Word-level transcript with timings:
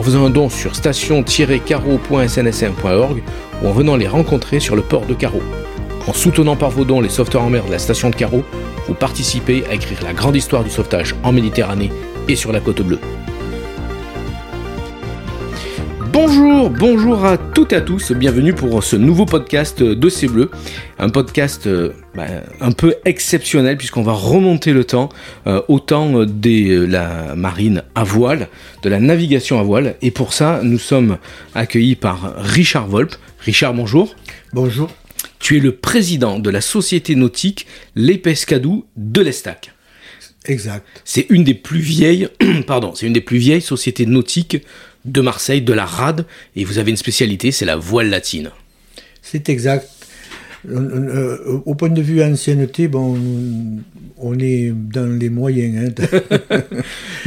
en 0.00 0.02
faisant 0.02 0.24
un 0.24 0.30
don 0.30 0.48
sur 0.48 0.74
station-carreau.snsm.org 0.74 3.22
ou 3.62 3.68
en 3.68 3.72
venant 3.72 3.96
les 3.96 4.08
rencontrer 4.08 4.58
sur 4.58 4.74
le 4.74 4.80
port 4.80 5.04
de 5.04 5.12
Carreau. 5.12 5.42
En 6.06 6.14
soutenant 6.14 6.56
par 6.56 6.70
vos 6.70 6.86
dons 6.86 7.02
les 7.02 7.10
sauveteurs 7.10 7.42
en 7.42 7.50
mer 7.50 7.66
de 7.66 7.70
la 7.70 7.78
station 7.78 8.08
de 8.08 8.14
Carreau, 8.14 8.42
vous 8.88 8.94
participez 8.94 9.62
à 9.70 9.74
écrire 9.74 10.02
la 10.02 10.14
grande 10.14 10.36
histoire 10.36 10.64
du 10.64 10.70
sauvetage 10.70 11.14
en 11.22 11.32
Méditerranée 11.32 11.92
et 12.28 12.36
sur 12.36 12.50
la 12.50 12.60
côte 12.60 12.80
bleue. 12.80 13.00
Bonjour, 16.12 16.70
bonjour 16.70 17.24
à 17.24 17.38
toutes 17.38 17.72
et 17.72 17.76
à 17.76 17.80
tous, 17.80 18.10
bienvenue 18.10 18.52
pour 18.52 18.82
ce 18.82 18.96
nouveau 18.96 19.26
podcast 19.26 19.80
de 19.80 20.08
C'est 20.08 20.26
Bleu, 20.26 20.50
un 20.98 21.08
podcast 21.08 21.68
euh, 21.68 21.92
bah, 22.16 22.26
un 22.60 22.72
peu 22.72 22.96
exceptionnel 23.04 23.76
puisqu'on 23.76 24.02
va 24.02 24.12
remonter 24.12 24.72
le 24.72 24.82
temps 24.82 25.08
euh, 25.46 25.62
au 25.68 25.78
temps 25.78 26.24
de 26.24 26.84
la 26.84 27.36
marine 27.36 27.84
à 27.94 28.02
voile, 28.02 28.48
de 28.82 28.88
la 28.88 28.98
navigation 28.98 29.60
à 29.60 29.62
voile, 29.62 29.94
et 30.02 30.10
pour 30.10 30.32
ça 30.32 30.62
nous 30.64 30.80
sommes 30.80 31.16
accueillis 31.54 31.94
par 31.94 32.34
Richard 32.38 32.88
Volpe. 32.88 33.14
Richard, 33.38 33.74
bonjour. 33.74 34.16
Bonjour. 34.52 34.90
Tu 35.38 35.58
es 35.58 35.60
le 35.60 35.76
président 35.76 36.40
de 36.40 36.50
la 36.50 36.60
société 36.60 37.14
nautique 37.14 37.68
Les 37.94 38.18
Pescadous 38.18 38.84
de 38.96 39.20
l'Estac. 39.20 39.72
Exact. 40.46 40.84
C'est 41.04 41.26
une 41.28 41.44
des 41.44 41.54
plus 41.54 41.80
vieilles, 41.80 42.28
pardon, 42.66 42.94
c'est 42.94 43.06
une 43.06 43.12
des 43.12 43.20
plus 43.20 43.38
vieilles 43.38 43.60
sociétés 43.60 44.06
nautiques 44.06 44.56
de 45.04 45.20
Marseille, 45.20 45.62
de 45.62 45.72
la 45.72 45.86
rade, 45.86 46.26
et 46.56 46.64
vous 46.64 46.78
avez 46.78 46.90
une 46.90 46.96
spécialité, 46.96 47.52
c'est 47.52 47.64
la 47.64 47.76
voile 47.76 48.10
latine. 48.10 48.50
C'est 49.22 49.48
exact. 49.48 49.88
Euh, 50.68 51.38
au 51.64 51.74
point 51.74 51.88
de 51.88 52.02
vue 52.02 52.22
ancienneté, 52.22 52.86
bon, 52.86 53.16
on 54.18 54.38
est 54.38 54.72
dans 54.74 55.06
les 55.06 55.30
moyens. 55.30 55.92
Hein. 55.98 56.60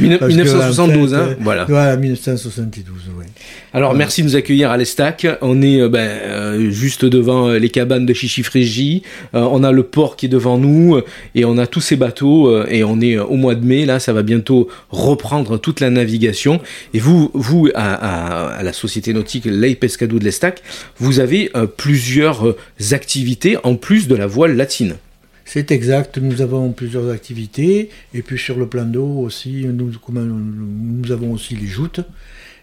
1972, 0.00 1.14
hein, 1.14 1.36
voilà. 1.40 1.64
Voilà, 1.64 1.96
1972, 1.96 2.94
oui. 3.18 3.24
Alors, 3.72 3.94
merci 3.94 4.22
de 4.22 4.28
nous 4.28 4.36
accueillir 4.36 4.70
à 4.70 4.76
l'Estac. 4.76 5.26
On 5.40 5.60
est 5.62 5.80
euh, 5.80 5.88
ben, 5.88 5.98
euh, 5.98 6.70
juste 6.70 7.04
devant 7.04 7.50
les 7.50 7.70
cabanes 7.70 8.06
de 8.06 8.14
Chichifrégie. 8.14 9.02
on 9.32 9.64
a 9.64 9.72
le 9.72 9.82
port 9.82 10.14
qui 10.14 10.26
est 10.26 10.28
devant 10.28 10.58
nous 10.58 11.00
et 11.34 11.44
on 11.44 11.58
a 11.58 11.66
tous 11.66 11.80
ces 11.80 11.96
bateaux. 11.96 12.64
et 12.66 12.84
on 12.84 13.00
est 13.00 13.18
au 13.18 13.34
mois 13.34 13.56
de 13.56 13.64
mai, 13.64 13.84
là, 13.84 13.98
ça 13.98 14.12
va 14.12 14.22
bientôt 14.22 14.68
reprendre 14.90 15.58
toute 15.58 15.80
la 15.80 15.90
navigation. 15.90 16.60
Et 16.92 17.00
vous, 17.00 17.32
vous 17.34 17.68
à, 17.74 18.54
à 18.58 18.62
la 18.62 18.72
Société 18.72 19.12
Nautique 19.12 19.46
Lei 19.46 19.74
Pescado 19.74 20.20
de 20.20 20.24
l'Estac, 20.24 20.62
vous 20.98 21.18
avez 21.18 21.50
plusieurs 21.76 22.54
activités 22.92 23.23
en 23.64 23.76
plus 23.76 24.08
de 24.08 24.14
la 24.14 24.26
voile 24.26 24.56
latine. 24.56 24.96
C'est 25.44 25.70
exact, 25.70 26.18
nous 26.18 26.40
avons 26.40 26.72
plusieurs 26.72 27.10
activités, 27.10 27.90
et 28.14 28.22
puis 28.22 28.38
sur 28.38 28.56
le 28.56 28.66
plan 28.66 28.84
d'eau 28.84 29.18
aussi, 29.18 29.66
nous, 29.66 29.92
nous, 30.08 31.12
avons 31.12 31.32
aussi 31.32 31.54
les 31.54 31.66
joutes, 31.66 32.00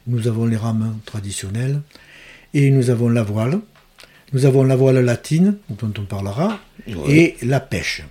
nous 0.08 0.28
avons 0.28 0.46
les 0.46 0.58
rames 0.58 0.98
traditionnelles, 1.06 1.82
et 2.54 2.72
nous 2.72 2.90
avons 2.90 3.10
la 3.10 3.22
voile, 3.22 3.60
nous 4.34 4.46
avons 4.46 4.64
la 4.64 4.76
voile 4.76 5.00
latine, 5.06 5.58
dont 5.70 5.94
on 5.98 6.06
parlera, 6.06 6.60
et 7.08 7.36
la 7.44 7.60
pêche. 7.60 8.04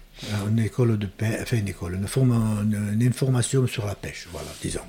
Une 0.49 0.61
école 0.61 0.99
de 0.99 1.07
pêche, 1.07 1.41
enfin 1.43 1.57
une 1.57 1.69
école, 1.69 1.99
une, 2.17 2.95
une 2.95 3.09
information 3.09 3.67
sur 3.67 3.87
la 3.87 3.95
pêche, 3.95 4.29
voilà, 4.31 4.49
disons. 4.63 4.81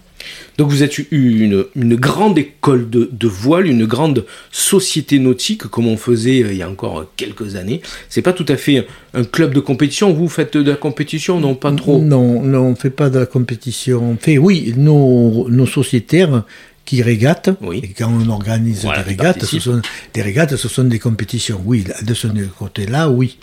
Donc 0.58 0.70
vous 0.70 0.84
êtes 0.84 0.98
une, 1.12 1.66
une 1.76 1.96
grande 1.96 2.38
école 2.38 2.90
de, 2.90 3.10
de, 3.12 3.28
voile, 3.28 3.68
une 3.68 3.86
grande 3.86 4.26
société 4.52 5.20
nautique, 5.20 5.64
comme 5.64 5.88
on 5.88 5.98
faisait 5.98 6.44
euh, 6.44 6.52
il 6.52 6.58
y 6.58 6.62
a 6.62 6.70
encore 6.70 7.06
quelques 7.18 7.56
années. 7.56 7.82
C'est 8.10 8.22
pas 8.22 8.34
tout 8.34 8.46
à 8.48 8.58
fait 8.58 8.86
un 9.14 9.24
club 9.24 9.54
de 9.54 9.60
compétition. 9.60 10.14
Vous 10.14 10.28
faites 10.28 10.58
de 10.58 10.70
la 10.70 10.78
compétition, 10.78 11.40
non 11.40 11.56
pas 11.56 11.72
trop? 11.72 12.00
Non, 12.00 12.42
non, 12.42 12.64
on 12.64 12.76
fait 12.76 12.90
pas 12.90 13.10
de 13.10 13.20
la 13.20 13.26
compétition. 13.26 14.04
On 14.04 14.18
fait, 14.18 14.38
oui, 14.38 14.74
nos, 14.78 15.48
nos 15.50 15.66
sociétaires 15.66 16.44
qui 16.86 17.02
régatent. 17.02 17.50
Et 17.72 17.90
quand 17.90 18.12
on 18.12 18.30
organise 18.30 18.82
des 18.82 18.90
régates, 18.90 19.46
ce 19.46 19.60
sont, 19.60 19.82
des 20.14 20.22
régates, 20.22 20.56
ce 20.56 20.68
sont 20.68 20.84
des 20.84 21.00
compétitions. 21.00 21.62
Oui, 21.64 21.86
de 22.02 22.14
ce 22.14 22.28
côté-là, 22.60 23.10
oui. 23.10 23.38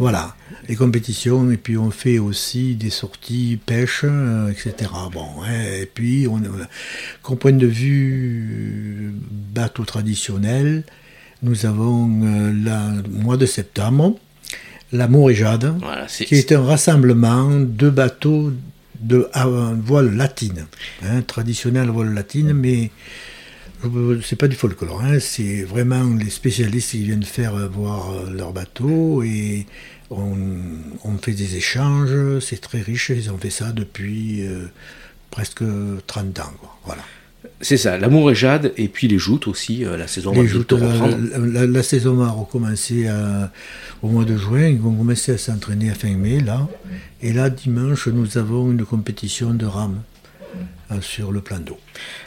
Voilà, 0.00 0.34
les 0.66 0.76
compétitions, 0.76 1.50
et 1.50 1.58
puis 1.58 1.76
on 1.76 1.90
fait 1.90 2.18
aussi 2.18 2.74
des 2.74 2.88
sorties 2.88 3.58
pêche, 3.66 4.00
euh, 4.04 4.48
etc. 4.48 4.90
Bon, 5.12 5.44
et 5.44 5.84
puis, 5.84 6.26
on, 6.26 6.40
qu'au 7.22 7.36
point 7.36 7.52
de 7.52 7.66
vue 7.66 9.12
bateau 9.30 9.84
traditionnel, 9.84 10.84
nous 11.42 11.66
avons 11.66 12.08
euh, 12.24 12.50
le 12.50 13.08
mois 13.10 13.36
de 13.36 13.44
septembre, 13.44 14.18
l'amour 14.90 15.30
et 15.30 15.34
Jade, 15.34 15.74
qui 16.08 16.34
est 16.34 16.52
un 16.52 16.64
rassemblement 16.64 17.60
de 17.60 17.90
bateaux 17.90 18.52
de 19.00 19.28
voile 19.84 20.16
latine, 20.16 20.66
hein, 21.04 21.20
traditionnelle 21.22 21.90
voile 21.90 22.14
latine, 22.14 22.54
mais 22.54 22.90
c'est 24.22 24.36
pas 24.36 24.48
du 24.48 24.56
folklore, 24.56 25.02
hein, 25.02 25.18
c'est 25.20 25.62
vraiment 25.62 26.04
les 26.16 26.30
spécialistes 26.30 26.90
qui 26.90 27.04
viennent 27.04 27.22
faire 27.22 27.54
voir 27.70 28.30
leur 28.30 28.52
bateau 28.52 29.22
et 29.22 29.66
on, 30.10 31.18
fait 31.22 31.32
des 31.32 31.56
échanges, 31.56 32.40
c'est 32.40 32.60
très 32.60 32.80
riche, 32.80 33.10
ils 33.10 33.30
ont 33.30 33.38
fait 33.38 33.50
ça 33.50 33.72
depuis 33.72 34.46
euh, 34.46 34.66
presque 35.30 35.62
30 36.06 36.40
ans. 36.40 36.52
Voilà. 36.84 37.02
C'est 37.60 37.76
ça, 37.76 37.98
l'amour 37.98 38.30
et 38.30 38.34
jade, 38.34 38.72
et 38.76 38.88
puis 38.88 39.06
les 39.06 39.18
joutes 39.18 39.46
aussi, 39.46 39.84
euh, 39.84 39.96
la 39.96 40.08
saison 40.08 40.32
les 40.32 40.46
joutes, 40.46 40.72
la, 40.72 41.66
la, 41.66 41.82
saison 41.82 42.14
va 42.14 42.30
recommencer 42.30 43.06
au 44.02 44.08
mois 44.08 44.24
de 44.24 44.36
juin, 44.36 44.66
ils 44.66 44.78
vont 44.78 44.94
commencer 44.94 45.32
à 45.32 45.38
s'entraîner 45.38 45.90
à 45.90 45.94
fin 45.94 46.14
mai, 46.14 46.40
là. 46.40 46.68
Et 47.22 47.32
là, 47.32 47.50
dimanche, 47.50 48.08
nous 48.08 48.38
avons 48.38 48.70
une 48.70 48.84
compétition 48.84 49.52
de 49.52 49.66
rame. 49.66 50.00
Euh, 50.92 51.00
sur 51.02 51.30
le 51.30 51.40
plan 51.40 51.58
d'eau. 51.58 51.78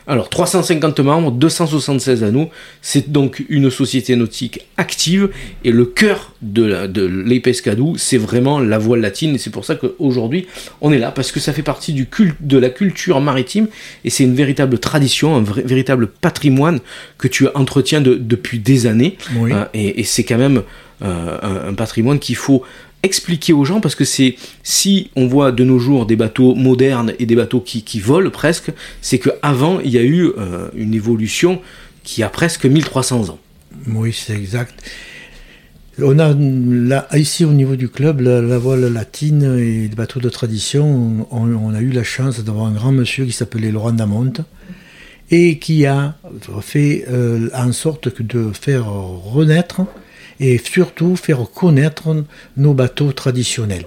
Alors 0.07 0.29
350 0.29 1.01
membres, 1.01 1.31
276 1.31 2.23
anneaux, 2.23 2.49
c'est 2.81 3.11
donc 3.11 3.43
une 3.49 3.69
société 3.69 4.15
nautique 4.15 4.61
active. 4.77 5.29
Et 5.65 5.71
le 5.71 5.85
cœur 5.85 6.31
de, 6.41 6.87
de 6.87 7.03
l'Epescadou, 7.03 7.97
c'est 7.97 8.17
vraiment 8.17 8.61
la 8.61 8.77
voile 8.77 9.01
latine. 9.01 9.35
Et 9.35 9.37
c'est 9.37 9.49
pour 9.49 9.65
ça 9.65 9.75
qu'aujourd'hui 9.75 10.47
on 10.79 10.93
est 10.93 10.97
là. 10.97 11.11
Parce 11.11 11.33
que 11.33 11.41
ça 11.41 11.51
fait 11.51 11.61
partie 11.61 11.91
du 11.91 12.05
culte, 12.05 12.37
de 12.39 12.57
la 12.57 12.69
culture 12.69 13.19
maritime. 13.19 13.67
Et 14.05 14.09
c'est 14.09 14.23
une 14.23 14.35
véritable 14.35 14.79
tradition, 14.79 15.35
un 15.35 15.41
véritable 15.41 16.07
patrimoine 16.07 16.79
que 17.17 17.27
tu 17.27 17.47
entretiens 17.55 17.99
depuis 17.99 18.59
des 18.59 18.87
années. 18.87 19.17
Euh, 19.35 19.65
et, 19.73 20.03
c'est 20.03 20.23
quand 20.23 20.37
même 20.37 20.63
euh, 21.01 21.69
un, 21.69 21.73
patrimoine 21.73 22.19
qu'il 22.19 22.37
faut 22.37 22.63
expliquer 23.03 23.53
aux 23.53 23.65
gens 23.65 23.81
parce 23.81 23.95
que 23.95 24.05
c'est 24.05 24.35
si 24.63 25.11
on 25.15 25.27
voit 25.27 25.51
de 25.51 25.63
nos 25.63 25.77
jours 25.77 26.05
des 26.05 26.15
bateaux 26.15 26.55
modernes 26.55 27.13
et 27.19 27.25
des 27.25 27.35
bateaux 27.35 27.59
qui, 27.59 27.83
qui 27.83 27.99
volent 27.99 28.31
presque, 28.31 28.71
c'est 29.01 29.19
qu'avant 29.19 29.79
il 29.81 29.91
y 29.91 29.97
a 29.97 30.03
eu 30.03 30.31
euh, 30.37 30.69
une 30.73 30.93
évolution 30.93 31.61
qui 32.03 32.23
a 32.23 32.29
presque 32.29 32.65
1300 32.65 33.29
ans. 33.29 33.39
Oui, 33.87 34.13
c'est 34.13 34.33
exact. 34.33 34.73
On 36.01 36.17
a 36.17 37.17
ici 37.17 37.45
au 37.45 37.51
niveau 37.51 37.75
du 37.75 37.87
club 37.87 38.21
la, 38.21 38.57
voile 38.57 38.91
latine 38.91 39.43
et 39.59 39.87
les 39.87 39.95
bateaux 39.95 40.19
de 40.19 40.29
tradition. 40.29 41.27
On, 41.29 41.73
a 41.73 41.81
eu 41.81 41.91
la 41.91 42.03
chance 42.03 42.43
d'avoir 42.43 42.65
un 42.65 42.71
grand 42.71 42.91
monsieur 42.91 43.25
qui 43.25 43.31
s'appelait 43.31 43.71
Laurent 43.71 43.91
Damonte 43.91 44.41
et 45.29 45.59
qui 45.59 45.85
a 45.85 46.15
fait 46.61 47.05
euh, 47.09 47.49
en 47.53 47.71
sorte 47.71 48.21
de 48.21 48.51
faire 48.53 48.87
renaître 48.87 49.81
et 50.39 50.57
surtout 50.57 51.15
faire 51.15 51.49
connaître 51.53 52.25
nos 52.57 52.73
bateaux 52.73 53.11
traditionnels. 53.11 53.85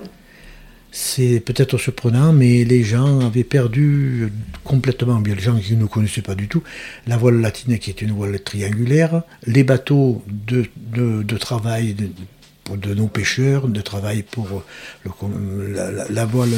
c'est 0.93 1.41
peut-être 1.41 1.77
surprenant, 1.77 2.33
mais 2.33 2.65
les 2.65 2.83
gens 2.83 3.21
avaient 3.21 3.45
perdu 3.45 4.33
complètement, 4.65 5.21
bien 5.21 5.35
les 5.35 5.43
gens 5.43 5.59
qui 5.59 5.77
ne 5.77 5.85
connaissaient 5.85 6.23
pas 6.23 6.35
du 6.35 6.49
tout, 6.49 6.63
la 7.07 7.19
voile 7.19 7.41
latine 7.41 7.79
qui 7.79 7.91
est 7.91 8.01
une 8.01 8.13
voile 8.13 8.41
triangulaire, 8.41 9.23
les 9.47 9.63
bateaux 9.63 10.23
de, 10.27 10.65
de, 10.95 11.37
travail 11.37 11.95
de, 11.95 12.95
nos 12.95 13.09
pêcheurs, 13.09 13.69
de 13.69 13.81
travail 13.83 14.23
pour 14.23 14.65
la, 15.05 16.25
voile, 16.25 16.49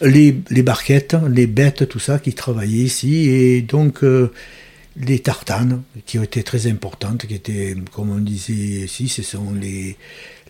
les, 0.00 0.36
les, 0.48 0.62
barquettes, 0.62 1.16
les 1.28 1.46
bêtes, 1.46 1.86
tout 1.86 1.98
ça 1.98 2.18
qui 2.18 2.32
travaillaient 2.32 2.84
ici, 2.84 3.28
et 3.28 3.60
donc 3.60 4.02
euh, 4.04 4.32
les 5.00 5.18
tartanes 5.18 5.82
qui 6.06 6.18
ont 6.18 6.22
été 6.22 6.42
très 6.42 6.66
importantes, 6.66 7.26
qui 7.26 7.34
étaient, 7.34 7.74
comme 7.92 8.10
on 8.10 8.18
disait 8.18 8.84
ici, 8.84 9.08
ce 9.08 9.22
sont 9.22 9.52
les 9.52 9.96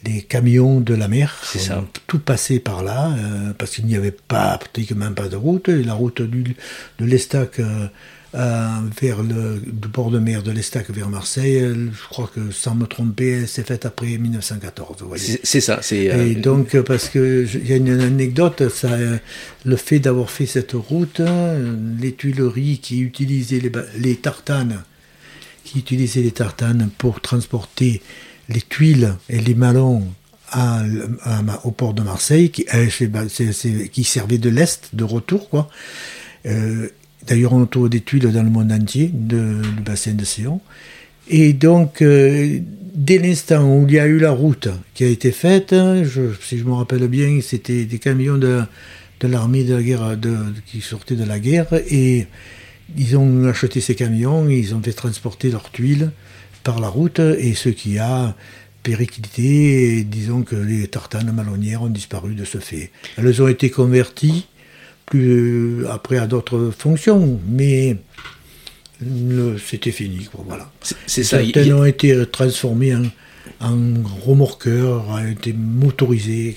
les 0.04 0.22
camions 0.22 0.80
de 0.80 0.94
la 0.94 1.08
mer. 1.08 1.38
C'est 1.44 1.58
ça. 1.58 1.84
Tout 2.06 2.18
passé 2.18 2.58
par 2.58 2.82
là, 2.82 3.12
euh, 3.18 3.52
parce 3.56 3.72
qu'il 3.72 3.86
n'y 3.86 3.96
avait 3.96 4.10
pas, 4.10 4.58
pratiquement 4.58 5.12
pas 5.12 5.28
de 5.28 5.36
route. 5.36 5.68
Et 5.68 5.82
la 5.82 5.94
route 5.94 6.22
du, 6.22 6.56
de 6.98 7.04
l'Estac 7.04 7.58
euh, 7.58 7.86
vers 8.32 9.22
le 9.22 9.60
bord 9.88 10.10
de 10.10 10.18
mer 10.18 10.42
de 10.42 10.50
l'Estac 10.52 10.90
vers 10.90 11.08
Marseille, 11.08 11.60
je 11.60 12.08
crois 12.08 12.30
que 12.32 12.50
sans 12.50 12.74
me 12.74 12.86
tromper, 12.86 13.46
c'est 13.46 13.66
faite 13.66 13.86
après 13.86 14.18
1914. 14.18 14.96
C'est 15.42 15.60
ça. 15.60 15.80
C'est, 15.82 16.10
euh, 16.10 16.26
Et 16.26 16.34
donc, 16.36 16.80
parce 16.82 17.08
qu'il 17.08 17.66
y 17.66 17.72
a 17.72 17.76
une 17.76 18.00
anecdote, 18.00 18.68
ça, 18.68 18.96
le 19.64 19.76
fait 19.76 19.98
d'avoir 19.98 20.30
fait 20.30 20.46
cette 20.46 20.72
route, 20.72 21.20
les 22.00 22.12
Tuileries 22.14 22.78
qui 22.78 23.00
utilisaient 23.00 23.60
les, 23.60 23.72
les 23.98 24.16
tartanes, 24.16 24.82
qui 25.64 25.78
utilisaient 25.78 26.22
les 26.22 26.32
tartanes 26.32 26.90
pour 26.98 27.20
transporter 27.20 28.00
les 28.48 28.62
tuiles 28.62 29.14
et 29.28 29.40
les 29.40 29.54
malons 29.54 30.04
au 31.64 31.70
port 31.70 31.94
de 31.94 32.02
Marseille, 32.02 32.50
qui, 32.50 32.66
euh, 32.74 32.88
qui 33.92 34.04
servaient 34.04 34.38
de 34.38 34.50
l'Est, 34.50 34.90
de 34.94 35.04
retour. 35.04 35.48
quoi. 35.48 35.68
Euh, 36.46 36.88
d'ailleurs, 37.26 37.52
on 37.52 37.66
trouve 37.66 37.88
des 37.88 38.00
tuiles 38.00 38.30
dans 38.30 38.42
le 38.42 38.50
monde 38.50 38.72
entier 38.72 39.10
du 39.12 39.36
bassin 39.84 40.12
de 40.12 40.24
Sion. 40.24 40.60
Et 41.28 41.52
donc, 41.52 42.02
euh, 42.02 42.58
dès 42.94 43.18
l'instant 43.18 43.64
où 43.64 43.86
il 43.88 43.94
y 43.94 43.98
a 43.98 44.06
eu 44.06 44.18
la 44.18 44.32
route 44.32 44.68
qui 44.94 45.04
a 45.04 45.08
été 45.08 45.30
faite, 45.30 45.74
si 46.42 46.58
je 46.58 46.64
me 46.64 46.72
rappelle 46.72 47.06
bien, 47.08 47.40
c'était 47.42 47.84
des 47.84 47.98
camions 47.98 48.36
de, 48.36 48.62
l'armée 49.22 49.64
de 49.64 49.74
la 49.74 49.82
guerre 49.82 50.16
qui 50.66 50.80
sortaient 50.80 51.14
de 51.14 51.24
la 51.24 51.38
guerre 51.38 51.68
et 51.88 52.26
ils 52.96 53.16
ont 53.16 53.44
acheté 53.48 53.80
ces 53.80 53.94
camions, 53.94 54.48
ils 54.48 54.74
ont 54.74 54.82
fait 54.82 54.92
transporter 54.92 55.50
leurs 55.50 55.70
tuiles 55.70 56.10
par 56.64 56.80
la 56.80 56.88
route 56.88 57.20
et 57.20 57.54
ce 57.54 57.68
qui 57.68 57.98
a 57.98 58.34
périclité, 58.82 60.04
disons 60.04 60.42
que 60.42 60.56
les 60.56 60.88
tartanes 60.88 61.30
malonnières 61.32 61.82
ont 61.82 61.88
disparu 61.88 62.34
de 62.34 62.44
ce 62.44 62.58
fait. 62.58 62.90
Elles 63.16 63.42
ont 63.42 63.48
été 63.48 63.70
converties 63.70 64.46
plus 65.10 65.86
après 65.88 66.16
à 66.18 66.26
d'autres 66.26 66.70
fonctions, 66.70 67.38
mais 67.46 67.96
c'était 69.66 69.90
fini. 69.90 70.28
voilà. 70.46 70.70
C'est 71.06 71.24
ça. 71.24 71.44
Certaines 71.44 71.72
ont 71.74 71.84
été 71.84 72.24
transformées 72.30 72.94
en, 72.94 73.04
en 73.60 73.76
remorqueurs, 74.24 75.08
ont 75.08 75.26
été 75.26 75.52
motorisées, 75.52 76.56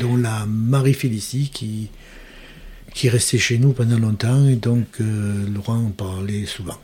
dont 0.00 0.16
la 0.16 0.44
Marie 0.46 0.94
Félicie 0.94 1.50
qui, 1.54 1.88
qui 2.92 3.08
restait 3.08 3.38
chez 3.38 3.58
nous 3.58 3.72
pendant 3.72 3.98
longtemps, 3.98 4.46
et 4.48 4.56
donc 4.56 4.86
euh, 5.00 5.46
Laurent 5.54 5.78
en 5.78 5.90
parlait 5.90 6.44
souvent 6.44 6.78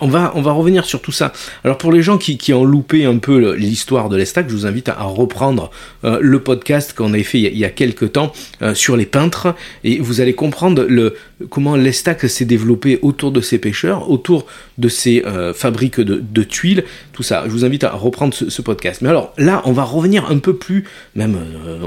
on, 0.00 0.08
va, 0.08 0.30
revenir 0.30 0.84
sur 0.84 1.00
tout 1.00 1.12
ça. 1.12 1.32
Alors 1.64 1.78
pour 1.78 1.92
les 1.92 2.02
gens 2.02 2.18
qui, 2.18 2.52
ont 2.52 2.64
loupé 2.64 3.04
un 3.04 3.18
peu 3.18 3.54
l'histoire 3.54 4.08
de 4.08 4.16
l'Estac, 4.16 4.48
je 4.48 4.54
vous 4.54 4.66
invite 4.66 4.88
à, 4.88 5.02
reprendre 5.02 5.70
euh, 6.04 6.18
le 6.20 6.40
podcast 6.40 6.92
qu'on 6.92 7.12
avait 7.12 7.22
fait 7.22 7.40
il 7.40 7.56
y 7.56 7.64
a, 7.64 7.70
quelques 7.70 8.12
temps 8.12 8.32
euh, 8.62 8.74
sur 8.74 8.96
les 8.96 9.06
peintres 9.06 9.54
et 9.84 9.98
vous 9.98 10.20
allez 10.20 10.34
comprendre 10.34 10.84
le, 10.88 11.14
comment 11.50 11.76
l'Estac 11.76 12.28
s'est 12.28 12.44
développé 12.44 12.98
autour 13.02 13.32
de 13.32 13.40
ces 13.40 13.58
pêcheurs, 13.58 14.10
autour 14.10 14.46
de 14.78 14.88
ces 14.88 15.22
euh, 15.26 15.54
fabriques 15.54 16.00
de, 16.00 16.42
tuiles, 16.42 16.84
tout 17.12 17.22
ça. 17.22 17.44
Je 17.46 17.50
vous 17.50 17.64
invite 17.64 17.84
à 17.84 17.90
reprendre 17.90 18.34
ce, 18.34 18.62
podcast. 18.62 19.02
Mais 19.02 19.08
alors 19.08 19.32
là, 19.38 19.62
on 19.64 19.72
va 19.72 19.84
revenir 19.84 20.30
un 20.30 20.38
peu 20.38 20.56
plus, 20.56 20.84
même 21.14 21.38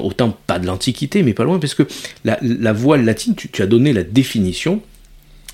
autant 0.02 0.38
pas 0.48 0.58
de 0.58 0.66
l'Antiquité, 0.66 1.22
mais 1.22 1.34
pas 1.34 1.44
loin, 1.44 1.60
parce 1.60 1.74
que 1.74 1.84
la, 2.24 2.74
voile 2.74 3.04
latine, 3.04 3.36
tu 3.36 3.62
as 3.62 3.68
donné 3.68 3.92
la 3.92 4.04
définition 4.04 4.82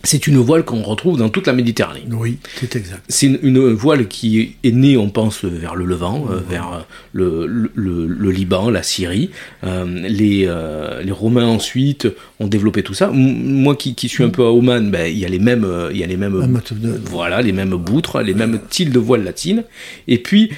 c'est 0.08 0.26
une 0.26 0.38
voile 0.38 0.64
qu'on 0.64 0.84
retrouve 0.84 1.18
dans 1.18 1.28
toute 1.28 1.48
la 1.48 1.54
Méditerranée. 1.54 2.04
Oui, 2.10 2.38
c'est 2.56 2.78
exact. 2.78 3.04
C'est 3.10 3.28
une, 3.28 3.60
voile 3.74 4.08
qui 4.08 4.56
est 4.64 4.72
née, 4.72 4.96
on 4.96 5.10
pense, 5.10 5.44
vers 5.44 5.76
le 5.76 5.84
Levant, 5.84 6.30
euh, 6.32 6.40
vers 6.50 6.86
le, 7.12 7.70
le, 7.76 8.32
Liban, 8.32 8.70
la 8.70 8.84
Syrie. 8.84 9.32
Euh, 9.66 9.84
les, 10.08 10.46
euh, 10.48 11.04
les, 11.04 11.12
Romains 11.12 11.48
ensuite 11.48 12.08
ont 12.40 12.48
développé 12.48 12.84
tout 12.84 12.94
ça. 12.94 13.12
moi 13.12 13.76
qui, 13.76 13.96
qui, 13.96 14.08
suis 14.08 14.24
un 14.24 14.30
peu 14.30 14.44
à 14.44 14.52
Oman, 14.52 14.90
ben, 14.90 15.12
il 15.12 15.20
y 15.20 15.26
a 15.26 15.30
les 15.30 15.40
mêmes, 15.40 15.68
il 15.92 15.98
y 15.98 16.06
a 16.06 16.08
les 16.08 16.16
mêmes, 16.16 16.58
voilà, 17.04 17.42
les 17.42 17.52
mêmes 17.52 17.76
boutres, 17.76 18.22
les 18.22 18.34
mêmes 18.34 18.62
styles 18.70 18.94
de 18.94 19.00
voile 19.00 19.26
latine. 19.26 19.66
Et 20.08 20.20
puis 20.20 20.52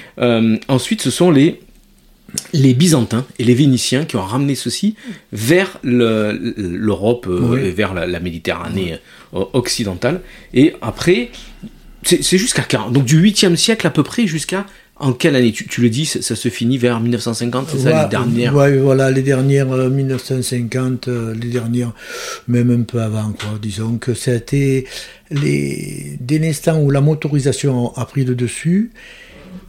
ensuite, 0.68 1.02
ce 1.02 1.10
sont 1.10 1.32
les 1.32 1.58
les 2.52 2.74
Byzantins 2.74 3.26
et 3.38 3.44
les 3.44 3.54
Vénitiens 3.54 4.04
qui 4.04 4.16
ont 4.16 4.22
ramené 4.22 4.54
ceci 4.54 4.96
vers 5.32 5.78
l'Europe 5.82 7.26
euh, 7.28 7.64
et 7.64 7.70
vers 7.70 7.94
la, 7.94 8.20
Méditerranée 8.20 8.98
euh, 9.34 9.44
occidentale. 9.52 10.20
Et 10.54 10.74
après, 10.82 11.30
c'est 12.02 12.38
jusqu'à 12.38 12.62
quand 12.62 12.90
Donc 12.90 13.04
du 13.04 13.20
8e 13.22 13.56
siècle 13.56 13.86
à 13.86 13.90
peu 13.90 14.02
près 14.02 14.26
jusqu'à 14.26 14.66
en 15.00 15.14
quelle 15.14 15.34
année? 15.34 15.52
Tu, 15.52 15.80
le 15.80 15.88
dis, 15.88 16.04
ça, 16.04 16.36
se 16.36 16.48
finit 16.50 16.76
vers 16.76 17.00
1950, 17.00 17.68
c'est 17.72 17.78
ça, 17.78 18.02
les 18.02 18.08
dernières 18.08 18.54
Oui, 18.54 18.76
voilà, 18.76 19.10
les 19.10 19.22
dernières 19.22 19.66
1950, 19.66 21.08
euh, 21.08 21.34
les 21.34 21.48
dernières, 21.48 21.92
même 22.48 22.70
un 22.70 22.82
peu 22.82 23.00
avant, 23.00 23.32
quoi. 23.32 23.58
Disons 23.60 23.96
que 23.96 24.12
c'était 24.12 24.84
les, 25.30 26.18
dès 26.20 26.38
l'instant 26.38 26.78
où 26.80 26.90
la 26.90 27.00
motorisation 27.00 27.96
a 27.96 28.04
pris 28.04 28.24
le 28.24 28.34
dessus, 28.34 28.90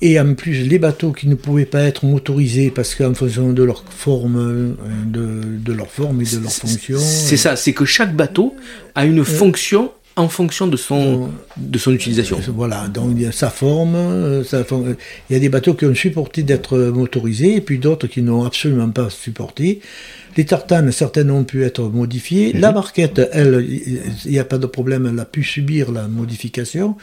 et 0.01 0.19
en 0.19 0.33
plus, 0.33 0.67
les 0.67 0.79
bateaux 0.79 1.11
qui 1.11 1.27
ne 1.27 1.35
pouvaient 1.35 1.65
pas 1.65 1.81
être 1.81 2.05
motorisés 2.05 2.71
parce 2.71 2.95
qu'en 2.95 3.13
fonction 3.13 3.53
de 3.53 3.63
leur 3.63 3.83
forme, 3.87 4.37
euh, 4.37 4.73
de, 5.05 5.73
leur 5.73 5.91
forme 5.91 6.21
et 6.21 6.25
de 6.25 6.39
leur 6.39 6.51
fonction. 6.51 6.97
C'est 6.99 7.37
ça, 7.37 7.55
c'est 7.55 7.73
que 7.73 7.85
chaque 7.85 8.15
bateau 8.15 8.55
a 8.95 9.05
une 9.05 9.19
euh, 9.19 9.23
fonction 9.23 9.91
en 10.15 10.27
fonction 10.27 10.67
de 10.67 10.75
son, 10.75 11.29
de 11.55 11.77
son 11.77 11.93
utilisation. 11.93 12.39
Voilà, 12.53 12.87
donc 12.87 13.11
il 13.15 13.21
y 13.21 13.25
a 13.25 13.31
sa 13.31 13.49
forme, 13.49 13.95
euh, 13.95 14.43
il 15.29 15.33
y 15.33 15.35
a 15.35 15.39
des 15.39 15.49
bateaux 15.49 15.75
qui 15.75 15.85
ont 15.85 15.95
supporté 15.95 16.43
d'être 16.43 16.77
motorisés 16.77 17.55
et 17.55 17.61
puis 17.61 17.77
d'autres 17.77 18.07
qui 18.07 18.21
n'ont 18.21 18.43
absolument 18.43 18.89
pas 18.89 19.09
supporté. 19.09 19.81
Les 20.37 20.45
tartanes, 20.45 20.91
certaines 20.91 21.31
ont 21.31 21.43
pu 21.43 21.63
être 21.63 21.83
modifiées. 21.83 22.53
La 22.53 22.69
mhm. 22.69 22.75
barquette, 22.75 23.21
elle, 23.33 23.65
il 24.25 24.31
n'y 24.31 24.39
a 24.39 24.45
pas 24.45 24.57
de 24.57 24.65
problème, 24.65 25.09
elle 25.11 25.19
a 25.19 25.25
pu 25.25 25.43
subir 25.43 25.91
la 25.91 26.07
modification. 26.07 26.95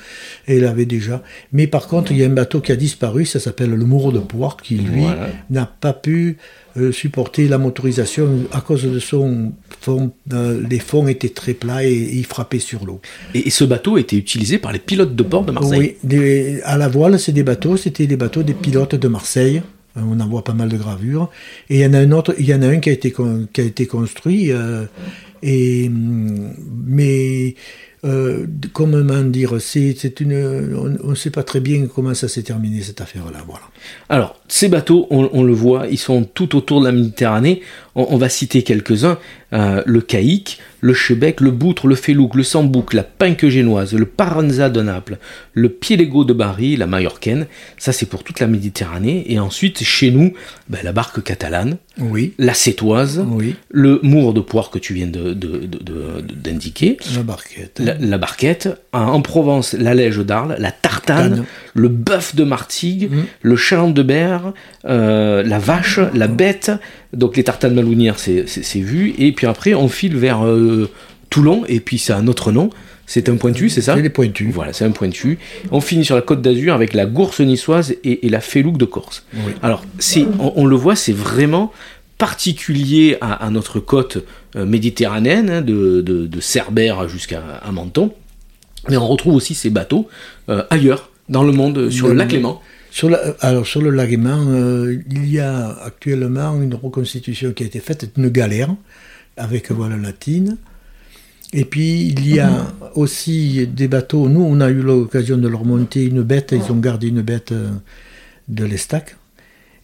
Elle 0.47 0.65
avait 0.65 0.87
déjà. 0.87 1.23
Mais 1.53 1.67
par 1.67 1.89
contre, 1.89 2.13
il 2.13 2.19
y 2.19 2.25
a 2.25 2.27
un 2.27 2.31
bateau 2.31 2.61
qui 2.61 2.73
a 2.73 2.77
disparu, 2.77 3.27
ça 3.27 3.41
s'appelle 3.41 3.71
le 3.71 3.85
Mouro 3.85 4.13
de 4.13 4.19
Poire, 4.19 4.57
qui 4.57 4.77
lui 4.77 5.05
n'a 5.51 5.67
pas 5.67 5.93
pu 5.93 6.39
euh, 6.77 6.93
supporter 6.93 7.49
la 7.49 7.59
motorisation 7.59 8.45
à 8.53 8.61
cause 8.61 8.85
de 8.85 8.99
son 8.99 9.53
fond. 9.81 10.13
Euh, 10.33 10.63
les 10.69 10.79
fonds 10.79 11.09
étaient 11.09 11.29
très 11.29 11.55
plats 11.55 11.85
et, 11.85 11.93
il 11.93 12.25
frappait 12.27 12.59
sur 12.59 12.85
l'eau. 12.85 13.01
Et, 13.35 13.51
ce 13.51 13.65
bateau 13.65 13.99
était 13.99 14.17
utilisé 14.17 14.59
par 14.59 14.73
les 14.73 14.79
pilotes 14.79 15.17
de 15.17 15.23
bord 15.23 15.45
de 15.45 15.53
Marseille 15.53 15.97
Oui, 16.05 16.61
à 16.65 16.77
la 16.77 16.89
voile, 16.89 17.19
c'est 17.19 17.33
des 17.33 17.43
bateaux, 17.43 17.77
c'était 17.77 18.07
des 18.07 18.17
bateaux 18.17 18.43
des 18.43 18.55
pilotes 18.55 18.95
de 18.95 19.09
Marseille. 19.09 19.63
Euh, 19.97 20.01
on 20.05 20.21
en 20.21 20.29
voit 20.29 20.45
pas 20.45 20.55
mal 20.55 20.69
de 20.69 20.77
gravures. 20.77 21.31
Et 21.71 21.79
il 21.79 21.81
y 21.81 21.87
en 21.87 21.95
a 21.95 21.99
un 21.99 22.13
autre, 22.13 22.35
il 22.39 22.47
y 22.47 22.55
en 22.55 22.63
a 22.63 22.67
un 22.67 22.79
qui 22.79 22.91
a 22.91 22.93
été, 22.93 23.13
qui 23.13 23.61
a 23.61 23.65
été 23.65 23.87
construit, 23.87 24.53
euh, 24.53 24.85
et, 25.43 25.91
mais 25.91 27.55
euh, 28.05 28.47
comment 28.73 29.23
dire, 29.25 29.61
c'est 29.61 30.21
une, 30.21 30.99
on 31.03 31.11
ne 31.11 31.15
sait 31.15 31.31
pas 31.31 31.43
très 31.43 31.61
bien 31.61 31.87
comment 31.93 32.15
ça 32.15 32.29
s'est 32.29 32.43
terminé 32.43 32.81
cette 32.83 33.01
affaire-là. 33.01 33.41
Voilà. 33.47 33.65
Alors, 34.09 34.37
ces 34.47 34.69
bateaux, 34.69 35.07
on, 35.11 35.43
le 35.43 35.53
voit, 35.53 35.87
ils 35.89 35.99
sont 35.99 36.25
tout 36.25 36.57
autour 36.57 36.81
de 36.81 36.87
la 36.87 36.93
Méditerranée. 36.93 37.63
On, 37.95 38.17
va 38.17 38.29
citer 38.29 38.63
quelques-uns 38.63 39.19
le 39.53 40.01
caïque, 40.01 40.61
le 40.81 40.95
chebec, 40.95 41.41
le 41.41 41.51
boutre, 41.51 41.87
le 41.87 41.95
félouc, 41.95 42.35
le 42.35 42.43
sambouc, 42.43 42.95
la 42.95 43.03
pinque 43.03 43.47
génoise, 43.49 43.95
le 43.95 44.07
paranza 44.07 44.71
de 44.71 44.81
Naples, 44.81 45.19
le 45.53 45.69
pielego 45.69 46.25
de 46.25 46.33
Bari, 46.33 46.77
la 46.77 46.87
mallorcaine. 46.87 47.47
Ça, 47.79 47.93
c'est 47.93 48.07
pour 48.07 48.23
toute 48.23 48.41
la 48.41 48.47
Méditerranée. 48.47 49.25
Et 49.33 49.39
ensuite, 49.39 49.83
chez 49.83 50.11
nous, 50.11 50.33
ben, 50.69 50.79
la 50.85 50.93
barque 50.93 51.23
catalane, 51.23 51.79
oui. 51.99 52.35
la 52.39 52.55
sétoise, 52.55 53.25
oui. 53.27 53.57
le 53.71 53.99
mour 54.03 54.33
de 54.35 54.41
poire 54.41 54.71
que 54.71 54.79
tu 54.79 54.95
viens 54.95 55.09
d'indiquer, 55.09 56.99
de, 57.11 57.17
la 57.17 57.23
barquette, 57.23 57.81
la, 57.81 58.19
barquette. 58.19 58.69
En 58.93 59.21
Provence, 59.21 59.73
la 59.75 59.95
lège 59.95 60.19
d'Arles, 60.19 60.57
la 60.59 60.71
tartane, 60.71 61.45
le 61.75 61.89
bœuf 61.89 62.35
de 62.35 62.45
Martigues, 62.45 63.11
mmh. 63.11 63.25
le 63.43 63.57
chaland 63.57 63.91
de 63.91 64.03
Berre, 64.03 64.53
euh, 64.85 65.43
la 65.43 65.59
vache, 65.59 65.99
la 66.15 66.29
bête. 66.29 66.71
Donc 67.13 67.37
les 67.37 67.45
tartanes 67.45 67.75
malounières, 67.75 68.19
c'est 68.19 68.81
vu. 68.81 69.15
Et 69.19 69.33
puis 69.39 69.47
après, 69.47 69.73
on 69.73 69.87
file 69.87 70.17
vers 70.17 70.45
euh, 70.45 70.91
Toulon, 71.31 71.63
et 71.69 71.79
puis 71.79 71.97
c'est 71.99 72.13
un 72.13 72.27
autre 72.27 72.51
nom. 72.51 72.71
C'est 73.07 73.29
un 73.29 73.37
pointu, 73.37 73.69
c'est 73.69 73.83
ça? 73.83 73.95
C'est 73.95 74.03
les 74.03 74.09
pointus. 74.09 74.53
Voilà, 74.53 74.73
c'est 74.73 74.85
un 74.85 74.91
pointu. 74.91 75.39
On 75.71 75.81
finit 75.81 76.05
sur 76.05 76.17
la 76.17 76.23
côte 76.23 76.43
d'Azur 76.43 76.75
avec 76.75 76.93
la 76.93 77.07
gourse 77.07 77.39
niçoise 77.39 77.95
et, 78.03 78.29
la 78.29 78.41
félouque 78.41 78.79
de 78.79 78.85
Corse. 78.85 79.25
Alors, 79.63 79.85
on, 80.41 80.53
on, 80.57 80.67
le 80.67 80.75
voit, 80.75 80.97
c'est 80.97 81.13
vraiment 81.13 81.73
particulier 82.19 83.17
à, 83.21 83.49
notre 83.51 83.79
côte 83.79 84.19
méditerranéenne, 84.57 85.51
hein, 85.51 85.61
de, 85.61 86.41
Cerbère 86.41 87.09
jusqu'à 87.09 87.63
Menton. 87.71 88.13
Mais 88.89 88.97
on 88.97 89.07
retrouve 89.07 89.37
aussi 89.37 89.55
ces 89.55 89.71
bateaux 89.71 90.09
ailleurs, 90.69 91.11
dans 91.29 91.45
le 91.45 91.53
monde, 91.53 91.91
sur 91.91 92.09
le 92.09 92.15
lac 92.15 92.33
Léman. 92.33 92.61
Sur 92.91 93.17
alors 93.39 93.67
sur 93.69 93.83
le 93.83 93.91
lac 93.91 94.11
Léman, 94.11 94.99
il 95.09 95.31
y 95.31 95.39
a 95.39 95.79
actuellement 95.85 96.61
une 96.61 96.75
reconstitution 96.75 97.53
qui 97.53 97.63
a 97.63 97.67
été 97.67 97.79
faite 97.79 98.11
d'une 98.17 98.31
galère 98.31 98.75
avec 99.39 99.71
voile 99.71 100.01
latine. 100.01 100.57
Et 101.53 101.65
puis 101.65 102.03
il 102.09 102.29
y 102.29 102.41
a 102.41 102.67
aussi 102.95 103.67
des 103.67 103.89
bateaux. 103.89 104.29
Nous, 104.29 104.43
on 104.43 104.61
a 104.61 104.69
eu 104.69 104.83
l'occasion 104.83 105.39
de 105.39 105.49
leur 105.49 105.65
monter 105.65 106.05
une 106.05 106.23
bête. 106.23 106.53
Ils 106.53 106.71
ont 106.71 106.77
gardé 106.77 107.09
une 107.09 107.23
bête 107.23 107.53
euh, 107.53 107.71
de 108.49 108.65
l'Estac. 108.65 109.17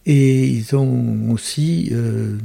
Et 0.06 0.46
ils 0.46 0.76
ont 0.76 1.30
aussi 1.30 1.88
euh, 1.92 2.37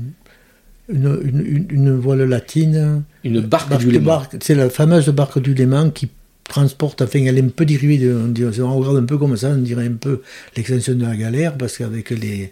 une, 0.87 1.97
voile 1.97 2.23
latine. 2.23 3.03
Une 3.25 3.41
barque, 3.41 3.77
du 3.77 3.91
Léman. 3.91 4.23
C'est 4.41 4.55
la 4.55 4.69
fameuse 4.69 5.09
barque 5.09 5.39
du 5.39 5.53
Léman 5.53 5.91
qui 5.91 6.09
transporte, 6.49 7.03
enfin 7.03 7.19
elle 7.25 7.37
est 7.37 7.43
un 7.43 7.49
peu 7.49 7.63
dérivée, 7.63 7.99
de, 7.99 8.61
on, 8.61 8.79
regarde 8.79 8.97
un 8.97 9.05
peu 9.05 9.19
comme 9.19 9.37
ça, 9.37 9.49
on 9.49 9.57
dirait 9.57 9.85
un 9.85 9.93
peu 9.93 10.21
l'extension 10.57 10.95
de 10.95 11.05
la 11.05 11.15
galère, 11.15 11.55
parce 11.55 11.77
qu'avec 11.77 12.09
les, 12.09 12.51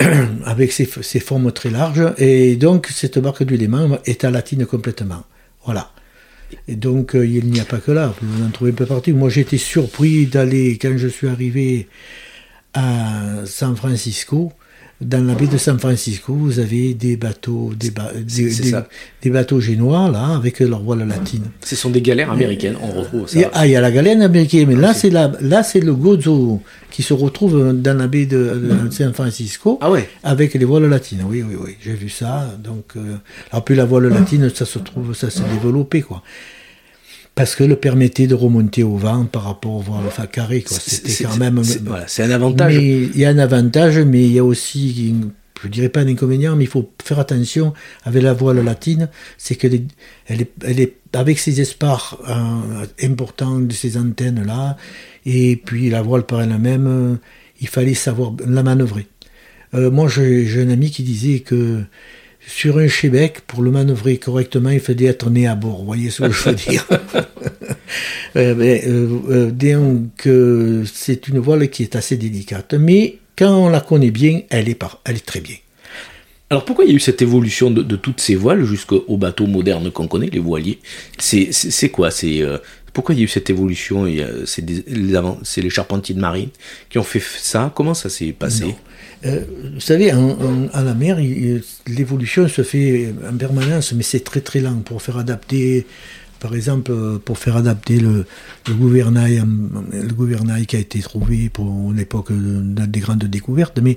avec 0.44 0.72
ses, 0.72 0.86
formes 0.86 1.52
très 1.52 1.70
larges, 1.70 2.12
et 2.18 2.56
donc 2.56 2.88
cette 2.88 3.18
barque 3.18 3.44
du 3.44 3.56
Léman 3.56 3.98
est 4.04 4.24
à 4.24 4.30
latine 4.30 4.66
complètement. 4.66 5.24
Voilà. 5.64 5.90
Et 6.68 6.76
donc, 6.76 7.16
euh, 7.16 7.26
il 7.26 7.46
n'y 7.46 7.60
a 7.60 7.64
pas 7.64 7.78
que 7.78 7.90
là, 7.90 8.14
vous 8.22 8.44
en 8.44 8.50
trouvez 8.50 8.70
un 8.70 8.74
peu 8.74 8.86
partout. 8.86 9.12
Moi, 9.14 9.30
j'étais 9.30 9.56
surpris 9.56 10.26
d'aller, 10.26 10.78
quand 10.80 10.96
je 10.96 11.08
suis 11.08 11.26
arrivé 11.26 11.88
à 12.74 13.44
San 13.46 13.74
Francisco, 13.74 14.52
dans 15.00 15.26
la 15.26 15.34
baie 15.34 15.46
de 15.46 15.58
San 15.58 15.78
Francisco, 15.78 16.32
vous 16.32 16.58
avez 16.58 16.94
des 16.94 17.16
bateaux, 17.16 17.72
des, 17.78 17.92
des, 19.22 19.30
bateaux 19.30 19.60
génois 19.60 20.10
là, 20.10 20.34
avec 20.34 20.60
leur 20.60 20.82
voile 20.82 21.06
latine. 21.06 21.44
Ce 21.62 21.76
sont 21.76 21.90
des 21.90 22.00
galères 22.00 22.30
américaines, 22.30 22.76
on 22.80 23.00
retrouve 23.00 23.28
ça. 23.28 23.40
ah, 23.52 23.66
il 23.66 23.72
y 23.72 23.76
a 23.76 23.80
la 23.82 23.90
galère 23.90 24.20
américaine, 24.22 24.68
mais 24.68 24.74
là 24.74 24.94
c'est 24.94 25.10
là 25.10 25.62
c'est 25.62 25.80
le 25.80 25.94
gozo 25.94 26.62
qui 26.90 27.02
se 27.02 27.12
retrouve 27.12 27.74
dans 27.74 27.98
la 27.98 28.06
baie 28.06 28.24
de, 28.24 28.58
San 28.90 29.12
Francisco, 29.12 29.78
ah 29.82 29.90
ouais. 29.90 30.08
avec 30.24 30.54
les 30.54 30.64
voiles 30.64 30.88
latines. 30.88 31.24
Oui, 31.28 31.44
oui, 31.46 31.56
oui, 31.62 31.76
j'ai 31.84 31.92
vu 31.92 32.08
ça. 32.08 32.56
Donc, 32.62 32.92
euh, 32.96 33.16
alors 33.52 33.64
puis 33.64 33.74
la 33.76 33.84
voile 33.84 34.08
latine, 34.08 34.50
ça 34.54 34.64
se 34.64 34.78
trouve, 34.78 35.14
ça 35.14 35.28
s'est 35.28 35.42
développé 35.52 36.00
quoi 36.00 36.22
parce 37.36 37.54
que 37.54 37.62
le 37.62 37.76
permettait 37.76 38.26
de 38.26 38.34
remonter 38.34 38.82
au 38.82 38.96
vent 38.96 39.26
par 39.26 39.44
rapport 39.44 39.74
au 39.74 39.80
voile 39.80 40.04
carré. 40.32 40.64
C'était 40.66 41.24
quand 41.24 41.36
même. 41.36 41.62
C'est 42.08 42.22
un 42.22 42.30
avantage. 42.30 42.74
il 42.74 43.16
y 43.16 43.26
a 43.26 43.28
un 43.28 43.38
avantage, 43.38 43.98
mais 43.98 44.24
il 44.24 44.32
y 44.32 44.38
a 44.38 44.44
aussi, 44.44 45.14
je 45.62 45.68
dirais 45.68 45.90
pas 45.90 46.00
un 46.00 46.08
inconvénient, 46.08 46.56
mais 46.56 46.64
il 46.64 46.70
faut 46.70 46.90
faire 47.04 47.18
attention 47.18 47.74
avec 48.04 48.22
la 48.22 48.32
voile 48.32 48.64
latine, 48.64 49.10
c'est 49.36 49.54
qu'elle 49.54 49.74
est, 49.74 49.84
elle 50.64 50.80
est, 50.80 50.94
avec 51.12 51.38
ses 51.38 51.60
espaces 51.60 52.14
euh, 52.26 52.86
importants 53.02 53.60
de 53.60 53.72
ces 53.72 53.98
antennes-là, 53.98 54.78
et 55.26 55.56
puis 55.56 55.90
la 55.90 56.00
voile 56.00 56.22
par 56.22 56.40
elle-même, 56.40 56.86
euh, 56.86 57.16
il 57.60 57.68
fallait 57.68 57.94
savoir 57.94 58.32
la 58.46 58.62
manœuvrer. 58.62 59.08
Euh, 59.74 59.90
moi, 59.90 60.08
j'ai 60.08 60.62
un 60.62 60.70
ami 60.70 60.90
qui 60.90 61.02
disait 61.02 61.40
que 61.40 61.82
sur 62.46 62.78
un 62.78 62.86
Chebec, 62.86 63.40
pour 63.46 63.62
le 63.62 63.72
manœuvrer 63.72 64.18
correctement, 64.18 64.70
il 64.70 64.80
fallait 64.80 65.06
être 65.06 65.30
né 65.30 65.48
à 65.48 65.56
bord. 65.56 65.80
Vous 65.80 65.84
voyez 65.84 66.10
ce 66.10 66.22
que 66.22 66.30
je 66.30 66.48
veux 66.48 66.54
dire 66.54 66.86
euh, 68.36 68.54
euh, 68.54 69.18
euh, 69.30 69.50
Donc, 69.50 70.86
c'est 70.92 71.28
une 71.28 71.40
voile 71.40 71.68
qui 71.68 71.82
est 71.82 71.96
assez 71.96 72.16
délicate. 72.16 72.74
Mais 72.74 73.18
quand 73.36 73.52
on 73.52 73.68
la 73.68 73.80
connaît 73.80 74.12
bien, 74.12 74.42
elle 74.48 74.68
est, 74.68 74.80
elle 75.04 75.16
est 75.16 75.26
très 75.26 75.40
bien. 75.40 75.56
Alors 76.48 76.64
pourquoi 76.64 76.84
il 76.84 76.90
y 76.90 76.92
a 76.92 76.96
eu 76.96 77.00
cette 77.00 77.20
évolution 77.22 77.72
de, 77.72 77.96
toutes 77.96 78.20
ces 78.20 78.36
voiles 78.36 78.64
jusqu'aux 78.64 79.16
bateaux 79.16 79.48
modernes 79.48 79.90
qu'on 79.90 80.06
connaît, 80.06 80.30
les 80.30 80.38
voiliers? 80.38 80.78
C'est 81.18 81.88
quoi? 81.90 82.12
C'est 82.12 82.44
pourquoi 82.92 83.16
il 83.16 83.18
y 83.18 83.20
a 83.22 83.24
eu 83.24 83.28
cette 83.28 83.50
évolution? 83.50 84.06
C'est 84.44 84.64
les 84.64 85.70
charpentiers 85.70 86.14
de 86.14 86.20
marine 86.20 86.50
qui 86.88 86.98
ont 86.98 87.02
fait 87.02 87.20
ça? 87.20 87.72
Comment 87.74 87.94
ça 87.94 88.08
s'est 88.08 88.30
passé? 88.30 88.76
Euh, 89.24 89.40
vous 89.74 89.80
savez, 89.80 90.10
à 90.10 90.82
la 90.82 90.94
mer, 90.94 91.18
l'évolution 91.86 92.48
se 92.48 92.62
fait 92.62 93.14
en 93.28 93.36
permanence, 93.36 93.92
mais 93.92 94.02
c'est 94.02 94.24
très 94.24 94.40
très 94.40 94.60
lent 94.60 94.82
pour 94.84 95.00
faire 95.00 95.16
adapter, 95.16 95.86
par 96.38 96.54
exemple, 96.54 96.92
pour 97.24 97.38
faire 97.38 97.56
adapter 97.56 97.98
le, 97.98 98.26
gouvernail, 98.68 99.42
le 99.92 100.12
gouvernail 100.12 100.66
qui 100.66 100.76
a 100.76 100.80
été 100.80 101.00
trouvé 101.00 101.48
pour 101.48 101.92
l'époque 101.92 102.30
des 102.30 103.00
grandes 103.00 103.24
découvertes, 103.24 103.78
mais 103.82 103.96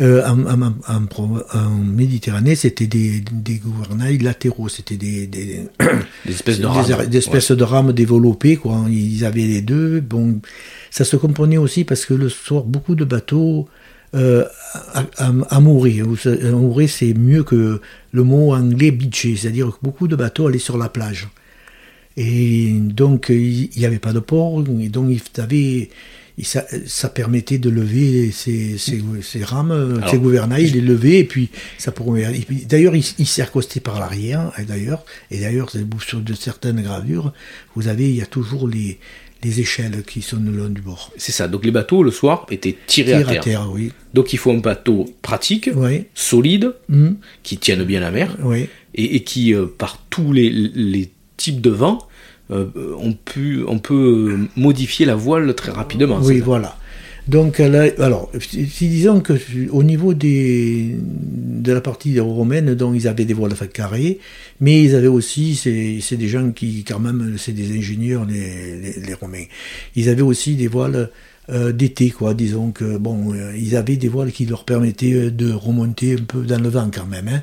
euh, 0.00 0.22
en, 0.26 1.70
Méditerranée, 1.84 2.56
c'était 2.56 2.86
des, 2.86 3.22
gouvernails 3.62 4.18
latéraux, 4.18 4.68
c'était 4.68 4.96
des, 4.96 5.26
des, 5.26 5.68
espèces 6.28 6.58
de 6.58 6.66
rames, 6.66 7.06
des, 7.06 7.18
espèces 7.18 7.52
de 7.52 7.64
rames 7.64 7.92
développées, 7.92 8.56
quoi. 8.56 8.84
Ils 8.88 9.24
avaient 9.24 9.46
les 9.46 9.62
deux. 9.62 10.00
Bon, 10.00 10.40
ça 10.90 11.04
se 11.04 11.16
comprenait 11.16 11.58
aussi 11.58 11.84
parce 11.84 12.04
que 12.04 12.14
le 12.14 12.28
soir, 12.28 12.64
beaucoup 12.64 12.94
de 12.94 13.04
bateaux 13.04 13.68
euh, 14.14 14.44
à, 15.48 15.60
mourir. 15.60 16.06
Mourir, 16.06 16.90
c'est 16.90 17.14
mieux 17.14 17.44
que 17.44 17.80
le 18.12 18.22
mot 18.22 18.54
anglais 18.54 18.90
beacher, 18.90 19.36
c'est-à-dire 19.36 19.68
que 19.68 19.78
beaucoup 19.82 20.08
de 20.08 20.16
bateaux 20.16 20.48
allaient 20.48 20.58
sur 20.58 20.76
la 20.76 20.88
plage. 20.88 21.28
Et 22.16 22.72
donc, 22.72 23.30
il 23.30 23.70
n'y 23.74 23.86
avait 23.86 23.98
pas 23.98 24.12
de 24.12 24.18
port, 24.18 24.62
et 24.80 24.88
donc 24.88 25.10
il 25.10 25.40
avait, 25.40 25.88
ça, 26.42 26.66
ça, 26.86 27.08
permettait 27.08 27.56
de 27.56 27.70
lever 27.70 28.30
ces, 28.32 28.76
rames, 29.44 30.02
ces 30.10 30.18
gouvernails, 30.18 30.68
les 30.70 30.82
lever, 30.82 31.20
et 31.20 31.24
puis 31.24 31.48
ça 31.78 31.90
pourrait. 31.90 32.30
D'ailleurs, 32.68 32.94
il, 32.94 33.04
il 33.18 33.26
s'est 33.26 33.40
accosté 33.40 33.80
par 33.80 33.98
l'arrière, 33.98 34.52
et 34.58 34.64
d'ailleurs, 34.64 35.06
et 35.30 35.40
d'ailleurs, 35.40 35.72
sur 36.06 36.20
de 36.20 36.34
certaines 36.34 36.82
gravures, 36.82 37.32
vous 37.76 37.88
avez, 37.88 38.10
il 38.10 38.16
y 38.16 38.22
a 38.22 38.26
toujours 38.26 38.68
les, 38.68 38.98
les 39.42 39.60
échelles 39.60 40.02
qui 40.04 40.22
sont 40.22 40.40
le 40.44 40.52
long 40.52 40.68
du 40.68 40.80
bord. 40.80 41.10
C'est 41.16 41.32
ça. 41.32 41.48
Donc 41.48 41.64
les 41.64 41.70
bateaux 41.70 42.02
le 42.02 42.10
soir 42.10 42.46
étaient 42.50 42.76
tirés 42.86 43.14
à 43.14 43.36
terre. 43.36 43.68
oui. 43.72 43.92
Donc 44.14 44.32
il 44.32 44.38
faut 44.38 44.50
un 44.50 44.58
bateau 44.58 45.06
pratique, 45.22 45.70
solide, 46.14 46.74
mm. 46.88 47.12
qui 47.42 47.56
tienne 47.56 47.82
bien 47.84 48.00
la 48.00 48.10
mer, 48.10 48.36
et, 48.94 49.24
qui 49.24 49.54
euh, 49.54 49.66
par 49.66 49.98
tous 50.10 50.32
les, 50.32 51.10
types 51.38 51.60
de 51.60 51.70
vent, 51.70 51.98
euh, 52.50 52.66
on, 52.98 53.14
peut, 53.14 53.64
on 53.66 53.78
peut 53.78 54.38
modifier 54.54 55.06
la 55.06 55.16
voile 55.16 55.54
très 55.54 55.72
rapidement. 55.72 56.20
Oui, 56.22 56.40
voilà. 56.40 56.76
Donc, 57.28 57.60
alors, 57.60 58.30
si 58.40 58.88
disons 58.88 59.20
que 59.20 59.34
au 59.70 59.82
niveau 59.82 60.12
de 60.12 61.72
la 61.72 61.80
partie 61.80 62.18
romaine, 62.18 62.74
donc 62.74 62.94
ils 62.96 63.06
avaient 63.06 63.24
des 63.24 63.34
voiles 63.34 63.54
carrées, 63.72 64.18
mais 64.60 64.82
ils 64.82 64.96
avaient 64.96 65.06
aussi, 65.06 65.54
c'est 65.54 66.16
des 66.16 66.28
gens 66.28 66.50
qui, 66.50 66.84
quand 66.84 66.98
même, 66.98 67.36
c'est 67.38 67.52
des 67.52 67.76
ingénieurs, 67.76 68.24
les, 68.24 69.14
Romains, 69.14 69.44
ils 69.94 70.08
avaient 70.08 70.22
aussi 70.22 70.56
des 70.56 70.66
voiles 70.66 71.10
euh, 71.50 71.72
d'été, 71.72 72.10
quoi. 72.10 72.34
Disons 72.34 72.70
que, 72.70 72.96
bon, 72.98 73.34
euh, 73.34 73.52
ils 73.56 73.76
avaient 73.76 73.96
des 73.96 74.08
voiles 74.08 74.30
qui 74.32 74.46
leur 74.46 74.64
permettaient 74.64 75.30
de 75.30 75.52
remonter 75.52 76.14
un 76.14 76.24
peu 76.24 76.42
dans 76.42 76.62
le 76.62 76.68
vent, 76.68 76.88
quand 76.92 77.06
même. 77.06 77.28
Hein. 77.28 77.42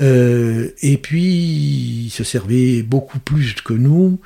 Euh, 0.00 0.70
et 0.82 0.96
puis, 0.98 2.04
ils 2.06 2.10
se 2.10 2.22
servaient 2.22 2.82
beaucoup 2.82 3.18
plus 3.18 3.54
que 3.54 3.74
nous. 3.74 4.20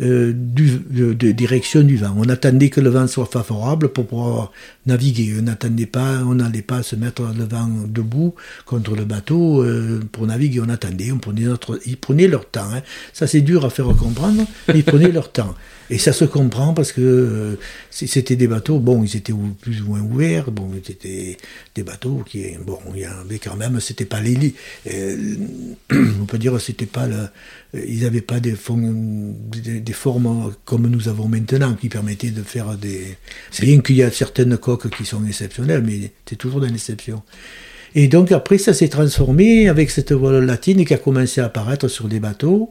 Euh, 0.00 0.32
du, 0.34 0.80
de, 0.90 1.30
direction 1.30 1.82
du 1.82 1.96
vent. 1.96 2.12
On 2.16 2.28
attendait 2.28 2.68
que 2.68 2.80
le 2.80 2.90
vent 2.90 3.06
soit 3.06 3.26
favorable 3.26 3.90
pour 3.90 4.06
pouvoir 4.06 4.50
naviguer. 4.86 5.36
On 5.38 5.42
n'attendait 5.42 5.86
pas, 5.86 6.18
on 6.24 6.34
n'allait 6.34 6.62
pas 6.62 6.82
se 6.82 6.96
mettre 6.96 7.22
le 7.22 7.44
vent 7.44 7.68
debout 7.86 8.34
contre 8.66 8.96
le 8.96 9.04
bateau 9.04 9.62
euh, 9.62 10.00
pour 10.10 10.26
naviguer. 10.26 10.60
On 10.66 10.68
attendait, 10.68 11.12
on 11.12 11.18
prenait 11.18 11.42
notre, 11.42 11.78
ils 11.86 11.96
prenaient 11.96 12.26
leur 12.26 12.50
temps. 12.50 12.72
Hein. 12.74 12.82
Ça 13.12 13.28
c'est 13.28 13.40
dur 13.40 13.64
à 13.64 13.70
faire 13.70 13.86
comprendre, 13.96 14.44
mais 14.66 14.74
ils 14.74 14.84
prenaient 14.84 15.12
leur 15.12 15.30
temps. 15.30 15.54
Et 15.90 15.98
ça 15.98 16.12
se 16.12 16.24
comprend 16.24 16.74
parce 16.74 16.92
que 16.92 17.00
euh, 17.00 17.58
c'était 17.90 18.36
des 18.36 18.46
bateaux, 18.46 18.78
bon, 18.78 19.04
ils 19.04 19.16
étaient 19.16 19.34
plus 19.60 19.82
ou 19.82 19.86
moins 19.88 20.00
ouverts, 20.00 20.50
bon, 20.50 20.70
c'était 20.84 21.36
des 21.74 21.82
bateaux 21.82 22.22
qui, 22.26 22.44
bon, 22.64 22.78
il 22.94 23.02
y 23.02 23.04
avait 23.04 23.38
quand 23.38 23.56
même, 23.56 23.80
c'était 23.80 24.04
pas 24.04 24.20
les 24.20 24.54
euh, 24.92 25.36
on 25.92 26.24
peut 26.24 26.38
dire, 26.38 26.60
c'était 26.60 26.86
pas 26.86 27.08
ils 27.74 28.02
n'avaient 28.02 28.20
pas 28.20 28.40
des, 28.40 28.54
formes 28.54 29.34
comme 30.64 30.86
nous 30.86 31.08
avons 31.08 31.28
maintenant 31.28 31.74
qui 31.74 31.88
permettaient 31.88 32.30
de 32.30 32.42
faire 32.42 32.76
des. 32.76 33.16
Bien 33.60 33.80
qu'il 33.80 33.96
y 33.96 34.02
a 34.02 34.10
certaines 34.10 34.56
coques 34.58 34.90
qui 34.90 35.04
sont 35.04 35.24
exceptionnelles, 35.26 35.82
mais 35.84 36.12
c'est 36.28 36.36
toujours 36.36 36.64
une 36.64 36.74
exception. 36.74 37.22
Et 37.94 38.08
donc 38.08 38.32
après, 38.32 38.58
ça 38.58 38.74
s'est 38.74 38.88
transformé 38.88 39.68
avec 39.68 39.90
cette 39.90 40.12
voile 40.12 40.44
latine 40.44 40.84
qui 40.84 40.94
a 40.94 40.98
commencé 40.98 41.40
à 41.40 41.46
apparaître 41.46 41.88
sur 41.88 42.08
des 42.08 42.20
bateaux. 42.20 42.70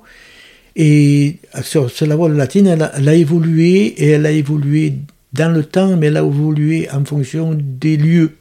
Et 0.76 1.38
sur, 1.62 1.90
la 2.02 2.16
voile 2.16 2.36
latine, 2.36 2.68
elle 2.68 3.10
a, 3.10 3.16
évolué, 3.16 3.86
et 3.98 4.10
elle 4.10 4.26
a 4.26 4.32
évolué 4.32 4.94
dans 5.34 5.54
le 5.54 5.64
temps, 5.64 5.96
mais 5.98 6.08
elle 6.08 6.18
a 6.18 6.24
évolué 6.24 6.90
en 6.92 7.06
fonction 7.06 7.56
des 7.58 7.98
lieux. 7.98 8.32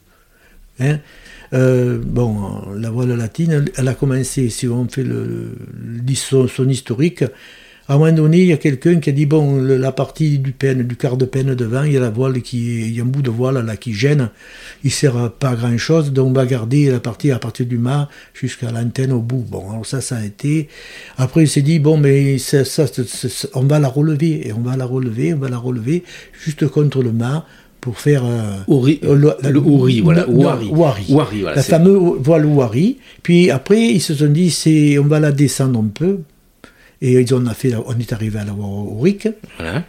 Hein. 0.81 0.99
Euh, 1.53 2.01
bon, 2.03 2.62
la 2.75 2.91
voile 2.91 3.15
latine, 3.15 3.67
elle 3.77 3.89
a 3.89 3.95
commencé, 3.95 4.49
si 4.49 4.67
on 4.67 4.89
fait 4.89 5.05
le, 5.05 5.53
son 6.25 6.69
historique, 6.69 7.25
À 7.89 7.95
un 7.95 7.99
moment 7.99 8.12
donné, 8.12 8.39
il 8.39 8.47
y 8.47 8.53
a 8.53 8.59
quelqu'un 8.59 9.01
qui 9.01 9.11
a 9.11 9.12
dit 9.12 9.27
bon, 9.27 9.57
la 9.57 9.91
partie 9.91 10.39
du 10.39 10.53
peine, 10.53 10.85
du 10.85 10.97
quart 10.97 11.17
de 11.17 11.25
peine 11.25 11.55
devant, 11.55 11.83
il 11.83 11.93
y 11.93 11.97
a 11.97 12.01
la 12.01 12.11
voile 12.11 12.41
qui, 12.41 12.87
il 12.87 12.97
y 12.97 13.01
a 13.01 13.03
un 13.03 13.07
bout 13.07 13.23
de 13.23 13.31
voile 13.31 13.65
là 13.65 13.77
qui 13.77 13.93
gêne, 13.93 14.31
il 14.85 14.91
sert 14.93 15.33
pas 15.33 15.51
à 15.51 15.57
grand 15.57 15.77
chose, 15.79 16.12
donc 16.12 16.29
on 16.29 16.33
va 16.33 16.47
garder 16.47 16.91
la 16.91 17.01
partie 17.01 17.33
à 17.33 17.41
partir 17.41 17.67
du 17.67 17.79
mât 17.79 18.09
jusqu'à 18.35 18.71
l'antenne 18.71 19.12
au 19.12 19.21
bout. 19.21 19.45
Bon, 19.51 19.71
alors 19.71 19.85
ça, 19.85 20.01
ça 20.01 20.17
a 20.17 20.25
été. 20.25 20.69
Après, 21.19 21.43
il 21.43 21.49
s'est 21.49 21.62
dit 21.62 21.81
bon, 21.81 21.97
mais 21.97 22.39
ça, 22.39 22.62
on 23.55 23.62
va 23.62 23.79
la 23.81 23.89
relever 23.89 24.47
et 24.47 24.53
on 24.53 24.61
va 24.61 24.77
la 24.77 24.87
relever, 24.87 25.35
on 25.35 25.39
va 25.39 25.49
la 25.49 25.59
relever 25.59 26.05
juste 26.45 26.69
contre 26.69 27.03
le 27.03 27.12
mât 27.12 27.45
pour 27.81 27.99
faire 27.99 28.25
euh, 28.25 28.59
euh, 28.71 29.15
le, 29.43 29.51
le 29.51 29.59
Ouri, 29.59 30.01
voilà, 30.03 30.25
la 31.55 31.62
fameuse 31.62 32.15
voile 32.21 32.47
Ouari. 32.47 32.99
Puis 33.25 33.51
après, 33.51 33.89
ils 33.89 34.01
se 34.01 34.15
sont 34.15 34.29
dit, 34.29 34.51
c'est, 34.51 35.01
on 35.01 35.07
va 35.07 35.19
la 35.19 35.33
descendre 35.33 35.81
un 35.81 35.89
peu. 35.93 36.21
Et 37.02 37.12
ils 37.21 37.35
ont 37.35 37.44
fait, 37.52 37.75
on 37.75 37.99
est 37.99 38.12
arrivé 38.12 38.38
à 38.38 38.44
la 38.44 38.52
Ouric. 38.54 39.28
Voilà. 39.59 39.85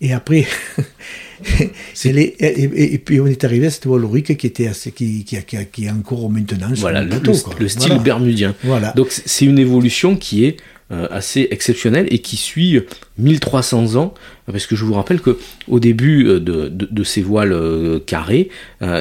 Et 0.00 0.12
après, 0.12 0.44
et, 2.04 2.98
puis 2.98 3.20
on 3.20 3.26
est 3.26 3.44
arrivé 3.44 3.66
à 3.66 3.70
cette 3.70 3.86
voile 3.86 4.04
qui 4.22 4.46
était 4.46 4.66
assez, 4.66 4.92
qui, 4.92 5.24
qui, 5.24 5.38
qui, 5.72 5.84
est 5.86 5.90
encore 5.90 6.28
maintenant 6.28 6.68
voilà, 6.74 7.02
le, 7.02 7.18
le, 7.58 7.68
style 7.68 7.98
bermudien. 8.00 8.54
Voilà. 8.62 8.92
Donc 8.94 9.08
c'est 9.10 9.46
une 9.46 9.58
évolution 9.58 10.16
qui 10.16 10.44
est 10.44 10.58
assez 10.90 11.48
exceptionnel 11.50 12.06
et 12.10 12.20
qui 12.20 12.36
suit 12.36 12.80
1300 13.18 13.96
ans, 13.96 14.14
parce 14.46 14.66
que 14.66 14.76
je 14.76 14.84
vous 14.84 14.94
rappelle 14.94 15.20
que 15.20 15.36
au 15.66 15.80
début 15.80 16.28
euh, 16.28 16.38
de, 16.38 17.04
ces 17.04 17.22
voiles 17.22 17.52
euh, 17.52 17.98
carrées, 17.98 18.50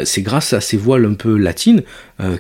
c'est 0.04 0.22
grâce 0.22 0.54
à 0.54 0.62
ces 0.62 0.78
voiles 0.78 1.06
un 1.06 1.14
peu 1.14 1.38
latines 1.38 1.84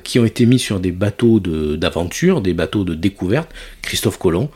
qui 0.03 0.19
ont 0.19 0.25
été 0.25 0.45
mis 0.45 0.57
sur 0.57 0.79
des 0.79 0.91
bateaux 0.91 1.39
d'aventure, 1.39 2.41
des 2.41 2.53
bateaux 2.53 2.83
de 2.85 2.95
découverte. 2.95 3.51
Christophe 3.81 4.17
Colomb 4.17 4.49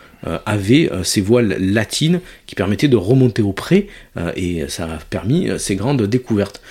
avait 0.46 0.89
ces 1.03 1.22
voiles 1.22 1.58
latines 1.60 2.22
qui 2.46 2.55
permettaient 2.55 2.88
de 2.88 2.96
remonter 2.96 3.41
au 3.41 3.51
pré 3.51 3.88
et 4.36 4.63
ça 4.69 4.86
a 4.86 4.98
permis 5.10 5.50
ces 5.58 5.75
grandes 5.75 6.03
découvertes. 6.03 6.62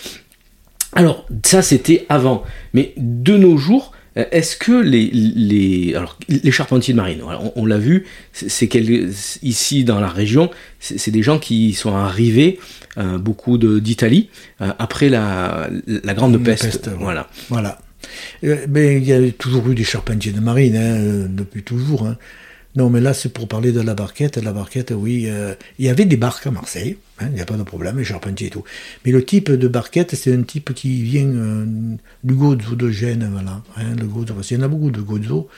Alors 0.94 1.26
ça 1.44 1.62
c'était 1.62 2.06
avant, 2.08 2.42
mais 2.72 2.94
de 2.96 3.36
nos 3.36 3.56
jours, 3.56 3.92
euh, 3.92 3.97
est-ce 4.32 4.56
que 4.56 4.72
les, 4.72 5.10
les, 5.12 5.94
alors, 5.94 6.18
les 6.28 6.50
charpentiers 6.50 6.94
de 6.94 6.96
marine, 6.96 7.22
on, 7.54 7.66
l'a 7.66 7.78
vu, 7.78 8.04
c'est 8.32 8.68
ici 9.42 9.84
dans 9.84 10.00
la 10.00 10.08
région, 10.08 10.50
c'est 10.80 11.10
des 11.10 11.22
gens 11.22 11.38
qui 11.38 11.72
sont 11.72 11.94
arrivés, 11.94 12.58
euh, 12.96 13.18
beaucoup 13.18 13.58
d'Italie, 13.58 14.28
euh, 14.60 14.72
après 14.78 15.08
la, 15.08 15.70
la 15.86 16.14
grande 16.14 16.42
peste. 16.42 16.90
voilà. 16.98 17.28
voilà. 17.48 17.78
mais 18.42 18.96
il 18.96 19.04
y 19.04 19.12
a 19.12 19.30
toujours 19.32 19.68
eu 19.70 19.74
des 19.74 19.84
charpentiers 19.84 20.32
de 20.32 20.40
marine, 20.40 20.76
hein, 20.76 21.26
depuis 21.30 21.62
toujours. 21.62 22.06
Hein. 22.06 22.16
Non, 22.76 22.90
mais 22.90 23.00
là, 23.00 23.14
c'est 23.14 23.30
pour 23.30 23.48
parler 23.48 23.72
de 23.72 23.80
la 23.80 23.94
barquette. 23.94 24.36
La 24.36 24.52
barquette, 24.52 24.92
oui, 24.94 25.24
euh, 25.26 25.54
il 25.78 25.86
y 25.86 25.88
avait 25.88 26.04
des 26.04 26.16
barques 26.16 26.46
à 26.46 26.50
Marseille, 26.50 26.96
hein, 27.18 27.26
il 27.28 27.34
n'y 27.34 27.40
a 27.40 27.46
pas 27.46 27.56
de 27.56 27.62
problème, 27.62 27.98
les 27.98 28.04
charpentiers 28.04 28.48
et 28.48 28.50
tout. 28.50 28.62
Mais 29.04 29.10
le 29.10 29.24
type 29.24 29.50
de 29.50 29.68
barquette, 29.68 30.14
c'est 30.14 30.32
un 30.34 30.42
type 30.42 30.74
qui 30.74 31.02
vient 31.02 31.26
euh, 31.26 31.64
du 32.24 32.34
Gozo 32.34 32.76
de 32.76 32.90
Gênes, 32.90 33.28
voilà. 33.32 33.62
Hein, 33.76 33.96
le 33.98 34.04
y 34.04 34.56
en 34.56 34.62
a 34.62 34.68
beaucoup 34.68 34.90
de 34.90 35.00
Gozo. 35.00 35.48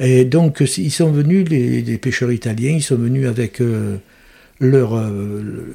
Et 0.00 0.24
donc, 0.24 0.62
ils 0.76 0.90
sont 0.90 1.10
venus, 1.10 1.48
les, 1.48 1.98
pêcheurs 1.98 2.32
italiens, 2.32 2.72
ils 2.72 2.82
sont 2.82 2.96
venus 2.96 3.26
avec 3.26 3.60
euh, 3.60 3.96
leur, 4.60 5.00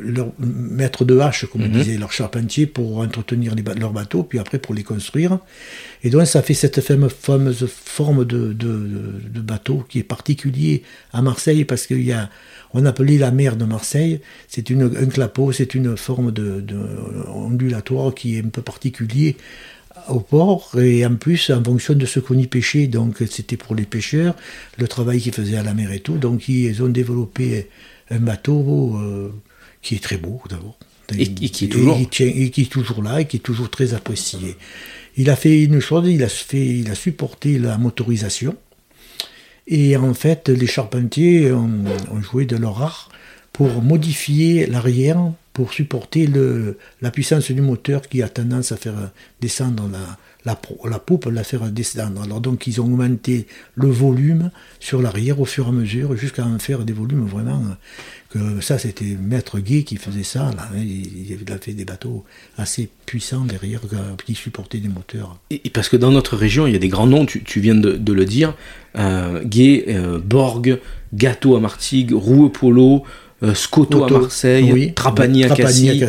leur 0.01 0.31
maître 0.39 1.05
de 1.05 1.17
hache, 1.19 1.45
comme 1.45 1.61
on 1.61 1.67
mhm. 1.67 1.71
disait, 1.71 1.97
leur 1.97 2.11
charpentier, 2.11 2.65
pour 2.65 2.97
entretenir 2.97 3.55
les, 3.55 3.63
leurs 3.79 3.93
bateaux, 3.93 4.23
puis 4.23 4.39
après 4.39 4.59
pour 4.59 4.73
les 4.73 4.83
construire. 4.83 5.39
Et 6.03 6.09
donc 6.09 6.27
ça 6.27 6.41
fait 6.41 6.53
cette 6.53 6.81
fameuse 6.81 7.65
forme 7.67 8.25
de, 8.25 8.53
bateau 9.41 9.85
qui 9.87 9.99
est 9.99 10.03
particulier 10.03 10.83
à 11.13 11.21
Marseille 11.21 11.63
parce 11.65 11.87
qu'il 11.87 12.03
y 12.03 12.11
a, 12.11 12.29
on 12.73 12.85
appelait 12.85 13.17
la 13.17 13.31
mer 13.31 13.55
de 13.55 13.65
Marseille, 13.65 14.19
c'est 14.47 14.69
un 14.71 15.05
clapot, 15.07 15.51
c'est 15.51 15.75
une 15.75 15.95
forme 15.95 16.31
de, 16.31 16.63
ondulatoire 17.33 18.13
qui 18.13 18.37
est 18.37 18.43
un 18.43 18.49
peu 18.49 18.61
particulier 18.61 19.37
au 20.09 20.19
port 20.19 20.71
et 20.77 21.05
en 21.05 21.15
plus 21.15 21.51
en 21.51 21.63
fonction 21.63 21.93
de 21.93 22.05
ce 22.05 22.19
qu'on 22.19 22.37
y 22.37 22.47
pêchait, 22.47 22.87
donc 22.87 23.17
c'était 23.29 23.57
pour 23.57 23.75
les 23.75 23.83
pêcheurs, 23.83 24.35
le 24.77 24.87
travail 24.87 25.21
qu'ils 25.21 25.33
faisaient 25.33 25.57
à 25.57 25.63
la 25.63 25.73
mer 25.73 25.91
et 25.91 25.99
tout, 25.99 26.17
donc 26.17 26.49
ils 26.49 26.81
ont 26.83 26.89
développé 26.89 27.69
un 28.09 28.19
bateau 28.19 28.97
euh, 28.97 29.33
qui 29.81 29.95
est 29.95 30.03
très 30.03 30.17
beau 30.17 30.41
d'abord. 30.49 30.77
Et, 31.17 31.27
qui 31.27 31.65
est 31.65 31.67
toujours... 31.67 31.97
et 31.97 32.05
qui 32.07 32.61
est 32.61 32.71
toujours 32.71 33.03
là 33.03 33.21
et 33.21 33.25
qui 33.25 33.37
est 33.37 33.41
toujours 33.41 33.69
très 33.69 33.93
apprécié. 33.93 34.55
Il 35.15 35.29
a 35.29 35.35
fait 35.35 35.63
une 35.63 35.79
chose, 35.79 36.07
il 36.07 36.23
a, 36.23 36.29
fait, 36.29 36.65
il 36.65 36.89
a 36.89 36.95
supporté 36.95 37.59
la 37.59 37.77
motorisation. 37.77 38.55
Et 39.67 39.95
en 39.95 40.13
fait, 40.13 40.49
les 40.49 40.65
charpentiers 40.65 41.51
ont, 41.51 42.21
joué 42.21 42.45
de 42.45 42.55
leur 42.55 42.81
art 42.81 43.09
pour 43.51 43.81
modifier 43.83 44.65
l'arrière, 44.65 45.19
pour 45.53 45.71
supporter 45.71 46.25
le, 46.25 46.79
la 47.01 47.11
puissance 47.11 47.51
du 47.51 47.61
moteur 47.61 48.01
qui 48.09 48.23
a 48.23 48.29
tendance 48.29 48.71
à 48.71 48.77
faire 48.77 49.11
descendre 49.39 49.87
la, 49.91 50.17
la, 50.45 50.59
la 50.89 50.99
poupe, 50.99 51.25
la 51.25 51.43
faire 51.43 51.61
descendre. 51.71 52.21
Alors 52.21 52.41
donc 52.41 52.67
ils 52.67 52.81
ont 52.81 52.85
augmenté 52.85 53.47
le 53.75 53.89
volume 53.89 54.51
sur 54.79 55.01
l'arrière 55.01 55.39
au 55.39 55.45
fur 55.45 55.65
et 55.65 55.69
à 55.69 55.71
mesure 55.71 56.15
jusqu'à 56.15 56.45
en 56.45 56.59
faire 56.59 56.79
des 56.79 56.93
volumes 56.93 57.25
vraiment 57.25 57.63
ça, 58.61 58.77
c'était 58.77 59.17
Maître 59.19 59.59
Guy 59.59 59.83
qui 59.83 59.97
faisait 59.97 60.23
ça. 60.23 60.51
Là. 60.55 60.69
Il, 60.75 61.37
a 61.51 61.57
fait 61.57 61.73
des 61.73 61.85
bateaux 61.85 62.23
assez 62.57 62.89
puissants 63.05 63.45
derrière 63.45 63.81
qui 64.25 64.35
supportaient 64.35 64.79
des 64.79 64.87
moteurs. 64.87 65.37
Et, 65.49 65.69
parce 65.69 65.89
que 65.89 65.97
dans 65.97 66.11
notre 66.11 66.35
région, 66.35 66.65
il 66.65 66.73
y 66.73 66.75
a 66.75 66.79
des 66.79 66.87
grands 66.87 67.07
noms, 67.07 67.25
tu, 67.25 67.59
viens 67.59 67.75
de, 67.75 68.13
le 68.13 68.25
dire 68.25 68.55
euh, 68.97 69.43
Guy, 69.43 69.83
euh, 69.87 70.19
Borg, 70.19 70.79
Gâteau 71.13 71.55
à 71.55 71.59
Martigues, 71.59 72.13
Roueux 72.13 72.51
Polo. 72.51 73.03
Euh, 73.43 73.53
Scotto 73.53 74.03
à 74.05 74.09
Marseille, 74.09 74.93
Trapani 74.93 75.43
à 75.43 75.49
Cassis. 75.49 76.01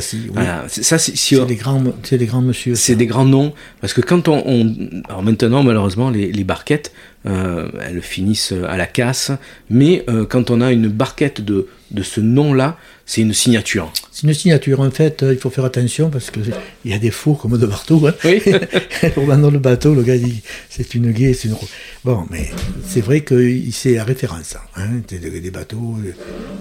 ça, 0.69 0.99
c'est 0.99 1.47
des 1.47 1.57
grands, 1.57 1.83
c'est 2.03 2.19
des 2.19 2.27
grands 2.27 2.43
monsieur. 2.43 2.75
C'est 2.75 2.95
des 2.95 3.07
grands 3.07 3.25
noms 3.25 3.53
parce 3.81 3.93
que 3.93 4.01
quand 4.01 4.29
on, 4.29 4.75
alors 5.09 5.23
maintenant 5.23 5.63
malheureusement 5.63 6.11
les, 6.11 6.31
les 6.31 6.45
barquettes, 6.45 6.93
elles 7.25 8.03
finissent 8.03 8.55
à 8.69 8.77
la 8.77 8.87
casse, 8.87 9.33
mais 9.71 10.05
quand 10.29 10.51
on 10.51 10.61
a 10.61 10.73
une 10.73 10.89
barquette 10.89 11.41
de 11.41 11.67
de 11.95 12.03
ce 12.03 12.21
nom-là, 12.21 12.77
c'est 13.07 13.21
une 13.23 13.33
signature. 13.33 13.93
C'est 14.15 14.29
une 14.29 14.33
signature. 14.33 14.79
En 14.79 14.93
fait, 14.93 15.25
euh, 15.25 15.33
il 15.33 15.41
faut 15.41 15.51
faire 15.51 15.65
attention 15.65 16.09
parce 16.09 16.31
qu'il 16.31 16.55
y 16.85 16.93
a 16.93 16.99
des 16.99 17.11
faux 17.11 17.35
comme 17.35 17.59
de 17.59 17.67
partout. 17.67 18.07
Hein. 18.07 18.15
Oui. 18.25 18.41
Pour 19.15 19.27
dans 19.27 19.51
le 19.51 19.59
bateau, 19.59 19.93
le 19.93 20.05
gars 20.05 20.17
dit 20.17 20.41
c'est 20.71 20.95
une 20.95 21.11
guée, 21.11 21.35
c'est 21.35 21.49
une. 21.49 21.57
Bon, 22.05 22.25
mais 22.31 22.49
c'est 22.87 23.01
vrai 23.01 23.23
que 23.23 23.61
c'est 23.73 23.95
la 23.95 24.05
référence. 24.05 24.55
Hein. 24.77 25.01
C'est 25.09 25.19
des, 25.19 25.51
bateaux 25.51 25.97
euh, 25.99 26.13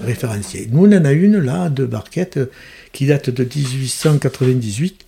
référenciés. 0.03 0.67
Nous, 0.71 0.87
on 0.87 0.91
en 0.97 1.05
a 1.05 1.11
une 1.11 1.37
là, 1.37 1.69
de 1.69 1.85
barquette, 1.85 2.39
qui 2.91 3.05
date 3.05 3.29
de 3.29 3.43
1898, 3.43 5.05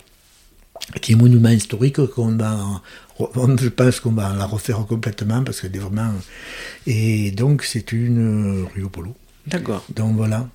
qui 1.00 1.12
est 1.12 1.14
un 1.16 1.18
monument 1.18 1.48
historique 1.48 2.06
qu'on 2.06 2.36
va 2.36 2.80
je 3.18 3.68
pense 3.70 3.98
qu'on 3.98 4.12
va 4.12 4.34
la 4.34 4.46
refaire 4.46 4.84
complètement 4.86 5.42
parce 5.42 5.60
qu'elle 5.60 5.74
est 5.74 5.80
vraiment. 5.80 6.12
Et 6.86 7.32
donc, 7.32 7.64
c'est 7.64 7.90
une 7.90 8.62
euh, 8.62 8.66
Rio 8.74 8.88
Polo. 8.88 9.16
D'accord. 9.46 9.84
Donc 9.94 10.16
voilà. 10.16 10.48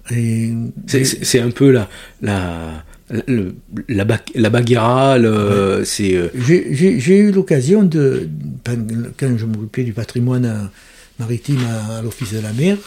C'est 0.87 1.39
un 1.39 1.51
peu 1.51 1.71
la, 1.71 1.89
la, 2.21 2.83
la, 3.87 4.05
la 4.35 4.49
baguera, 4.49 5.17
c'est... 5.85 6.15
Euh, 6.15 6.29
j'ai 6.35 7.17
eu 7.17 7.31
l'occasion 7.31 7.83
de, 7.83 8.29
quand 9.17 9.37
je 9.37 9.45
m'occupais 9.45 9.83
du 9.83 9.93
patrimoine 9.93 10.69
maritime 11.19 11.59
à, 11.89 12.01
l'Office 12.01 12.33
de 12.33 12.39
la 12.39 12.53
mer, 12.53 12.77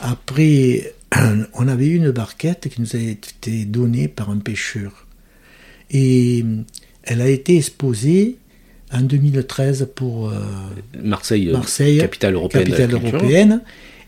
après, 0.00 0.94
on 1.54 1.68
avait 1.68 1.88
une 1.88 2.10
barquette 2.10 2.68
qui 2.68 2.80
nous 2.80 2.96
a 2.96 2.98
été 2.98 3.64
donnée 3.64 4.08
par 4.08 4.30
un 4.30 4.38
pêcheur. 4.38 5.06
Et 5.90 6.44
elle 7.04 7.20
a 7.20 7.28
été 7.28 7.56
exposée 7.58 8.36
en 8.92 9.02
2013 9.02 9.88
pour 9.94 10.30
euh, 10.30 10.34
Marseille, 11.02 11.50
Marseille, 11.52 11.98
capitale 11.98 12.34
européenne. 12.34 12.64
Capitale 12.64 12.92
européenne. 12.92 13.60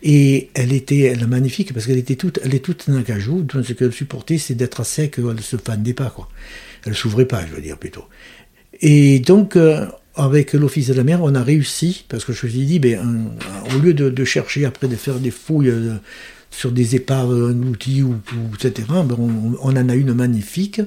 Et 0.03 0.51
elle 0.55 0.73
était 0.73 1.15
magnifique 1.27 1.73
parce 1.73 1.87
qu'elle 1.87 1.99
était 1.99 2.17
toute, 2.17 2.39
elle 2.45 2.55
est 2.55 2.65
toute 2.65 2.89
en 2.89 2.97
acajou. 2.97 3.43
Donc 3.43 3.65
ce 3.65 3.73
qu'elle 3.73 3.93
supportait, 3.93 4.39
c'est 4.39 4.55
d'être 4.55 4.81
à 4.81 4.85
sec, 4.85 5.17
elle 5.19 5.41
se 5.41 5.57
fendait 5.57 5.95
pas, 5.95 6.11
quoi. 6.11 6.29
Elle 6.85 6.95
s'ouvrait 6.95 7.27
pas, 7.27 7.45
je 7.47 7.55
veux 7.55 7.63
dire 7.63 7.79
plutôt. 7.79 8.05
Et 8.81 9.19
donc, 9.19 9.57
euh, 9.57 9.87
avec 10.15 10.53
l'Office 10.53 10.89
de 10.89 10.95
la 10.95 11.05
mer, 11.05 11.23
on 11.23 11.35
a 11.35 11.43
réussi, 11.43 12.05
parce 12.09 12.25
que 12.25 12.33
je 12.33 12.47
me 12.47 12.51
suis 12.51 12.65
dit, 12.65 12.79
ben, 12.79 13.33
au 13.75 13.79
lieu 13.79 13.95
de, 13.95 14.25
chercher 14.25 14.65
après 14.65 14.89
de 14.89 14.97
faire 14.97 15.19
des 15.19 15.31
fouilles 15.31 15.71
euh, 15.71 15.95
sur 16.51 16.73
des 16.73 16.95
épaves 16.95 17.31
englouties 17.31 18.03
ou, 18.03 18.13
ou 18.33 18.55
etc., 18.55 18.87
ben, 18.89 19.17
on, 19.19 19.57
on, 19.61 19.77
en 19.77 19.89
a 19.89 19.95
une 19.95 20.15
magnifique. 20.15 20.81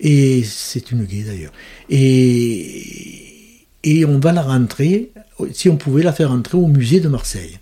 Et 0.00 0.42
c'est 0.44 0.90
une 0.90 1.04
guée 1.04 1.22
d'ailleurs. 1.22 1.52
Et, 1.88 3.64
et 3.84 4.04
on 4.04 4.18
va 4.18 4.32
la 4.32 4.42
rentrer, 4.42 5.12
si 5.52 5.68
on 5.68 5.76
pouvait 5.76 6.02
la 6.02 6.12
faire 6.12 6.30
rentrer 6.30 6.58
au 6.58 6.66
musée 6.66 7.00
de 7.00 7.08
Marseille. 7.08 7.58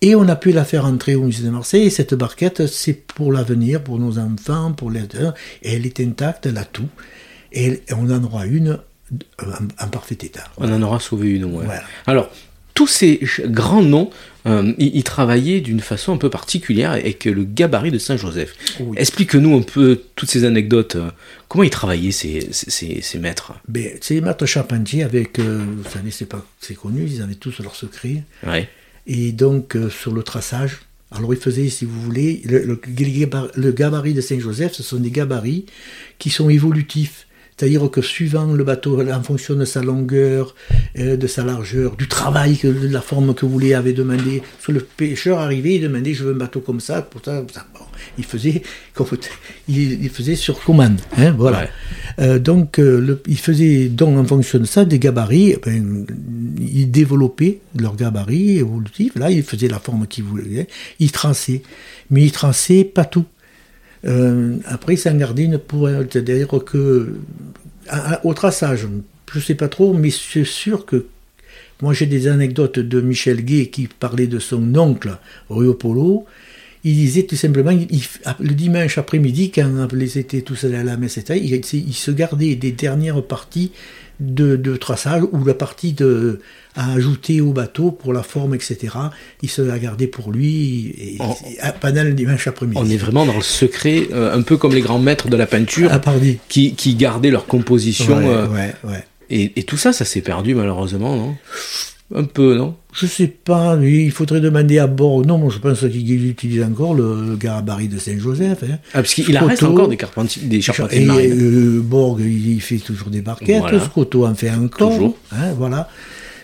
Et 0.00 0.14
on 0.14 0.28
a 0.28 0.36
pu 0.36 0.52
la 0.52 0.64
faire 0.64 0.84
entrer 0.84 1.14
au 1.16 1.24
musée 1.24 1.44
de 1.44 1.50
Marseille. 1.50 1.86
Et 1.86 1.90
cette 1.90 2.14
barquette, 2.14 2.66
c'est 2.66 2.92
pour 2.92 3.32
l'avenir, 3.32 3.82
pour 3.82 3.98
nos 3.98 4.18
enfants, 4.18 4.72
pour 4.72 4.90
les. 4.90 5.00
Et 5.62 5.74
elle 5.74 5.86
est 5.86 6.00
intacte, 6.00 6.46
elle 6.46 6.58
a 6.58 6.64
tout. 6.64 6.88
Et 7.52 7.82
on 7.92 8.10
en 8.10 8.22
aura 8.22 8.46
une 8.46 8.78
en, 9.80 9.88
parfait 9.88 10.18
état. 10.22 10.44
On 10.58 10.72
en 10.72 10.82
aura 10.82 11.00
sauvé 11.00 11.30
une, 11.30 11.44
ouais. 11.46 11.64
Alors, 12.06 12.30
tous 12.74 12.86
ces 12.86 13.20
grands 13.46 13.82
noms, 13.82 14.10
euh, 14.46 14.72
ils, 14.78 15.02
travaillaient 15.02 15.60
d'une 15.60 15.80
façon 15.80 16.12
un 16.12 16.16
peu 16.16 16.30
particulière 16.30 16.92
avec 16.92 17.24
le 17.24 17.42
gabarit 17.42 17.90
de 17.90 17.98
Saint-Joseph. 17.98 18.54
Explique-nous 18.96 19.56
un 19.56 19.62
peu 19.62 20.00
toutes 20.14 20.30
ces 20.30 20.44
anecdotes. 20.44 20.96
Comment 21.48 21.64
ils 21.64 21.70
travaillaient, 21.70 22.12
ces, 22.12 22.48
ces, 22.52 23.18
maîtres? 23.18 23.54
Ben, 23.66 23.98
Ces 24.00 24.20
maîtres 24.20 24.46
charpentiers, 24.46 25.02
avec, 25.02 25.40
vous 25.40 25.90
savez, 25.90 26.12
c'est, 26.12 26.26
pas, 26.26 26.44
c'est 26.60 26.74
connu, 26.74 27.04
ils 27.04 27.20
avaient 27.20 27.34
tous 27.34 27.58
leurs 27.60 27.74
secrets. 27.74 28.22
Et 29.08 29.32
donc, 29.32 29.76
sur 29.90 30.12
le 30.12 30.22
traçage, 30.22 30.80
alors 31.10 31.32
il 31.32 31.40
faisait, 31.40 31.68
si 31.70 31.86
vous 31.86 32.00
voulez, 32.02 32.42
le, 32.44 33.72
gabarit 33.72 34.12
de 34.12 34.20
Saint-Joseph, 34.20 34.74
ce 34.74 34.82
sont 34.82 34.98
des 34.98 35.10
gabarits 35.10 35.64
qui 36.18 36.28
sont 36.30 36.50
évolutifs. 36.50 37.26
C'est-à-dire 37.58 37.90
que 37.90 38.02
suivant 38.02 38.52
le 38.52 38.62
bateau, 38.62 39.02
en 39.02 39.22
fonction 39.22 39.56
de 39.56 39.64
sa 39.64 39.82
longueur, 39.82 40.54
euh, 40.96 41.16
de 41.16 41.26
sa 41.26 41.44
largeur, 41.44 41.96
du 41.96 42.06
travail, 42.06 42.56
de 42.62 42.88
la 42.88 43.00
forme 43.00 43.34
que 43.34 43.44
vous 43.44 43.50
voulez 43.50 43.74
avait 43.74 43.92
demandé, 43.92 44.42
soit 44.60 44.74
le 44.74 44.80
pêcheur 44.80 45.40
arrivait, 45.40 45.74
il 45.74 45.82
demandait 45.82 46.14
je 46.14 46.22
veux 46.22 46.34
un 46.34 46.38
bateau 46.38 46.60
comme 46.60 46.78
ça, 46.78 47.02
pour 47.02 47.20
ça, 47.24 47.44
il 48.16 48.24
faisait 48.24 48.62
il, 49.68 50.08
faisait 50.10 50.36
sur 50.36 50.62
commande, 50.62 51.00
hein, 51.16 51.34
voilà. 51.36 51.68
Euh, 52.20 52.38
donc 52.38 52.78
euh, 52.78 53.20
il 53.26 53.38
faisait 53.38 53.88
donc 53.88 54.16
en 54.16 54.24
fonction 54.24 54.60
de 54.60 54.64
ça 54.64 54.84
des 54.84 55.00
gabarits, 55.00 55.54
eh 55.56 55.60
ben, 55.64 56.06
il 56.60 56.90
développait 56.92 57.58
leurs 57.76 57.96
gabarits 57.96 58.58
évolutifs. 58.58 59.16
Là, 59.16 59.32
il 59.32 59.42
faisait 59.42 59.68
la 59.68 59.80
forme 59.80 60.06
qu'il 60.06 60.24
voulait, 60.24 60.68
il 61.00 61.10
traçait, 61.10 61.62
mais 62.10 62.22
il 62.22 62.30
traçait 62.30 62.84
pas 62.84 63.04
tout. 63.04 63.24
Euh, 64.04 64.56
après, 64.66 64.96
Saint-Gardine 64.96 65.58
pourrait 65.58 66.04
dire 66.04 66.48
que 66.64 67.16
au 68.24 68.34
traçage, 68.34 68.86
je 69.32 69.38
ne 69.38 69.42
sais 69.42 69.54
pas 69.54 69.68
trop, 69.68 69.94
mais 69.94 70.10
c'est 70.10 70.44
sûr 70.44 70.86
que 70.86 71.06
moi 71.80 71.92
j'ai 71.92 72.06
des 72.06 72.28
anecdotes 72.28 72.78
de 72.78 73.00
Michel 73.00 73.44
Gay 73.44 73.66
qui 73.66 73.88
parlait 73.88 74.26
de 74.26 74.38
son 74.38 74.74
oncle 74.76 75.16
Rio 75.48 75.74
Polo. 75.74 76.26
Il 76.84 76.94
disait 76.94 77.24
tout 77.24 77.36
simplement, 77.36 77.72
le 77.72 78.54
dimanche 78.54 78.98
après-midi, 78.98 79.50
quand 79.50 79.88
ils 79.92 80.18
étaient 80.18 80.42
tous 80.42 80.64
allés 80.64 80.76
à 80.76 80.84
la 80.84 80.96
messe, 80.96 81.18
il, 81.30 81.52
il 81.54 81.94
se 81.94 82.10
gardait 82.12 82.54
des 82.54 82.70
dernières 82.72 83.22
parties 83.22 83.72
de, 84.20 84.76
traçage 84.76 85.22
ou 85.32 85.44
la 85.44 85.54
partie 85.54 85.92
de, 85.92 86.40
à 86.74 86.92
ajouter 86.92 87.40
au 87.40 87.52
bateau 87.52 87.90
pour 87.90 88.12
la 88.12 88.22
forme, 88.22 88.54
etc. 88.54 88.94
Il 89.42 89.50
se 89.50 89.62
l'a 89.62 89.78
gardé 89.78 90.06
pour 90.06 90.32
lui 90.32 90.94
et, 90.98 91.18
le 91.18 92.12
dimanche 92.12 92.46
après-midi. 92.46 92.78
On 92.80 92.88
est 92.88 92.96
vraiment 92.96 93.26
dans 93.26 93.36
le 93.36 93.42
secret, 93.42 94.08
euh, 94.12 94.36
un 94.36 94.42
peu 94.42 94.56
comme 94.56 94.74
les 94.74 94.80
grands 94.80 94.98
maîtres 94.98 95.28
de 95.28 95.36
la 95.36 95.46
peinture 95.46 95.90
ah, 95.92 96.00
qui, 96.48 96.74
qui, 96.74 96.94
gardaient 96.94 97.30
leur 97.30 97.46
composition. 97.46 98.18
Ouais, 98.18 98.74
euh, 98.84 98.98
et, 99.30 99.52
et, 99.56 99.62
tout 99.64 99.76
ça, 99.76 99.92
ça 99.92 100.04
s'est 100.04 100.20
perdu 100.20 100.54
malheureusement, 100.54 101.16
non? 101.16 101.36
Un 102.14 102.24
peu, 102.24 102.56
non? 102.56 102.74
Je 102.92 103.06
sais 103.06 103.26
pas, 103.26 103.78
il 103.82 104.10
faudrait 104.10 104.40
demander 104.40 104.78
à 104.78 104.86
Borg. 104.86 105.26
Non, 105.26 105.50
je 105.50 105.58
pense 105.58 105.80
qu'il 105.80 106.26
utilise 106.26 106.62
encore 106.62 106.94
le, 106.94 107.36
gabarit 107.36 107.88
de 107.88 107.98
Saint-Joseph. 107.98 108.64
Hein. 108.64 108.78
Ah, 108.92 109.02
parce 109.02 109.14
qu'il 109.14 109.36
reste 109.36 109.62
encore 109.62 109.88
des, 109.88 109.98
carpentiers, 109.98 110.42
des 110.42 110.60
charpentiers 110.62 111.02
et, 111.02 111.32
euh, 111.32 111.80
Borg, 111.82 112.20
il 112.20 112.60
fait 112.62 112.78
toujours 112.78 113.10
des 113.10 113.20
barquettes. 113.20 113.60
Voilà. 113.60 113.80
Scotto 113.80 114.26
en 114.26 114.34
fait 114.34 114.50
encore. 114.50 114.90
Toujours. 114.90 115.18
Hein, 115.32 115.52
voilà. 115.56 115.88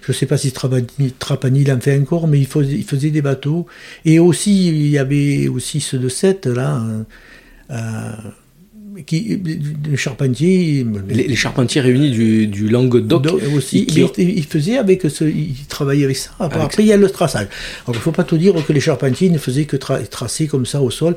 Je 0.02 0.12
ne 0.12 0.14
sais 0.14 0.26
pas 0.26 0.36
si 0.36 0.52
Trapani, 0.52 1.72
en 1.72 1.80
fait 1.80 1.98
encore, 1.98 2.28
mais 2.28 2.38
il 2.38 2.46
faisait, 2.46 2.74
il 2.74 2.84
faisait, 2.84 3.10
des 3.10 3.22
bateaux. 3.22 3.66
Et 4.04 4.18
aussi, 4.18 4.68
il 4.68 4.88
y 4.88 4.98
avait 4.98 5.48
aussi 5.48 5.80
ceux 5.80 5.98
de 5.98 6.10
7, 6.10 6.46
là. 6.46 6.84
Euh, 7.70 8.12
qui, 9.02 9.40
les 9.88 9.96
charpentiers. 9.96 10.86
Les, 11.08 11.36
charpentiers 11.36 11.80
réunis 11.80 12.10
du, 12.10 12.46
du 12.46 12.68
Languedoc 12.68 13.26
aussi. 13.54 13.86
il, 14.16 14.44
faisait 14.44 14.78
avec 14.78 15.02
ce, 15.08 15.24
il 15.24 15.54
travaillait 15.68 16.04
avec 16.04 16.16
ça. 16.16 16.30
Après, 16.38 16.82
il 16.82 16.86
y 16.86 16.92
a 16.92 16.96
le 16.96 17.10
traçage. 17.10 17.48
Alors, 17.84 17.94
il 17.94 17.98
ne 17.98 18.02
faut 18.02 18.12
pas 18.12 18.24
tout 18.24 18.36
dire 18.36 18.54
que 18.66 18.72
les 18.72 18.80
charpentiers 18.80 19.30
ne 19.30 19.38
faisaient 19.38 19.64
que 19.64 19.76
tracer 19.76 20.46
comme 20.46 20.66
ça 20.66 20.80
au 20.80 20.90
sol. 20.90 21.16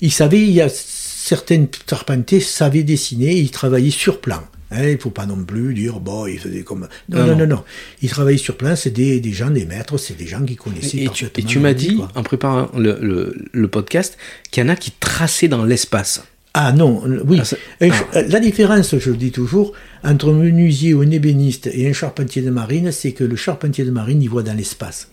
Ils 0.00 0.12
savaient, 0.12 0.40
il 0.40 0.52
y 0.52 0.60
a 0.60 0.68
certains 0.68 1.66
charpentiers 1.88 2.40
savaient 2.40 2.84
dessiner, 2.84 3.36
ils 3.36 3.50
travaillaient 3.50 3.90
sur 3.90 4.20
plan. 4.20 4.42
Hein, 4.70 4.84
il 4.84 4.92
ne 4.92 4.98
faut 4.98 5.10
pas 5.10 5.24
non 5.24 5.42
plus 5.44 5.72
dire, 5.72 5.98
bon, 5.98 6.26
ils 6.26 6.38
faisaient 6.38 6.62
comme. 6.62 6.88
Non, 7.08 7.26
non, 7.26 7.36
non, 7.36 7.46
non. 7.46 7.64
Ils 8.02 8.10
travaillaient 8.10 8.36
sur 8.36 8.56
plan, 8.56 8.76
c'est 8.76 8.90
des, 8.90 9.18
des, 9.18 9.32
gens, 9.32 9.50
des 9.50 9.64
maîtres, 9.64 9.96
c'est 9.96 10.16
des 10.16 10.26
gens 10.26 10.44
qui 10.44 10.56
connaissaient 10.56 10.98
et 10.98 11.08
Tu, 11.08 11.24
et 11.24 11.42
tu 11.42 11.58
m'as 11.58 11.72
dit, 11.72 11.98
en 12.14 12.22
préparant 12.22 12.68
le, 12.76 12.98
le, 13.00 13.34
le 13.50 13.68
podcast, 13.68 14.18
qu'il 14.50 14.62
y 14.62 14.66
en 14.66 14.68
a 14.68 14.76
qui 14.76 14.90
traçaient 14.90 15.48
dans 15.48 15.64
l'espace. 15.64 16.22
Ah 16.60 16.72
non, 16.72 17.04
oui. 17.24 17.40
Ah, 17.80 17.86
ah. 18.14 18.22
La 18.22 18.40
différence, 18.40 18.98
je 18.98 19.10
le 19.10 19.16
dis 19.16 19.30
toujours, 19.30 19.74
entre 20.02 20.30
un 20.30 20.32
menuisier 20.32 20.92
ou 20.92 21.02
un 21.02 21.10
ébéniste 21.12 21.68
et 21.72 21.88
un 21.88 21.92
charpentier 21.92 22.42
de 22.42 22.50
marine, 22.50 22.90
c'est 22.90 23.12
que 23.12 23.22
le 23.22 23.36
charpentier 23.36 23.84
de 23.84 23.92
marine, 23.92 24.20
il 24.20 24.28
voit 24.28 24.42
dans 24.42 24.56
l'espace. 24.56 25.08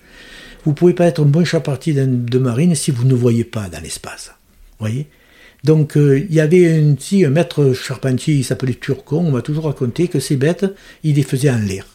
Vous 0.64 0.72
ne 0.72 0.76
pouvez 0.76 0.96
pas 0.96 1.06
être 1.06 1.22
un 1.22 1.28
bon 1.28 1.46
charpentier 1.46 1.94
de 1.94 2.40
marine 2.40 2.74
si 2.74 2.90
vous 2.90 3.06
ne 3.06 3.14
voyez 3.14 3.44
pas 3.44 3.70
dans 3.70 3.80
l'espace. 3.80 4.32
voyez? 4.80 5.06
Donc, 5.64 5.98
euh, 5.98 6.18
il 6.18 6.34
y 6.34 6.40
avait 6.40 6.82
un, 6.82 6.96
un 6.96 7.30
maître 7.30 7.74
charpentier, 7.74 8.34
il 8.34 8.44
s'appelait 8.44 8.74
Turcon, 8.74 9.28
on 9.28 9.32
m'a 9.32 9.44
toujours 9.44 9.66
raconté 9.66 10.08
que 10.08 10.20
ces 10.20 10.38
bêtes, 10.38 10.66
il 11.04 11.14
les 11.18 11.22
faisait 11.22 11.52
en 11.52 11.60
l'air. 11.60 11.86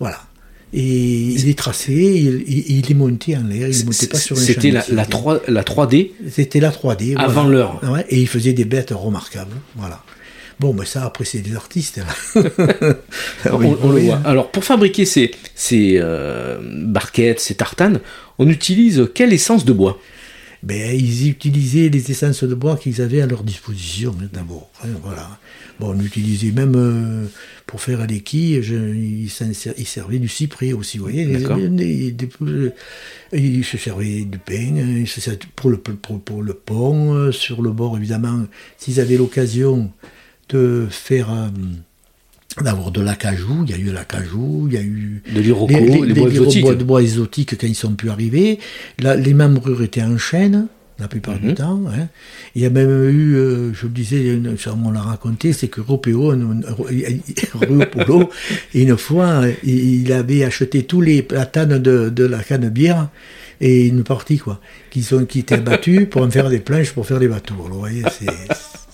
Voilà. 0.00 0.18
Et 0.76 0.80
il 0.80 1.48
est 1.48 1.56
tracé, 1.56 1.92
il, 1.92 2.90
est 2.90 2.94
monté 2.94 3.36
en 3.36 3.44
l'air, 3.44 3.68
il 3.68 3.78
ne 3.78 3.84
montait 3.84 4.08
pas 4.08 4.18
sur 4.18 4.36
un 4.36 4.40
C'était 4.40 4.72
la, 4.72 4.84
la, 4.88 5.06
3, 5.06 5.42
la 5.46 5.62
3D 5.62 6.10
C'était 6.28 6.58
la 6.58 6.70
3D. 6.70 7.16
Avant 7.16 7.44
l'heure. 7.44 7.80
et 8.08 8.20
il 8.20 8.26
faisait 8.26 8.54
des 8.54 8.64
bêtes 8.64 8.92
remarquables. 8.92 9.54
Voilà. 9.76 10.02
Bon, 10.58 10.72
mais 10.72 10.84
ça, 10.84 11.04
après, 11.04 11.24
c'est 11.24 11.38
des 11.38 11.54
artistes. 11.54 12.00
on, 12.34 13.58
le 13.92 14.00
voit. 14.00 14.20
Alors, 14.24 14.50
pour 14.50 14.64
fabriquer 14.64 15.04
ces, 15.04 15.30
ces 15.54 15.96
euh, 15.98 16.58
barquettes, 16.62 17.40
ces 17.40 17.54
tartanes, 17.54 18.00
on 18.38 18.48
utilise 18.48 19.08
quelle 19.14 19.32
essence 19.32 19.64
de 19.64 19.72
bois? 19.72 20.00
Ben, 20.64 20.98
ils 20.98 21.28
utilisaient 21.28 21.90
les 21.90 22.10
essences 22.10 22.42
de 22.42 22.54
bois 22.54 22.78
qu'ils 22.78 23.02
avaient 23.02 23.20
à 23.20 23.26
leur 23.26 23.44
disposition, 23.44 24.16
hein, 24.18 24.28
d'abord. 24.32 24.70
Hein, 24.82 24.88
voilà. 25.02 25.38
Bon, 25.78 25.94
on 25.94 26.00
utilisait 26.00 26.52
même 26.52 26.74
euh, 26.74 27.26
pour 27.66 27.82
faire 27.82 28.06
les 28.06 28.20
quilles, 28.20 28.62
ils, 28.64 29.28
servaient 29.28 30.18
du 30.18 30.28
cyprès 30.28 30.72
aussi, 30.72 30.96
vous 30.96 31.04
voyez. 31.04 31.24
ils 33.32 33.64
se 33.64 33.76
servaient 33.76 34.24
du 34.24 34.38
pain, 34.38 35.04
pour 35.54 35.70
le, 35.70 35.76
pour, 35.76 36.42
le 36.42 36.54
pont, 36.54 37.12
euh, 37.12 37.30
sur 37.30 37.60
le 37.60 37.70
bord, 37.70 37.98
évidemment, 37.98 38.46
s'ils 38.78 39.00
avaient 39.00 39.18
l'occasion 39.18 39.90
de 40.48 40.86
faire. 40.90 41.30
Euh, 41.30 41.48
d'avoir 42.62 42.90
de 42.90 43.00
l'acajou, 43.00 43.64
il 43.66 43.70
y 43.70 43.74
a 43.74 43.78
eu 43.78 43.92
l'acajou, 43.92 44.66
il 44.68 44.74
y 44.74 44.76
a 44.76 44.82
eu 44.82 45.22
de 45.34 45.40
l'iroko, 45.40 45.72
les, 45.72 46.14
bois 46.14 46.28
exotiques. 46.28 46.66
de 46.66 46.84
bois 46.84 47.02
exotiques 47.02 47.58
quand 47.58 47.66
ils 47.66 47.74
sont 47.74 47.94
pu 47.94 48.10
arriver. 48.10 48.58
les 48.98 49.34
membrures 49.34 49.82
étaient 49.82 50.02
en 50.02 50.16
chêne, 50.18 50.68
la 51.00 51.08
plupart 51.08 51.38
du 51.38 51.48
mhm. 51.48 51.54
temps. 51.54 51.82
Hein. 51.88 52.08
Il 52.54 52.62
y 52.62 52.66
a 52.66 52.70
même 52.70 53.08
eu, 53.10 53.34
euh, 53.34 53.74
je 53.74 53.86
le 53.86 53.92
disais, 53.92 54.40
on 54.84 54.90
l'a 54.92 55.00
raconté, 55.00 55.52
c'est 55.52 55.66
que 55.68 55.80
Ropéo, 55.80 56.32
une 58.74 58.96
fois, 58.96 59.42
il 59.64 60.12
avait 60.12 60.44
acheté 60.44 60.84
tous 60.84 61.00
les 61.00 61.22
platanes 61.22 61.78
de, 61.78 62.08
de 62.08 62.24
la 62.24 62.42
canne 62.44 62.68
bière 62.68 63.08
et 63.60 63.86
une 63.86 64.04
partie, 64.04 64.38
quoi, 64.38 64.60
qui, 64.90 65.02
sont, 65.02 65.24
qui 65.24 65.40
étaient 65.40 65.58
battus 65.58 66.08
pour 66.08 66.22
en 66.22 66.30
faire 66.30 66.48
des 66.50 66.60
planches 66.60 66.92
pour 66.92 67.06
faire 67.06 67.18
des 67.18 67.28
bateaux. 67.28 67.54
Alors, 67.54 67.68
vous 67.68 67.78
voyez, 67.80 68.02
c'est. 68.16 68.30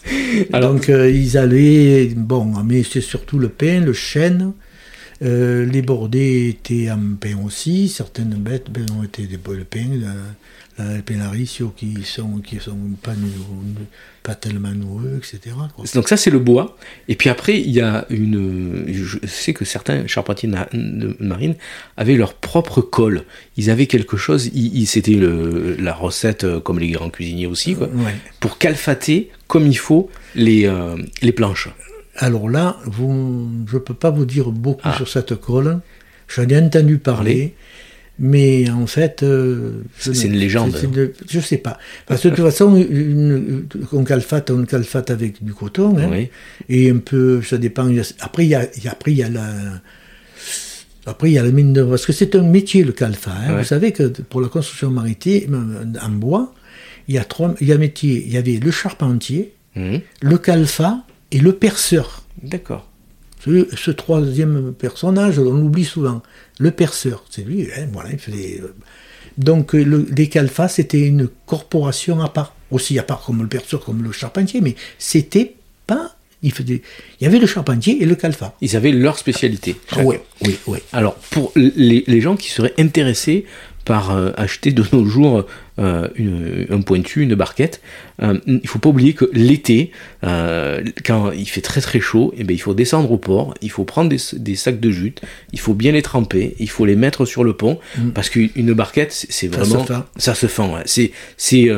Donc, 0.61 0.89
euh, 0.89 1.11
ils 1.11 1.37
allaient, 1.37 2.07
bon, 2.17 2.53
mais 2.65 2.83
c'est 2.83 3.01
surtout 3.01 3.39
le 3.39 3.49
pain, 3.49 3.81
le 3.81 3.93
chêne. 3.93 4.53
Euh, 5.23 5.67
les 5.67 5.83
bordés 5.83 6.49
étaient 6.49 6.91
en 6.91 7.15
pain 7.21 7.37
aussi, 7.45 7.89
certaines 7.89 8.35
bêtes 8.35 8.71
ben, 8.71 8.87
ont 8.99 9.03
été 9.03 9.27
des 9.27 9.37
de 9.37 9.65
pain, 9.65 9.87
les 10.79 11.03
Pénaricio 11.03 11.75
qui 11.77 11.99
sont, 12.05 12.39
qui 12.39 12.57
sont 12.59 12.79
pas, 13.03 13.13
pas 14.23 14.35
tellement 14.35 14.71
noueux, 14.71 15.19
etc. 15.19 15.55
Donc 15.95 16.09
ça 16.09 16.17
c'est 16.17 16.31
le 16.31 16.39
bois. 16.39 16.79
Et 17.09 17.17
puis 17.17 17.29
après 17.29 17.61
il 17.61 17.71
y 17.71 17.81
a 17.81 18.07
une... 18.09 18.87
Je 18.89 19.19
sais 19.27 19.53
que 19.53 19.65
certains 19.65 20.07
charpentiers 20.07 20.49
de 20.49 21.17
marine 21.21 21.55
avaient 21.97 22.17
leur 22.17 22.35
propre 22.35 22.81
colle. 22.81 23.25
Ils 23.57 23.71
avaient 23.71 23.87
quelque 23.87 24.17
chose, 24.17 24.51
c'était 24.87 25.19
la 25.79 25.93
recette 25.93 26.45
euh, 26.45 26.61
comme 26.61 26.79
les 26.79 26.91
grands 26.91 27.11
cuisiniers 27.11 27.47
aussi, 27.47 27.75
quoi, 27.75 27.91
pour 28.41 28.59
calfater 28.59 29.31
comme 29.51 29.67
il 29.67 29.77
faut 29.77 30.09
les, 30.37 30.65
euh, 30.67 30.97
les 31.23 31.33
planches. 31.33 31.69
Alors 32.17 32.49
là, 32.49 32.77
vous, 32.85 33.49
je 33.67 33.75
ne 33.75 33.81
peux 33.81 33.95
pas 33.95 34.11
vous 34.11 34.25
dire 34.25 34.53
beaucoup 34.53 34.81
ah. 34.85 34.95
sur 34.97 35.09
cette 35.09 35.35
colle. 35.35 35.81
J'en 36.29 36.49
ai 36.49 36.57
entendu 36.57 36.99
parler. 36.99 37.55
Mais 38.21 38.71
en 38.71 38.87
fait. 38.87 39.23
Euh, 39.23 39.83
c'est 39.99 40.25
une 40.25 40.37
légende. 40.37 40.77
je 41.29 41.37
ne 41.39 41.43
sais 41.43 41.57
pas. 41.57 41.79
Parce 42.07 42.23
que 42.23 42.29
de 42.29 42.37
toute 42.37 42.45
façon, 42.45 42.77
une, 42.77 43.67
on 43.93 44.05
calfate, 44.05 44.51
on 44.51 44.65
calfate 44.67 45.11
avec 45.11 45.43
du 45.43 45.53
coton. 45.53 45.99
Hein, 45.99 46.27
Et 46.69 46.91
un 46.91 46.99
peu, 46.99 47.43
ça 47.43 47.59
dépend. 47.59 47.91
Après, 48.21 48.45
il 48.45 48.51
y 48.51 48.55
a, 48.55 48.69
après, 48.89 49.11
il 49.11 49.19
y 49.19 49.23
a 49.25 49.31
la. 49.31 49.49
Après, 51.07 51.31
il 51.31 51.33
y 51.33 51.39
a 51.39 51.43
la 51.43 51.51
mine 51.51 51.73
de. 51.73 51.83
Parce 51.83 52.07
que 52.07 52.13
c'est 52.13 52.37
un 52.37 52.43
métier, 52.43 52.85
le 52.85 52.93
calfa. 52.93 53.33
Hein. 53.33 53.57
Vous 53.57 53.65
savez 53.65 53.91
que 53.91 54.05
pour 54.05 54.43
la 54.43 54.49
construction 54.49 54.91
maritime, 54.91 55.97
en 56.01 56.11
bois, 56.11 56.53
il 57.09 57.15
y 57.15 57.19
a 57.19 57.25
trois 57.25 57.55
il 57.61 57.69
y 57.69 57.73
a 57.73 57.77
Il 57.77 58.33
y 58.33 58.37
avait 58.37 58.59
le 58.59 58.71
charpentier, 58.71 59.53
mmh. 59.77 59.97
le 60.23 60.39
calfa 60.39 61.05
et 61.31 61.39
le 61.39 61.53
perceur. 61.53 62.25
D'accord. 62.43 62.87
Ce, 63.43 63.91
troisième 63.91 64.75
personnage, 64.75 65.39
on 65.39 65.55
l'oublie 65.55 65.87
souvent. 65.87 66.23
Le 66.59 66.71
perceur, 66.71 67.25
c'est 67.31 67.43
lui, 67.43 67.69
hein, 67.77 67.87
voilà, 67.93 68.11
il 68.13 68.19
faisait... 68.19 68.61
Euh, 68.61 68.75
donc 69.39 69.73
les 69.73 70.29
Calfas, 70.29 70.69
c'était 70.69 71.01
une 71.01 71.29
corporation 71.47 72.21
à 72.21 72.29
part, 72.29 72.55
aussi 72.71 72.99
à 72.99 73.03
part 73.03 73.23
comme 73.23 73.41
le 73.41 73.49
perceur, 73.49 73.83
comme 73.83 74.03
le 74.03 74.13
charpentier, 74.13 74.61
mais 74.61 74.75
c'était 74.99 75.55
pas 75.87 76.15
il, 76.43 76.53
il, 76.69 76.81
y 77.21 77.27
avait 77.27 77.39
le 77.39 77.47
charpentier 77.47 78.03
et 78.03 78.07
le 78.07 78.15
calfa. 78.15 78.55
Ils 78.61 78.77
avaient 78.77 78.93
leur 78.93 79.19
spécialité. 79.19 79.77
oui, 80.03 80.17
oui, 80.43 80.59
oui. 80.67 80.79
Alors, 80.93 81.15
pour 81.15 81.53
les, 81.55 82.05
les, 82.07 82.21
gens 82.21 82.37
qui 82.37 82.51
seraient 82.51 82.75
intéressés 82.79 83.45
par 83.85 84.11
euh, 84.11 84.31
acheter 84.37 84.73
de 84.73 84.85
nos 84.93 85.05
jours 85.05 85.47
euh, 85.79 86.09
une, 86.15 86.67
un 86.71 86.81
pointu, 86.81 87.23
une 87.23 87.35
barquette. 87.35 87.81
Euh, 88.23 88.39
il 88.47 88.61
ne 88.63 88.69
faut 88.69 88.79
pas 88.79 88.91
oublier 88.91 89.15
que 89.15 89.29
l'été, 89.33 89.91
quand 90.23 91.33
il 91.33 91.49
fait 91.49 91.61
très 91.61 91.81
très 91.81 92.01
chaud, 92.01 92.33
et 92.37 92.43
eh 92.43 92.45
bien, 92.45 92.55
il 92.55 92.61
faut 92.61 92.75
descendre 92.75 93.11
au 93.11 93.17
port, 93.17 93.55
il 93.63 93.71
faut 93.71 93.85
prendre 93.85 94.09
des, 94.09 94.55
sacs 94.55 94.81
de 94.81 94.91
jute, 94.91 95.23
il 95.53 95.61
faut 95.61 95.75
bien 95.75 95.93
les 95.93 96.03
tremper, 96.03 96.55
il 96.59 96.71
faut 96.71 96.85
les 96.85 96.97
mettre 96.97 97.25
sur 97.25 97.45
le 97.45 97.55
pont, 97.55 97.79
mm. 97.99 98.11
parce 98.11 98.31
qu'une 98.31 98.73
barquette, 98.75 99.13
c'est 99.13 99.49
vraiment... 99.49 99.87
Ça 100.17 100.35
se 100.35 100.47
fend. 100.47 100.75
C'est 100.87 101.71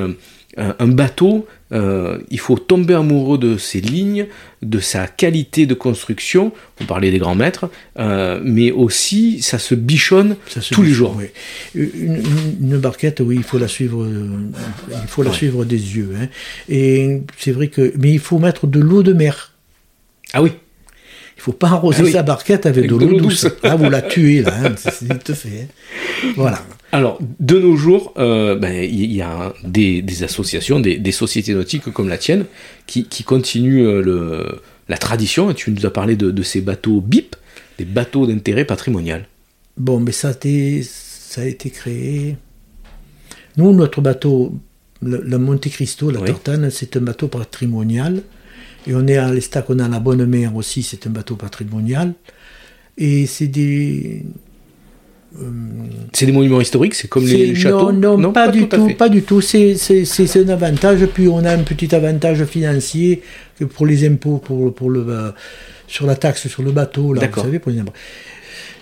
un 0.59 0.89
bateau, 0.89 1.47
euh, 1.73 2.19
il 2.31 2.39
faut 2.39 2.59
tomber 2.59 2.95
amoureux 2.95 3.39
de 3.39 3.57
ses 3.57 3.81
lignes, 3.81 4.27
de 4.63 4.79
sa 4.79 5.07
qualité 5.07 5.67
de 5.67 5.75
construction, 5.75 6.53
on 6.81 6.85
parlait 6.85 7.11
des 7.11 7.19
grands 7.19 7.35
maîtres, 7.35 7.71
euh, 7.99 8.41
mais 8.45 8.71
aussi 8.71 9.41
ça 9.41 9.59
se 9.59 9.75
bichonne 9.75 10.37
tous 10.71 10.83
les 10.83 10.91
jours. 10.91 11.19
Une, 11.75 12.79
barquette, 12.79 13.21
oui, 13.21 13.37
il 13.37 13.43
faut 13.43 13.59
la 13.59 13.69
suivre, 13.69 14.03
euh, 14.03 14.29
il 14.91 15.09
faut 15.09 15.23
la 15.23 15.33
suivre 15.33 15.65
des 15.65 15.97
yeux. 15.97 16.11
Hein. 16.21 16.29
Et 16.69 17.23
c'est 17.39 17.53
vrai 17.53 17.69
que, 17.69 17.93
mais 17.99 18.13
il 18.13 18.21
faut 18.21 18.39
mettre 18.39 18.67
de 18.67 18.81
l'eau 18.81 19.03
de 19.03 19.13
mer. 19.13 19.53
Ah 20.35 20.43
oui. 20.43 20.53
Il 21.37 21.41
faut 21.43 21.53
pas 21.53 21.69
arroser 21.69 22.05
ah 22.07 22.13
sa 22.13 22.23
barquette 22.23 22.67
avec, 22.67 22.87
de 22.87 22.95
l'eau 22.95 23.19
douce. 23.19 23.49
Ah, 23.65 23.75
vous 23.75 23.91
la 23.91 24.03
tuez 24.03 24.43
là, 24.43 24.55
hein, 24.65 24.75
c'est 24.77 25.35
fait. 25.35 25.49
Hein. 25.63 26.29
Voilà. 26.37 26.63
Alors, 26.95 27.19
de 27.41 27.59
nos 27.59 27.75
jours, 27.75 28.13
euh, 28.19 28.55
ben, 28.55 28.85
il 28.85 29.13
y 29.15 29.23
a 29.23 29.55
des, 29.65 30.23
associations, 30.23 30.79
des, 30.79 31.13
sociétés 31.13 31.55
nautiques 31.55 31.91
comme 31.91 32.09
la 32.09 32.19
tienne, 32.19 32.45
qui, 32.87 33.25
continuent 33.25 33.87
euh, 33.87 34.03
le, 34.03 34.61
la 34.91 34.99
tradition. 34.99 35.55
Tu 35.55 35.71
nous 35.71 35.87
as 35.87 35.91
parlé 35.91 36.17
de, 36.17 36.43
ces 36.43 36.61
bateaux 36.61 37.01
BIP, 37.01 37.35
des 37.79 37.87
bateaux 37.87 38.27
d'intérêt 38.27 38.67
patrimonial. 38.67 39.27
Bon, 39.79 40.01
mais 40.01 40.13
ça 40.13 40.29
a 40.29 40.31
été, 40.33 40.83
ça 40.83 41.41
a 41.41 41.45
été 41.47 41.71
créé. 41.71 42.37
Nous, 43.57 43.73
notre 43.73 44.03
bateau, 44.03 44.55
le, 45.01 45.39
Monte 45.39 45.71
Cristo, 45.71 46.11
la 46.11 46.21
Tortane, 46.21 46.69
c'est 46.69 46.99
un 46.99 47.01
bateau 47.01 47.29
patrimonial. 47.29 48.23
Et 48.87 48.95
on 48.95 49.07
est 49.07 49.17
à 49.17 49.33
l'Estac, 49.33 49.71
on 49.71 49.79
a 49.79 49.89
la 49.89 49.99
Bonne 49.99 50.27
Mer 50.27 50.55
aussi, 50.57 50.83
c'est 50.83 51.07
un 51.07 51.11
bateau 51.11 51.37
patrimonial. 51.37 52.13
Et 52.99 53.27
c'est 53.27 53.47
des, 53.47 54.27
c'est 56.13 56.27
des 56.27 56.33
monuments 56.33 56.61
historiques, 56.61 56.95
c'est 56.95 57.09
comme 57.09 57.27
les, 57.27 57.55
châteaux 57.55 57.91
Non, 57.93 58.19
non, 58.19 58.33
pas, 58.33 58.49
du 58.49 58.69
tout, 58.69 58.89
pas 58.99 59.09
du 59.09 59.23
tout. 59.23 59.41
C'est 59.41 59.77
un 60.37 60.49
avantage. 60.49 61.07
Puis 61.07 61.29
on 61.29 61.45
a 61.45 61.53
un 61.53 61.63
petit 61.63 61.95
avantage 61.95 62.45
financier 62.45 63.23
pour 63.75 63.87
les 63.87 64.07
impôts, 64.07 64.39
pour, 64.39 64.75
pour 64.75 64.91
le, 64.91 65.05
euh, 65.09 65.31
sur 65.87 66.07
la 66.07 66.17
taxe 66.17 66.49
sur 66.49 66.63
le 66.63 66.73
bateau, 66.73 67.13
là, 67.15 67.29
vous 67.33 67.41
savez, 67.41 67.59
pour 67.59 67.73
les 67.73 67.81
impôts. 67.81 67.93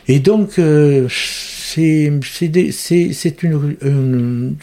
Et 0.08 0.18
donc, 0.18 0.58
euh, 0.58 1.06
c'est 1.08 2.04
une, 2.04 2.20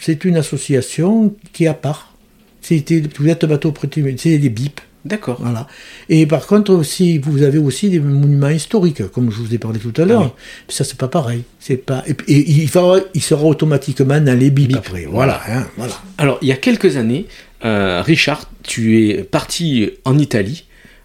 c'est 0.00 0.24
une 0.24 0.36
association 0.36 1.34
qui 1.52 1.64
est 1.64 1.68
à 1.68 1.74
part. 1.74 2.14
C'était, 2.60 3.02
vous 3.18 3.28
êtes 3.28 3.46
bateau, 3.46 3.72
c'est 4.16 4.38
des 4.38 4.50
BIP. 4.50 4.80
D'accord. 5.04 5.38
Voilà. 5.40 5.66
Et 6.08 6.26
par 6.26 6.46
contre, 6.46 6.72
aussi, 6.72 7.18
vous 7.18 7.42
avez 7.42 7.58
aussi 7.58 7.88
des 7.88 8.00
monuments 8.00 8.48
historiques, 8.48 9.08
comme 9.10 9.30
je 9.30 9.36
vous 9.36 9.54
ai 9.54 9.58
parlé 9.58 9.78
tout 9.78 9.92
à 10.00 10.04
l'heure. 10.04 10.34
Ah 10.34 10.40
ça, 10.68 10.84
c'est 10.84 10.98
pas 10.98 11.08
pareil. 11.08 11.42
C'est 11.60 11.76
pas. 11.76 12.04
Et, 12.06 12.16
il, 12.28 12.68
il 13.14 13.22
sera 13.22 13.44
automatiquement 13.44 14.20
dans 14.20 14.38
les 14.38 14.50
BIP, 14.50 14.76
après. 14.76 15.06
Voilà, 15.08 15.40
hein, 15.48 15.66
voilà. 15.76 15.94
Alors, 16.18 16.38
il 16.42 16.48
y 16.48 16.52
a 16.52 16.56
quelques 16.56 16.96
années, 16.96 17.26
euh, 17.64 18.02
Richard, 18.02 18.50
tu 18.62 19.08
es 19.08 19.22
parti 19.22 19.90
en 20.04 20.18
Italie. 20.18 20.64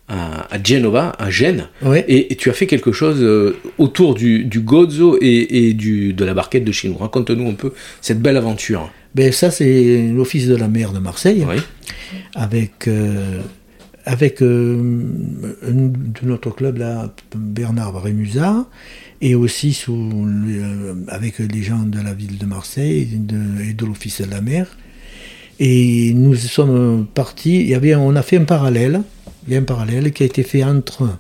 À, 0.09 0.61
Genova, 0.63 1.13
à 1.17 1.31
Gênes, 1.31 1.69
et, 2.07 2.35
tu 2.35 2.51
as 2.51 2.53
fait 2.53 2.67
quelque 2.67 2.91
chose 2.91 3.17
euh, 3.21 3.57
autour 3.79 4.13
du, 4.13 4.43
du 4.43 4.59
Gozo 4.59 5.17
et, 5.19 5.73
du, 5.73 6.13
de 6.13 6.23
la 6.23 6.35
barquette 6.35 6.65
de 6.65 6.71
Chine. 6.71 6.93
Raconte-nous 6.99 7.49
un 7.49 7.53
peu 7.53 7.73
cette 7.99 8.21
belle 8.21 8.37
aventure. 8.37 8.91
Ben 9.15 9.31
ça, 9.31 9.49
c'est 9.49 10.09
l'Office 10.13 10.47
de 10.47 10.55
la 10.55 10.67
mer 10.67 10.91
de 10.91 10.99
Marseille, 10.99 11.43
avec 12.35 12.87
euh, 12.87 13.39
avec 14.05 14.41
euh, 14.41 14.75
de 15.63 16.27
notre 16.27 16.49
club 16.51 16.77
là, 16.77 17.13
Bernard 17.35 18.01
Rémusat, 18.01 18.65
et 19.21 19.35
aussi 19.35 19.73
sous, 19.73 20.11
euh, 20.13 20.93
avec 21.07 21.39
les 21.39 21.63
gens 21.63 21.83
de 21.83 22.01
la 22.01 22.13
ville 22.13 22.37
de 22.37 22.45
Marseille 22.45 23.07
et 23.13 23.73
de, 23.73 23.85
l'Office 23.85 24.21
de 24.21 24.29
la 24.29 24.41
mer. 24.41 24.77
Et 25.59 26.13
nous 26.13 26.35
sommes 26.35 27.07
partis, 27.13 27.61
il 27.61 27.67
y 27.67 27.75
avait, 27.75 27.95
on 27.95 28.15
a 28.15 28.21
fait 28.21 28.37
un 28.37 28.43
parallèle, 28.43 29.01
il 29.47 29.53
y 29.53 29.55
a 29.55 29.59
un 29.59 29.63
parallèle 29.63 30.11
qui 30.11 30.23
a 30.23 30.25
été 30.25 30.43
fait 30.43 30.63
entre 30.63 31.17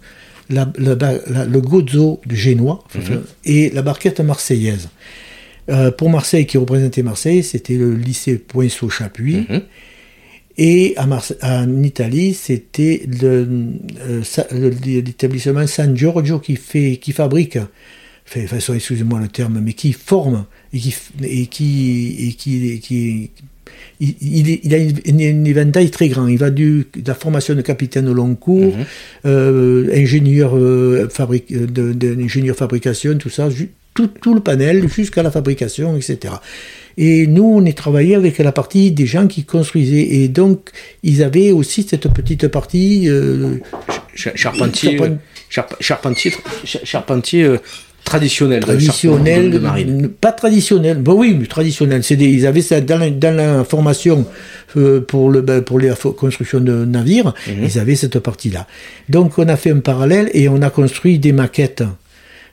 le 0.49 1.59
Gozo 1.59 2.19
du 2.25 2.35
Génois 2.35 2.83
mhm. 2.95 3.21
et 3.45 3.69
la 3.69 3.81
barquette 3.81 4.19
marseillaise. 4.19 4.89
Euh, 5.69 5.91
pour 5.91 6.09
Marseille, 6.09 6.45
qui 6.45 6.57
représentait 6.57 7.03
Marseille, 7.03 7.43
c'était 7.43 7.77
le 7.77 7.93
lycée 7.95 8.37
Poinceau-Chapuis. 8.37 9.45
Mhm. 9.49 9.61
Et 10.57 10.95
en 11.41 11.83
Italie, 11.83 12.33
c'était 12.33 13.07
euh, 13.23 13.71
l'établissement 14.85 15.65
San 15.65 15.97
Giorgio 15.97 16.39
qui, 16.39 16.55
fait, 16.57 16.97
qui 16.97 17.11
fabrique, 17.11 17.57
enfin, 18.27 18.57
excusez-moi 18.75 19.19
le 19.19 19.29
terme, 19.29 19.61
mais 19.63 19.73
qui 19.73 19.93
forme 19.93 20.45
et 20.71 20.79
qui, 20.79 20.93
et 21.23 21.47
qui, 21.47 22.27
et 22.27 22.33
qui, 22.33 22.79
qui 22.79 23.31
il, 23.99 24.47
il, 24.63 24.73
a 24.73 24.77
une, 24.77 25.47
éventail 25.47 25.89
très 25.89 26.09
grand. 26.09 26.27
Il 26.27 26.37
va 26.37 26.49
du, 26.49 26.87
de 26.93 27.07
la 27.07 27.15
formation 27.15 27.55
de 27.55 27.61
capitaine 27.61 28.07
au 28.07 28.13
long 28.13 28.35
cours, 28.35 28.75
euh, 29.25 29.89
ingénieur, 29.93 30.55
euh, 30.55 31.07
fabrique, 31.09 31.53
de, 31.53 31.93
de, 31.93 32.53
fabrication, 32.53 33.17
tout 33.17 33.29
ça, 33.29 33.49
tout, 33.93 34.07
tout 34.07 34.33
le 34.33 34.39
panel 34.39 34.87
jusqu'à 34.89 35.23
la 35.23 35.31
fabrication, 35.31 35.95
etc. 35.95 36.35
Et 36.97 37.27
nous, 37.27 37.43
on 37.43 37.65
est 37.65 37.77
travaillé 37.77 38.15
avec 38.15 38.37
la 38.37 38.51
partie 38.51 38.91
des 38.91 39.05
gens 39.05 39.27
qui 39.27 39.43
construisaient. 39.43 40.07
Et 40.15 40.27
donc, 40.27 40.69
ils 41.01 41.23
avaient 41.23 41.51
aussi 41.51 41.83
cette 41.83 42.07
petite 42.09 42.47
partie. 42.47 43.09
Euh, 43.09 43.55
charpentier, 44.15 44.99
charpentier, 45.79 46.33
charpentier, 46.65 47.43
euh, 47.43 47.57
traditionnel. 48.03 48.61
Traditionnel, 48.61 49.49
de 49.49 49.59
marine. 49.59 50.09
pas 50.09 50.31
traditionnel. 50.31 50.97
Bon, 50.99 51.13
oui, 51.13 51.35
mais 51.39 51.47
traditionnel. 51.47 52.01
Des, 52.01 52.25
ils 52.25 52.45
avaient 52.45 52.61
ça 52.61 52.79
dans 52.79 52.99
la, 52.99 53.09
dans 53.09 53.35
la 53.35 53.63
formation 53.63 54.25
euh, 54.77 55.01
pour, 55.01 55.31
le, 55.31 55.41
ben, 55.41 55.61
pour 55.61 55.79
les 55.79 55.91
constructions 56.15 56.59
de 56.59 56.85
navires. 56.85 57.33
Mhm. 57.47 57.63
Ils 57.63 57.79
avaient 57.79 57.95
cette 57.95 58.19
partie-là. 58.19 58.67
Donc, 59.09 59.39
on 59.39 59.47
a 59.47 59.55
fait 59.55 59.71
un 59.71 59.79
parallèle 59.79 60.29
et 60.33 60.47
on 60.47 60.61
a 60.61 60.69
construit 60.69 61.17
des 61.17 61.31
maquettes 61.31 61.83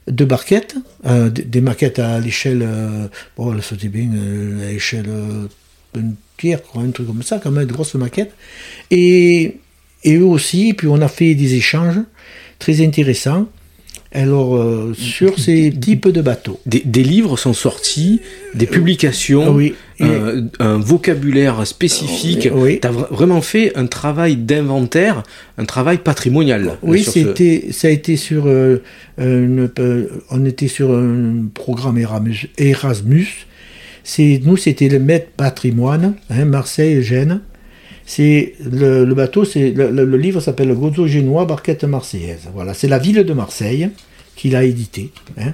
de 0.06 0.24
barquettes, 0.24 0.76
euh, 1.06 1.30
des 1.30 1.60
maquettes 1.60 1.98
à 1.98 2.18
l'échelle, 2.20 2.62
euh, 2.62 3.08
bon, 3.36 3.60
c'était 3.60 3.88
bien 3.88 4.10
euh, 4.14 4.68
à 4.68 4.72
l'échelle 4.72 5.08
d'une 5.94 6.14
pierre, 6.36 6.60
un 6.74 6.90
truc 6.90 7.06
comme 7.06 7.22
ça, 7.22 7.38
quand 7.38 7.50
même, 7.50 7.66
de 7.66 7.72
grosses 7.72 7.94
maquettes. 7.94 8.32
Et, 8.90 9.58
et 10.04 10.16
eux 10.16 10.24
aussi, 10.24 10.72
puis 10.74 10.88
on 10.88 11.00
a 11.00 11.08
fait 11.08 11.34
des 11.34 11.54
échanges 11.54 12.00
très 12.58 12.84
intéressants. 12.84 13.48
Alors, 14.12 14.56
euh, 14.56 14.92
sur 14.92 15.38
ces 15.38 15.70
types 15.70 16.08
de 16.08 16.20
bateaux. 16.20 16.58
Des, 16.66 17.02
livres 17.04 17.36
sont 17.36 17.52
sortis, 17.52 18.20
des 18.54 18.66
publications, 18.66 19.54
oui, 19.54 19.74
euh, 20.00 20.42
un 20.58 20.78
vocabulaire 20.78 21.64
spécifique. 21.64 22.48
Oui. 22.52 22.80
Tu 22.80 22.88
as 22.88 22.90
vraiment 22.90 23.40
fait 23.40 23.76
un 23.76 23.86
travail 23.86 24.34
d'inventaire, 24.34 25.22
un 25.58 25.64
travail 25.64 25.98
patrimonial. 25.98 26.76
Oui, 26.82 27.04
c'était, 27.04 27.68
ça 27.70 27.86
a 27.86 27.90
été 27.90 28.16
sur. 28.16 28.44
Euh, 28.46 28.78
on 29.18 30.44
était 30.44 30.68
sur 30.68 30.92
un 30.92 31.46
programme 31.54 32.02
Erasmus. 32.58 33.46
C'est, 34.02 34.40
nous, 34.44 34.56
c'était 34.56 34.88
le 34.88 34.98
maître 34.98 35.28
patrimoine, 35.36 36.14
hein, 36.30 36.44
Marseille-Gênes. 36.46 37.42
C'est 38.10 38.54
le, 38.68 39.14
bateau, 39.14 39.44
c'est 39.44 39.70
le, 39.70 40.16
livre 40.16 40.40
s'appelle 40.40 40.66
le 40.66 40.74
Gozo 40.74 41.06
génois 41.06 41.44
barquette 41.44 41.84
marseillaise. 41.84 42.48
Voilà, 42.52 42.74
c'est 42.74 42.88
la 42.88 42.98
ville 42.98 43.22
de 43.22 43.32
Marseille 43.32 43.88
qui 44.34 44.50
l'a 44.50 44.64
édité. 44.64 45.12
Hein. 45.38 45.52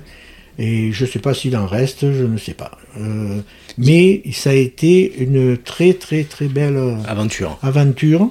Et 0.58 0.90
je 0.90 1.04
ne 1.04 1.10
sais 1.10 1.18
pas 1.18 1.34
s'il 1.34 1.54
en 1.54 1.66
reste, 1.66 2.10
je 2.10 2.24
ne 2.24 2.38
sais 2.38 2.54
pas. 2.54 2.70
Euh, 2.98 3.40
mais 3.76 4.22
ça 4.32 4.50
a 4.50 4.54
été 4.54 5.18
une 5.18 5.58
très 5.58 5.92
très 5.92 6.24
très 6.24 6.48
belle 6.48 6.80
aventure. 7.06 7.58
aventure 7.60 8.30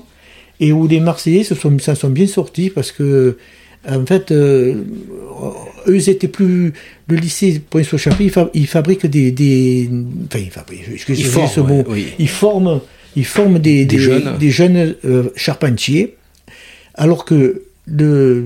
et 0.59 0.71
où 0.71 0.87
les 0.87 0.99
Marseillais 0.99 1.43
se 1.43 1.53
sont, 1.53 1.77
sont 1.77 2.09
bien 2.09 2.25
sortis 2.25 2.71
parce 2.71 2.91
que 2.91 3.37
en 3.87 4.07
fait, 4.07 4.31
euh, 4.31 4.73
eux 5.87 6.09
étaient 6.09 6.27
plus. 6.27 6.73
Le 7.07 7.17
lycée 7.17 7.61
Poinçon 7.69 7.99
Chapuis, 7.99 8.31
ils, 8.55 8.65
fabriquent 8.65 9.05
des, 9.05 9.31
des. 9.31 9.87
Enfin, 10.25 10.39
ils 10.39 10.49
fabriquent. 10.49 10.89
Excusez-moi 10.91 11.47
ce 11.47 11.59
mot. 11.59 11.85
Ils 12.17 12.27
forment 12.27 12.81
ils 13.15 13.25
forment 13.25 13.59
des, 13.59 13.85
des, 13.85 13.97
jeunes, 13.97 14.37
des 14.37 14.51
jeunes 14.51 14.95
euh, 15.05 15.29
charpentiers, 15.35 16.15
alors 16.95 17.25
que 17.25 17.63
le, 17.87 18.43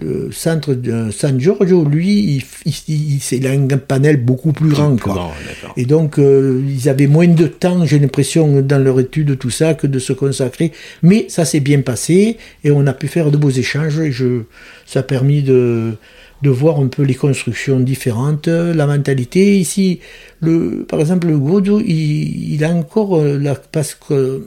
le 0.00 0.30
centre 0.30 0.74
de 0.74 1.10
San 1.10 1.40
Giorgio, 1.40 1.84
lui, 1.84 2.44
il, 2.88 3.46
a 3.46 3.50
un 3.50 3.66
panel 3.78 4.18
beaucoup 4.18 4.52
plus 4.52 4.68
grand. 4.68 4.96
Quoi. 5.00 5.32
et 5.76 5.84
donc, 5.84 6.18
euh, 6.18 6.62
ils 6.68 6.88
avaient 6.88 7.08
moins 7.08 7.26
de 7.26 7.46
temps, 7.48 7.84
j'ai 7.84 7.98
l'impression, 7.98 8.62
dans 8.62 8.78
leur 8.78 9.00
étude, 9.00 9.36
tout 9.38 9.50
ça, 9.50 9.74
que 9.74 9.86
de 9.86 9.98
se 9.98 10.12
consacrer. 10.12 10.72
Mais 11.02 11.26
ça 11.28 11.44
s'est 11.44 11.60
bien 11.60 11.80
passé 11.80 12.36
et 12.62 12.70
on 12.70 12.86
a 12.86 12.92
pu 12.92 13.08
faire 13.08 13.30
de 13.30 13.36
beaux 13.36 13.50
échanges. 13.50 13.98
Et 13.98 14.12
je, 14.12 14.42
ça 14.86 15.00
a 15.00 15.02
permis 15.02 15.42
de, 15.42 15.94
de 16.42 16.50
voir 16.50 16.80
un 16.80 16.88
peu 16.88 17.02
les 17.02 17.14
constructions 17.14 17.80
différentes, 17.80 18.48
la 18.48 18.86
mentalité. 18.86 19.58
Ici, 19.58 20.00
le, 20.40 20.84
par 20.88 21.00
exemple, 21.00 21.28
le 21.28 21.38
Gozo, 21.38 21.80
il, 21.80 22.54
il 22.54 22.64
a 22.64 22.70
encore 22.70 23.16
euh, 23.16 23.38
la, 23.38 23.54
parce 23.54 23.94
que, 23.94 24.44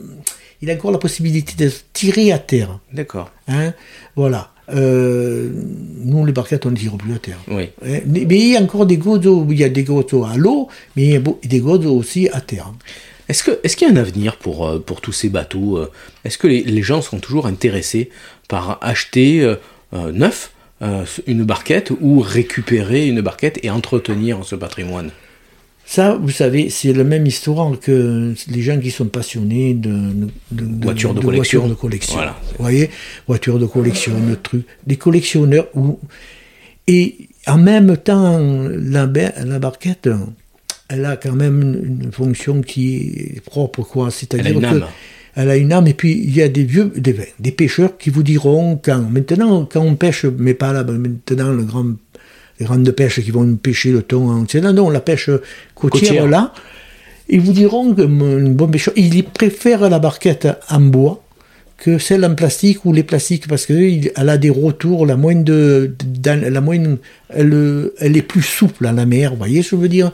il 0.60 0.70
a 0.70 0.74
encore 0.74 0.90
la 0.90 0.98
possibilité 0.98 1.64
de 1.64 1.70
tirer 1.92 2.32
à 2.32 2.38
terre. 2.38 2.78
D'accord. 2.92 3.30
Hein 3.48 3.72
voilà. 4.14 4.52
Euh, 4.74 5.50
nous, 6.04 6.26
les 6.26 6.32
barquettes, 6.32 6.66
on 6.66 6.70
ne 6.70 6.76
tire 6.76 6.96
plus 6.96 7.14
à 7.14 7.18
terre. 7.18 7.38
Oui. 7.48 7.70
Hein, 7.84 8.00
mais 8.06 8.38
il 8.38 8.52
y 8.52 8.56
a 8.56 8.60
encore 8.60 8.84
des 8.84 8.98
gozos, 8.98 9.46
il 9.50 9.58
y 9.58 9.64
a 9.64 9.68
des 9.68 9.84
gozos 9.84 10.24
à 10.24 10.36
l'eau, 10.36 10.68
mais 10.96 11.04
il 11.04 11.12
y 11.12 11.16
a 11.16 11.20
des 11.44 11.60
gozos 11.60 11.96
aussi 11.96 12.28
à 12.32 12.40
terre. 12.40 12.72
Est-ce 13.28 13.42
qu'il 13.42 13.56
est 13.62 13.80
y 13.80 13.84
a 13.84 13.88
un 13.88 13.96
avenir 13.96 14.36
pour, 14.36 14.66
euh, 14.66 14.78
pour 14.78 15.00
tous 15.00 15.12
ces 15.12 15.28
bateaux 15.28 15.80
Est-ce 16.24 16.36
que 16.36 16.46
les, 16.46 16.62
les, 16.62 16.82
gens 16.82 17.00
sont 17.00 17.18
toujours 17.18 17.46
intéressés 17.46 18.10
par 18.48 18.78
acheter 18.82 19.54
neuf? 19.92 20.50
Une 20.80 21.44
barquette 21.44 21.90
ou 22.00 22.20
récupérer 22.20 23.06
une 23.06 23.22
barquette 23.22 23.58
et 23.62 23.70
entretenir 23.70 24.44
ce 24.44 24.54
patrimoine 24.54 25.10
ça, 25.88 26.16
vous 26.20 26.30
savez, 26.30 26.68
c'est 26.68 26.92
la 26.92 27.04
même 27.04 27.26
histoire 27.26 27.78
que 27.78 28.34
les 28.50 28.60
gens 28.60 28.80
qui 28.80 28.90
sont 28.90 29.06
passionnés 29.06 29.72
de, 29.72 30.28
voitures 30.82 31.14
de, 31.14 31.20
collection. 31.20 31.68
de 31.68 31.74
collection. 31.74 32.18
Vous 32.18 32.56
voyez, 32.58 32.90
voitures 33.28 33.60
de 33.60 33.66
collection, 33.66 34.12
de 34.18 34.34
trucs, 34.34 34.66
des 34.84 34.96
collectionneurs. 34.96 35.68
Où, 35.74 36.00
et 36.88 37.28
en 37.46 37.58
même 37.58 37.96
temps, 37.98 38.40
la, 38.40 39.06
la 39.06 39.58
barquette, 39.60 40.08
elle 40.88 41.04
a 41.04 41.16
quand 41.16 41.36
même 41.36 41.62
une, 41.62 42.10
fonction 42.10 42.62
qui 42.62 42.96
est 42.96 43.40
propre, 43.44 43.82
quoi. 43.82 44.10
C'est-à-dire 44.10 44.60
que 44.60 44.80
elle 45.36 45.50
a 45.50 45.56
une 45.56 45.72
âme. 45.72 45.86
Et 45.86 45.94
puis 45.94 46.12
il 46.12 46.34
y 46.34 46.42
a 46.42 46.48
des 46.48 46.64
vieux, 46.64 46.92
des, 46.96 47.16
des 47.38 47.52
pêcheurs 47.52 47.96
qui 47.98 48.10
vous 48.10 48.22
diront 48.22 48.80
quand 48.82 49.02
maintenant, 49.10 49.64
quand 49.64 49.82
on 49.82 49.94
pêche, 49.94 50.24
mais 50.24 50.54
pas 50.54 50.72
là, 50.72 50.82
maintenant 50.82 51.52
le 51.52 51.62
grand 51.62 51.86
les 52.58 52.66
grandes 52.66 52.84
de 52.84 52.90
pêche 52.90 53.20
qui 53.20 53.30
vont 53.30 53.54
pêcher 53.56 53.92
le 53.92 54.02
thon 54.02 54.30
en 54.30 54.46
non, 54.62 54.72
non, 54.72 54.90
la 54.90 55.00
pêche 55.00 55.30
côtière, 55.74 56.26
là, 56.26 56.52
ils 57.28 57.40
vous 57.40 57.52
diront 57.52 57.94
que 57.94 58.02
bon 58.02 58.68
pêcheur, 58.68 58.94
il 58.96 59.24
préfère 59.24 59.88
la 59.88 59.98
barquette 59.98 60.48
en 60.70 60.80
bois 60.80 61.22
que 61.76 61.98
celle 61.98 62.24
en 62.24 62.34
plastique 62.34 62.86
ou 62.86 62.92
les 62.92 63.02
plastiques 63.02 63.46
parce 63.48 63.66
qu'elle 63.66 64.10
a 64.16 64.38
des 64.38 64.48
retours, 64.48 65.04
la 65.04 65.16
moindre 65.16 65.44
de, 65.44 65.94
la 66.24 66.60
moindre, 66.62 66.96
elle, 67.28 67.90
elle 67.98 68.16
est 68.16 68.22
plus 68.22 68.42
souple 68.42 68.86
à 68.86 68.92
la 68.92 69.04
mer, 69.04 69.32
vous 69.32 69.36
voyez 69.36 69.62
ce 69.62 69.70
que 69.70 69.76
je 69.76 69.82
veux 69.82 69.88
dire? 69.88 70.12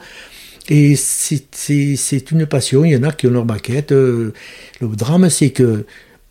Et 0.69 0.97
c'est 0.97 2.31
une 2.31 2.47
passion, 2.47 2.85
il 2.85 2.93
y 2.93 2.97
en 2.97 3.03
a 3.03 3.13
qui 3.13 3.27
ont 3.27 3.31
leur 3.31 3.45
barquette. 3.45 3.91
Le 3.91 4.33
drame, 4.81 5.29
c'est 5.29 5.51
que 5.51 5.85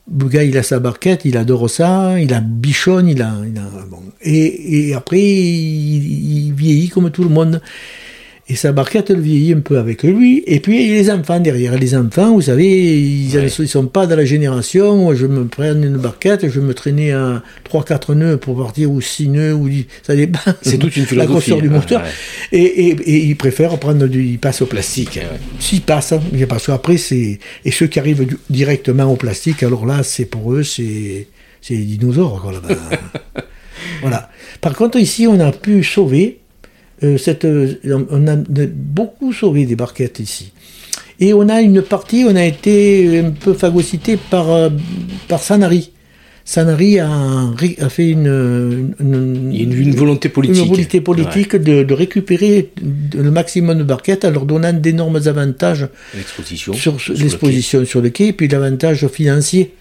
gars, 0.10 0.44
il 0.44 0.58
a 0.58 0.64
sa 0.64 0.80
barquette, 0.80 1.26
il 1.26 1.38
adore 1.38 1.70
ça, 1.70 2.20
il 2.20 2.34
a 2.34 2.42
bichonne, 2.42 3.08
il 3.08 3.22
a, 3.22 3.34
bon. 3.90 4.04
et, 4.22 4.90
et, 4.90 4.94
après, 4.94 5.22
il, 5.22 6.54
vieillit 6.54 6.90
comme 6.90 7.12
tout 7.12 7.24
le 7.24 7.30
monde. 7.30 7.62
Et 8.52 8.56
sa 8.56 8.74
barquette, 8.74 9.12
elle 9.12 9.22
vieillit 9.22 9.54
un 9.54 9.62
peu 9.62 9.78
avec 9.78 10.04
lui. 10.04 10.44
Et 10.46 10.60
puis, 10.60 10.84
il 10.84 10.92
y 10.92 10.92
a 10.92 10.96
les 10.96 11.10
enfants 11.10 11.40
derrière. 11.40 11.78
Les 11.78 11.96
enfants, 11.96 12.34
vous 12.34 12.42
savez, 12.42 13.00
ils 13.00 13.34
ne 13.34 13.48
sont 13.48 13.86
pas 13.86 14.08
de 14.08 14.14
la 14.14 14.26
génération 14.26 15.08
où 15.08 15.16
je 15.16 15.26
me 15.26 15.46
prenne 15.46 15.86
une 15.86 15.96
barquette, 15.96 16.50
je 16.50 16.60
me 16.60 16.74
traîner 16.74 17.14
à 17.14 17.44
3-4 17.72 18.14
nœuds 18.14 18.36
pour 18.36 18.62
partir, 18.62 18.92
ou 18.92 19.00
6 19.00 19.30
nœuds, 19.30 19.54
ou 19.54 19.70
ça 20.04 20.18
dépend. 20.18 20.40
C'est 20.62 20.78
toute 20.78 20.98
une 20.98 21.06
philosophie. 21.06 21.16
La 21.16 21.26
grosseur 21.28 21.62
du 21.62 21.70
moteur. 21.70 22.04
Et, 22.52 22.62
et, 22.62 22.90
et, 22.90 23.18
ils 23.24 23.38
préfèrent 23.38 23.78
prendre 23.78 24.06
du, 24.08 24.22
ils 24.22 24.38
passent 24.38 24.62
au 24.62 24.66
plastique. 24.66 25.22
S'ils 25.60 25.80
passent, 25.80 26.12
hein, 26.12 26.22
parce 26.50 26.66
qu'après, 26.66 26.98
c'est, 26.98 27.40
et 27.64 27.72
ceux 27.72 27.88
qui 27.88 28.00
arrivent 28.00 28.38
directement 28.50 29.06
au 29.06 29.16
plastique, 29.16 29.64
alors 29.64 29.86
là, 29.86 30.04
c'est 30.04 30.26
pour 30.26 30.52
eux, 30.52 30.64
c'est, 30.64 31.28
c'est 31.62 31.76
les 31.76 31.86
dinosaures, 31.86 32.42
quoi, 32.42 32.52
là-bas. 32.52 32.76
voilà. 34.02 34.30
Par 34.60 34.74
contre, 34.74 34.98
ici, 34.98 35.26
on 35.26 35.40
a 35.40 35.54
pu 35.54 35.86
sauver, 35.86 36.41
euh, 37.04 37.18
cette, 37.18 37.46
euh, 37.46 37.76
on 38.10 38.28
a 38.28 38.36
beaucoup 38.36 39.34
sauvé 39.34 39.66
des 39.66 39.76
barquettes 39.76 40.20
ici. 40.20 40.52
Et 41.20 41.34
on 41.34 41.50
a 41.50 41.62
une 41.62 41.82
partie, 41.82 42.26
on 42.28 42.36
a 42.36 42.46
été 42.46 43.20
un 43.20 43.32
peu 43.32 43.54
phagocyté 43.54 44.18
par, 44.18 44.52
euh, 44.52 44.70
par 45.28 45.42
Sanari. 45.42 45.92
Sanari 46.44 47.00
a, 47.00 47.10
a 47.80 47.90
fait 47.90 48.10
une, 48.10 48.94
une, 49.00 49.54
une, 49.54 49.96
volonté 49.96 50.28
politique, 50.30 50.66
une 50.66 50.70
volonté 50.72 51.02
politique 51.02 51.56
de, 51.56 51.84
de, 51.84 51.94
récupérer 51.94 52.72
le 53.14 53.30
maximum 53.30 53.78
de 53.78 53.84
barquettes 53.84 54.26
en 54.26 54.32
leur 54.32 54.46
donnant 54.46 54.74
d'énormes 54.74 55.20
avantages 55.28 55.88
sur, 56.56 56.76
sur 56.76 56.98
l'exposition 57.14 57.86
sur 57.86 58.02
le 58.02 58.10
quai, 58.10 58.30
et 58.30 58.34
puis 58.34 58.48
l'avantage 58.48 59.08
financier 59.08 59.72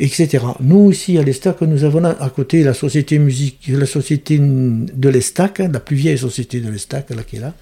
etc. 0.00 0.44
Nous, 0.60 0.90
ici, 0.90 1.18
à 1.18 1.22
l'Estac, 1.22 1.60
nous 1.62 1.84
avons 1.84 2.04
à 2.04 2.30
côté 2.30 2.62
la 2.62 2.74
société 2.74 3.18
musique, 3.18 3.68
la 3.68 3.86
société 3.86 4.38
de 4.38 5.08
l'Estac, 5.08 5.60
hein, 5.60 5.70
la 5.72 5.80
plus 5.80 5.96
vieille 5.96 6.18
société 6.18 6.60
de 6.60 6.70
l'Estac, 6.70 7.10
là, 7.10 7.22
qui 7.22 7.36
est 7.36 7.40
là, 7.40 7.54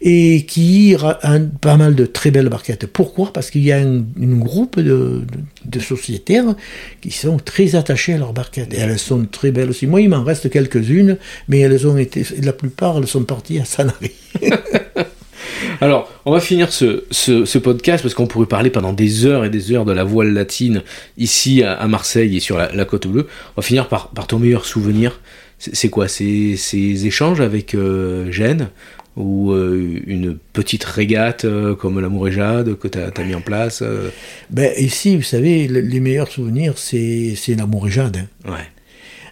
et 0.00 0.44
qui 0.46 0.94
a 0.94 1.18
pas 1.60 1.76
mal 1.76 1.94
de 1.94 2.06
très 2.06 2.30
belles 2.30 2.48
barquettes. 2.48 2.86
Pourquoi? 2.86 3.32
Parce 3.32 3.50
qu'il 3.50 3.62
y 3.64 3.72
a 3.72 3.78
un, 3.78 4.04
groupe 4.16 4.78
de, 4.78 5.22
de, 5.64 5.80
sociétaires 5.80 6.54
qui 7.00 7.10
sont 7.10 7.38
très 7.38 7.74
attachés 7.74 8.14
à 8.14 8.18
leurs 8.18 8.32
barquettes. 8.32 8.72
Et 8.72 8.78
elles 8.78 8.98
sont 8.98 9.26
très 9.26 9.50
belles 9.50 9.70
aussi. 9.70 9.86
Moi, 9.86 10.00
il 10.00 10.08
m'en 10.08 10.22
reste 10.22 10.50
quelques-unes, 10.50 11.18
mais 11.48 11.60
elles 11.60 11.86
ont 11.86 11.98
été, 11.98 12.24
la 12.42 12.52
plupart, 12.52 12.98
elles 12.98 13.08
sont 13.08 13.24
parties 13.24 13.58
à 13.58 13.64
Sanary. 13.64 14.12
Alors, 15.80 16.10
on 16.24 16.32
va 16.32 16.40
finir 16.40 16.72
ce, 16.72 17.58
podcast 17.58 18.02
parce 18.02 18.14
qu'on 18.14 18.26
pourrait 18.26 18.46
parler 18.46 18.70
pendant 18.70 18.92
des 18.92 19.26
heures 19.26 19.44
et 19.44 19.50
des 19.50 19.72
heures 19.72 19.84
de 19.84 19.92
la 19.92 20.04
voile 20.04 20.32
latine 20.32 20.82
ici 21.16 21.62
à, 21.62 21.86
Marseille 21.86 22.36
et 22.36 22.40
sur 22.40 22.58
la, 22.58 22.84
côte 22.84 23.06
bleue. 23.06 23.26
On 23.56 23.60
va 23.60 23.62
finir 23.62 23.88
par, 23.88 24.10
ton 24.26 24.38
meilleur 24.38 24.64
souvenir. 24.64 25.20
C'est 25.58 25.90
quoi? 25.90 26.06
Ces 26.08 27.06
échanges 27.06 27.40
avec 27.40 27.74
euh, 27.74 28.30
Gênes 28.30 28.68
ou 29.16 29.50
euh, 29.50 30.00
une 30.06 30.38
petite 30.52 30.84
régate 30.84 31.44
euh, 31.44 31.74
comme 31.74 31.98
l'amour 31.98 32.28
et 32.28 32.32
Jade 32.32 32.78
que 32.78 32.86
tu 32.86 32.98
as, 32.98 33.24
mis 33.24 33.34
en 33.34 33.40
place 33.40 33.82
ben, 34.50 34.72
Ici, 34.78 35.16
vous 35.16 35.22
savez, 35.22 35.66
les 35.66 36.00
meilleurs 36.00 36.30
souvenirs, 36.30 36.74
c'est 36.76 37.34
l'amour 37.56 37.88
et 37.88 37.90
Jade. 37.90 38.28
Hein. 38.44 38.52
Ouais. 38.52 38.77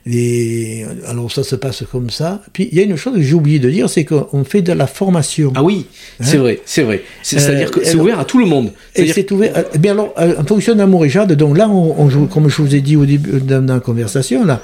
Et 0.09 0.85
alors 1.07 1.33
ça 1.33 1.43
se 1.43 1.57
passe 1.57 1.83
comme 1.91 2.11
ça. 2.11 2.41
Puis 2.53 2.69
il 2.71 2.79
y 2.79 2.81
a 2.81 2.85
une 2.85 2.97
chose 2.97 3.15
que 3.15 3.23
j'ai 3.23 3.35
oublié 3.35 3.59
de 3.59 3.69
dire, 3.69 3.91
c'est 3.91 4.05
qu'on 4.05 4.45
fait 4.45 4.63
de 4.63 4.73
la 4.73 4.87
formation. 4.87 5.53
Ah 5.57 5.65
oui, 5.65 5.87
c'est 6.21 6.37
hein 6.37 6.41
vrai, 6.41 6.61
c'est 6.65 6.83
vrai. 6.83 7.03
C'est-à-dire 7.23 7.71
que 7.71 7.85
c'est 7.85 7.97
ouvert 7.97 8.21
à 8.21 8.25
tout 8.25 8.39
le 8.39 8.47
monde. 8.47 8.71
c'est 8.95 9.31
ouvert. 9.33 9.65
Eh 9.75 9.79
bien 9.79 9.93
alors, 9.93 10.15
en 10.17 10.45
fonction 10.45 10.77
d'Amour 10.77 11.07
et 11.07 11.09
Jade, 11.09 11.33
donc 11.33 11.59
là, 11.59 11.69
on, 11.69 12.09
joue, 12.09 12.27
comme 12.27 12.49
je 12.49 12.63
vous 12.63 12.75
ai 12.75 12.81
dit 12.81 12.97
au 12.97 13.05
début 13.05 13.41
dans, 13.41 13.65
dans 13.65 13.75
la 13.75 13.81
conversation, 13.81 14.45
là, 14.45 14.63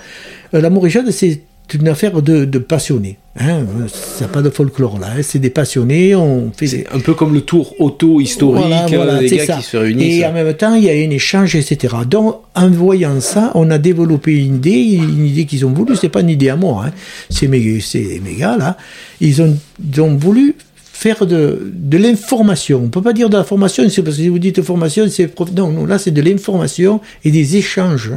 euh, 0.55 0.61
l'amour 0.61 0.87
et 0.87 0.91
Jade, 0.91 1.11
c'est 1.11 1.41
c'est 1.68 1.79
une 1.79 1.88
affaire 1.88 2.20
de, 2.20 2.44
passionnés. 2.59 3.18
Hein. 3.40 3.64
C'est 3.88 4.31
pas 4.31 4.42
de 4.42 4.51
folklore 4.51 4.98
là, 4.98 5.09
hein. 5.16 5.22
c'est 5.22 5.38
des 5.38 5.48
passionnés. 5.48 6.14
On 6.14 6.53
fait 6.55 6.66
c'est 6.66 6.87
un 6.92 7.01
peu 7.01 7.14
comme 7.14 7.33
le 7.33 7.40
tour 7.40 7.75
auto-historique 7.81 8.62
voilà, 8.94 9.18
des 9.20 9.38
gars 9.38 9.57
qui 9.57 9.62
se 9.62 9.77
réunissent. 9.79 10.20
Et 10.20 10.27
en 10.27 10.33
même 10.33 10.53
temps, 10.53 10.75
il 10.75 10.85
y 10.85 10.90
a 10.90 10.92
un 10.92 11.11
échange, 11.11 11.57
etc. 11.57 11.94
Donc, 12.07 12.40
en 12.55 12.68
voyant 12.68 13.18
ça, 13.20 13.51
on 13.55 13.70
a 13.70 13.79
développé 13.79 14.37
une 14.37 14.57
idée, 14.57 14.96
une 14.96 15.25
idée 15.25 15.46
qu'ils 15.46 15.64
ont 15.64 15.72
voulu. 15.72 15.96
C'est 15.96 16.11
pas 16.11 16.20
une 16.20 16.29
idée 16.29 16.51
à 16.51 16.57
moi, 16.57 16.85
hein. 16.88 16.92
c'est 17.31 17.48
mes, 17.48 17.59
mes 17.59 18.35
gars 18.35 18.59
là. 18.59 18.77
Ils 19.20 19.40
ont, 19.40 19.57
ils 19.83 20.01
ont 20.03 20.14
voulu 20.14 20.57
faire 21.03 21.27
de, 21.27 21.73
de 21.75 21.99
l'information. 21.99 22.79
On 22.79 22.83
ne 22.85 22.95
peut 22.97 23.03
pas 23.03 23.12
dire 23.12 23.29
de 23.29 23.37
la 23.37 23.43
formation, 23.43 23.83
c'est 23.88 24.03
parce 24.03 24.17
que 24.17 24.23
si 24.23 24.29
vous 24.29 24.38
dites 24.38 24.62
formation, 24.62 25.05
c'est... 25.09 25.29
Non, 25.57 25.71
non, 25.73 25.85
là 25.85 25.99
c'est 25.99 26.12
de 26.12 26.23
l'information 26.23 27.01
et 27.25 27.31
des 27.33 27.57
échanges 27.57 28.12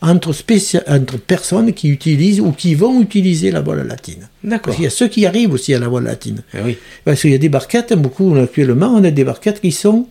entre, 0.00 0.30
entre 0.88 1.18
personnes 1.18 1.72
qui 1.74 1.88
utilisent 1.90 2.40
ou 2.40 2.52
qui 2.52 2.74
vont 2.74 3.02
utiliser 3.02 3.50
la 3.50 3.60
voile 3.60 3.86
latine. 3.86 4.28
D'accord. 4.42 4.74
Il 4.78 4.84
y 4.84 4.86
a 4.86 4.90
ceux 4.90 5.08
qui 5.08 5.26
arrivent 5.26 5.52
aussi 5.52 5.74
à 5.74 5.78
la 5.78 5.88
voile 5.88 6.04
latine. 6.04 6.40
Eh 6.54 6.58
oui. 6.64 6.78
Parce 7.04 7.20
qu'il 7.20 7.30
y 7.30 7.34
a 7.34 7.38
des 7.38 7.50
barquettes, 7.50 7.92
beaucoup 7.92 8.34
actuellement, 8.36 8.94
on 8.96 9.04
a 9.04 9.10
des 9.10 9.24
barquettes 9.24 9.60
qui 9.60 9.72
sont 9.72 10.06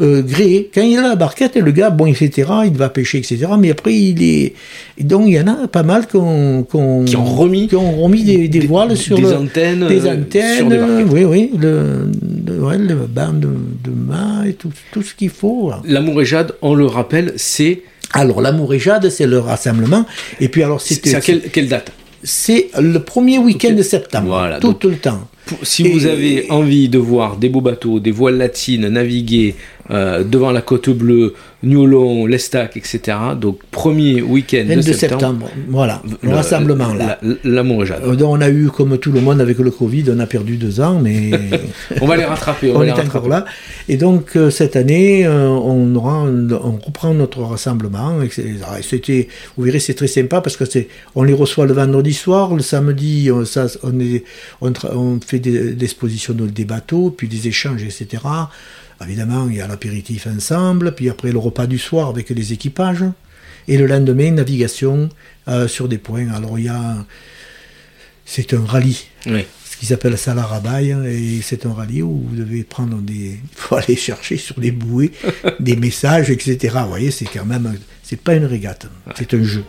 euh, 0.00 0.22
gréé. 0.22 0.70
Quand 0.74 0.82
il 0.82 0.98
a 0.98 1.02
la 1.02 1.14
barquette, 1.14 1.56
le 1.56 1.70
gars, 1.70 1.90
bon, 1.90 2.06
etc., 2.06 2.50
il 2.66 2.72
va 2.72 2.88
pêcher, 2.88 3.18
etc., 3.18 3.46
mais 3.58 3.70
après, 3.70 3.94
il 3.94 4.22
est. 4.22 4.54
Donc, 5.00 5.28
il 5.28 5.34
y 5.34 5.40
en 5.40 5.46
a 5.46 5.68
pas 5.68 5.82
mal 5.82 6.06
qui 6.06 6.16
ont, 6.16 6.64
qui 6.64 6.76
ont, 6.76 7.24
remis, 7.24 7.68
qui 7.68 7.76
ont 7.76 8.02
remis 8.02 8.24
des, 8.24 8.48
des, 8.48 8.60
voiles 8.60 8.96
sur 8.96 9.16
des 9.16 9.22
le, 9.22 9.36
antennes, 9.36 9.86
des 9.86 10.08
antennes, 10.08 10.56
sur 10.56 10.68
des 10.68 10.78
barquettes. 10.78 11.06
oui, 11.10 11.24
oui, 11.24 11.50
le, 11.58 12.10
le, 12.46 12.60
ouais, 12.60 12.78
le 12.78 12.94
banc 12.94 13.32
de, 13.32 13.48
de 13.48 13.90
main 13.90 14.44
et 14.44 14.54
tout, 14.54 14.70
tout 14.92 15.02
ce 15.02 15.14
qu'il 15.14 15.30
faut. 15.30 15.70
L'amour 15.84 16.22
et 16.22 16.24
Jade, 16.24 16.52
on 16.62 16.74
le 16.74 16.86
rappelle, 16.86 17.32
c'est. 17.36 17.82
Alors, 18.12 18.40
l'amour 18.40 18.74
et 18.74 18.78
Jade, 18.78 19.08
c'est 19.10 19.26
le 19.26 19.38
rassemblement. 19.38 20.04
Et 20.40 20.48
puis, 20.48 20.62
alors, 20.62 20.80
c'est. 20.80 21.14
à 21.14 21.20
quelle, 21.20 21.42
quelle 21.50 21.68
date? 21.68 21.92
C'est 22.26 22.70
le 22.80 22.98
premier 23.00 23.36
week-end 23.36 23.74
de 23.74 23.82
septembre. 23.82 24.28
Voilà, 24.28 24.58
tout 24.58 24.76
le 24.84 24.96
temps. 24.96 25.28
si 25.62 25.86
vous 25.86 26.06
avez 26.06 26.46
envie 26.50 26.88
de 26.88 26.98
voir 26.98 27.36
des 27.36 27.50
beaux 27.50 27.60
bateaux, 27.60 28.00
des 28.00 28.10
voiles 28.10 28.38
latines 28.38 28.88
naviguer 28.88 29.54
euh, 29.90 30.24
devant 30.24 30.50
la 30.50 30.62
côte 30.62 30.88
bleue, 30.88 31.34
Niolon, 31.62 32.24
Lestac, 32.24 32.74
etc. 32.78 33.18
Donc 33.38 33.58
premier 33.70 34.22
week-end 34.22 34.64
de, 34.64 34.80
septembre. 34.80 35.50
Voilà, 35.68 36.00
le, 36.22 36.30
rassemblement 36.30 36.94
là. 36.94 37.18
L'amour 37.44 37.84
Jade. 37.84 38.02
Euh, 38.02 38.16
on 38.24 38.40
a 38.40 38.48
eu, 38.48 38.68
comme 38.68 38.96
tout 38.96 39.12
le 39.12 39.20
monde 39.20 39.42
avec 39.42 39.58
le 39.58 39.70
Covid, 39.70 40.04
on 40.08 40.18
a 40.20 40.26
perdu 40.26 40.56
deux 40.56 40.80
ans, 40.80 40.98
mais... 41.02 41.32
on 42.00 42.06
va 42.06 42.16
les 42.16 42.24
rattraper. 42.24 42.72
On, 42.74 42.82
est 42.82 42.92
encore 42.92 43.28
là. 43.28 43.44
Et 43.88 43.98
donc 43.98 44.36
euh, 44.36 44.48
cette 44.48 44.74
année, 44.76 45.28
on, 45.28 45.94
aura, 45.94 46.22
on 46.22 46.78
reprend 46.82 47.12
notre 47.12 47.42
rassemblement. 47.42 48.20
C'était, 48.80 49.28
vous 49.58 49.64
verrez, 49.64 49.80
c'est 49.80 49.94
très 49.94 50.06
sympa 50.06 50.40
parce 50.40 50.56
que 50.56 50.64
c'est, 50.64 50.88
on 51.14 51.24
les 51.24 51.34
reçoit 51.34 51.66
le 51.66 51.74
vendredi 51.74 52.14
soir, 52.14 52.54
le 52.54 52.62
samedi, 52.62 53.30
on, 53.30 53.44
ça, 53.44 53.66
on, 53.82 54.00
est, 54.00 54.24
on, 54.62 55.20
fait 55.20 55.40
des, 55.40 55.74
des 55.74 55.84
expositions 55.84 56.32
des 56.34 56.64
bateaux, 56.64 57.10
puis 57.14 57.28
des 57.28 57.48
échanges, 57.48 57.82
etc. 57.82 58.22
Évidemment, 59.02 59.48
il 59.48 59.56
y 59.56 59.60
a 59.60 59.66
l'apéritif 59.66 60.26
ensemble, 60.26 60.94
puis 60.94 61.10
après 61.10 61.32
le 61.32 61.38
repas 61.38 61.66
du 61.66 61.78
soir 61.78 62.08
avec 62.08 62.30
les 62.30 62.52
équipages, 62.52 63.04
et 63.68 63.78
le 63.78 63.86
lendemain, 63.86 64.30
navigation 64.30 65.08
euh, 65.48 65.68
sur 65.68 65.88
des 65.88 65.98
points. 65.98 66.30
Alors 66.32 66.58
il 66.58 66.66
y 66.66 66.68
a. 66.68 67.04
C'est 68.26 68.54
un 68.54 68.64
rallye. 68.64 69.06
Ce 69.26 69.76
qu'ils 69.78 69.92
appellent 69.92 70.16
ça 70.16 70.34
la 70.34 70.44
rabaille, 70.44 70.96
et 71.06 71.42
c'est 71.42 71.66
un 71.66 71.72
rallye 71.72 72.02
où 72.02 72.24
vous 72.28 72.36
devez 72.36 72.62
prendre 72.64 72.98
des. 72.98 73.12
Il 73.12 73.38
faut 73.54 73.76
aller 73.76 73.96
chercher 73.96 74.36
sur 74.36 74.58
des 74.60 74.70
bouées 74.70 75.12
des 75.60 75.76
messages, 75.76 76.30
etc. 76.30 76.76
Vous 76.82 76.88
voyez, 76.88 77.10
c'est 77.10 77.26
quand 77.26 77.44
même. 77.44 77.74
C'est 78.14 78.22
pas 78.22 78.36
une 78.36 78.44
régate, 78.44 78.86
c'est 79.16 79.34
un 79.34 79.42
jeu. 79.42 79.64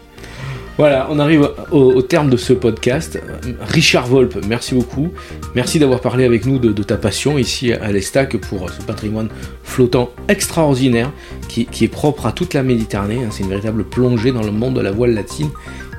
Voilà, 0.77 1.07
on 1.09 1.17
arrive 1.17 1.49
au, 1.71 1.99
terme 2.03 2.29
de 2.29 2.37
ce 2.37 2.53
podcast. 2.53 3.19
Richard 3.59 4.05
Volpe, 4.05 4.37
merci 4.47 4.75
beaucoup. 4.75 5.09
Merci 5.55 5.79
d'avoir 5.79 5.99
parlé 5.99 6.25
avec 6.25 6.45
nous 6.45 6.59
de, 6.59 6.83
ta 6.83 6.95
passion 6.95 7.39
ici 7.39 7.73
à 7.73 7.91
l'Estac 7.91 8.37
pour 8.37 8.69
ce 8.69 8.83
patrimoine 8.83 9.29
flottant 9.63 10.11
extraordinaire 10.27 11.11
qui, 11.49 11.67
est 11.81 11.87
propre 11.87 12.27
à 12.27 12.33
toute 12.33 12.53
la 12.53 12.61
Méditerranée. 12.61 13.23
Hein. 13.23 13.29
C'est 13.31 13.41
une 13.41 13.49
véritable 13.49 13.83
plongée 13.83 14.31
dans 14.31 14.43
le 14.43 14.51
monde 14.51 14.75
de 14.75 14.81
la 14.81 14.91
voile 14.91 15.15
latine 15.15 15.49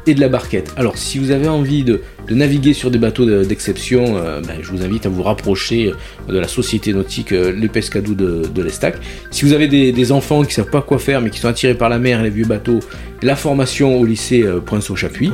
et 0.06 0.14
de 0.14 0.20
la 0.20 0.28
barquette. 0.28 0.72
Alors, 0.76 0.96
si 0.98 1.18
vous 1.18 1.30
avez 1.30 1.48
envie 1.48 1.84
de, 1.84 2.00
naviguer 2.30 2.72
sur 2.72 2.90
des 2.90 2.98
bateaux 2.98 3.24
d'exception, 3.44 4.16
euh, 4.16 4.40
ben, 4.40 4.58
je 4.60 4.70
vous 4.70 4.82
invite 4.82 5.06
à 5.06 5.08
vous 5.08 5.22
rapprocher 5.22 5.92
euh, 6.28 6.32
de 6.32 6.38
la 6.38 6.48
société 6.48 6.92
nautique 6.92 7.32
euh, 7.32 7.52
Les 7.52 7.68
Pescadous 7.68 8.14
de, 8.14 8.42
de 8.52 8.62
l'Estac. 8.62 8.96
Si 9.30 9.44
vous 9.44 9.52
avez 9.52 9.68
des, 9.68 10.12
enfants 10.12 10.42
qui 10.42 10.48
ne 10.48 10.52
savent 10.52 10.70
pas 10.70 10.82
quoi 10.82 10.98
faire, 10.98 11.20
mais 11.20 11.30
qui 11.30 11.40
sont 11.40 11.48
attirés 11.48 11.74
par 11.74 11.88
la 11.88 11.98
mer 11.98 12.20
et 12.20 12.24
les 12.24 12.30
vieux 12.30 12.44
bateaux, 12.44 12.78
la 13.22 13.34
formation 13.34 13.98
au 13.98 14.04
lycée 14.04 14.44
Prince 14.64 14.88
au 14.90 14.96
Chapuis. 14.96 15.32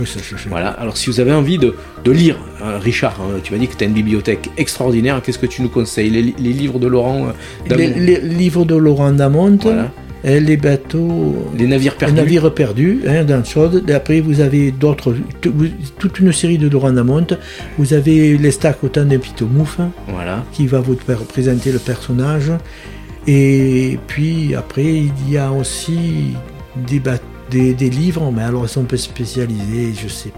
voilà. 0.48 0.68
Alors, 0.68 0.96
si 0.96 1.10
vous 1.10 1.20
avez 1.20 1.32
envie 1.32 1.58
de, 1.58 1.74
lire, 2.06 2.38
hein, 2.62 2.78
Richard, 2.78 3.20
hein, 3.20 3.40
tu 3.42 3.52
m'as 3.52 3.58
dit 3.58 3.68
que 3.68 3.76
tu 3.76 3.84
as 3.84 3.86
une 3.86 3.92
bibliothèque 3.92 4.48
extraordinaire. 4.56 5.20
Qu'est-ce 5.22 5.38
que 5.38 5.46
tu 5.46 5.60
nous 5.60 5.68
conseilles? 5.68 6.10
Les, 6.10 6.52
livres 6.52 6.78
de 6.78 6.86
Laurent 6.86 7.32
les, 7.68 7.88
les, 7.88 8.20
livres 8.20 8.64
de 8.64 8.76
Laurent 8.76 9.12
Damont. 9.12 9.58
Voilà 9.60 9.90
les 10.24 10.56
bateaux, 10.56 11.50
les 11.56 11.66
navires 11.66 11.96
perdus, 11.96 12.14
les 12.14 12.20
navires 12.20 12.54
perdus 12.54 13.00
hein, 13.08 13.24
dans 13.24 13.38
le 13.38 13.90
Et 13.90 13.94
après, 13.94 14.20
vous 14.20 14.40
avez 14.40 14.70
d'autres, 14.70 15.14
toute 15.98 16.20
une 16.20 16.32
série 16.32 16.58
de 16.58 16.68
Laurent 16.68 16.94
Vous 17.78 17.92
avez 17.94 18.36
l'Estac 18.38 18.84
au 18.84 18.88
temps 18.88 19.04
d'un 19.04 19.18
Pitomouf, 19.18 19.78
voilà. 20.08 20.44
qui 20.52 20.66
va 20.66 20.80
vous 20.80 20.96
présenter 21.28 21.72
le 21.72 21.78
personnage. 21.78 22.52
Et 23.26 23.98
puis 24.06 24.54
après, 24.54 24.84
il 24.84 25.30
y 25.30 25.38
a 25.38 25.50
aussi 25.52 26.34
des, 26.88 27.00
des, 27.50 27.74
des 27.74 27.90
livres, 27.90 28.32
mais 28.34 28.42
alors 28.42 28.64
ils 28.64 28.68
sont 28.68 28.82
un 28.82 28.84
peu 28.84 28.96
spécialisés, 28.96 29.92
je 30.00 30.08
sais 30.08 30.32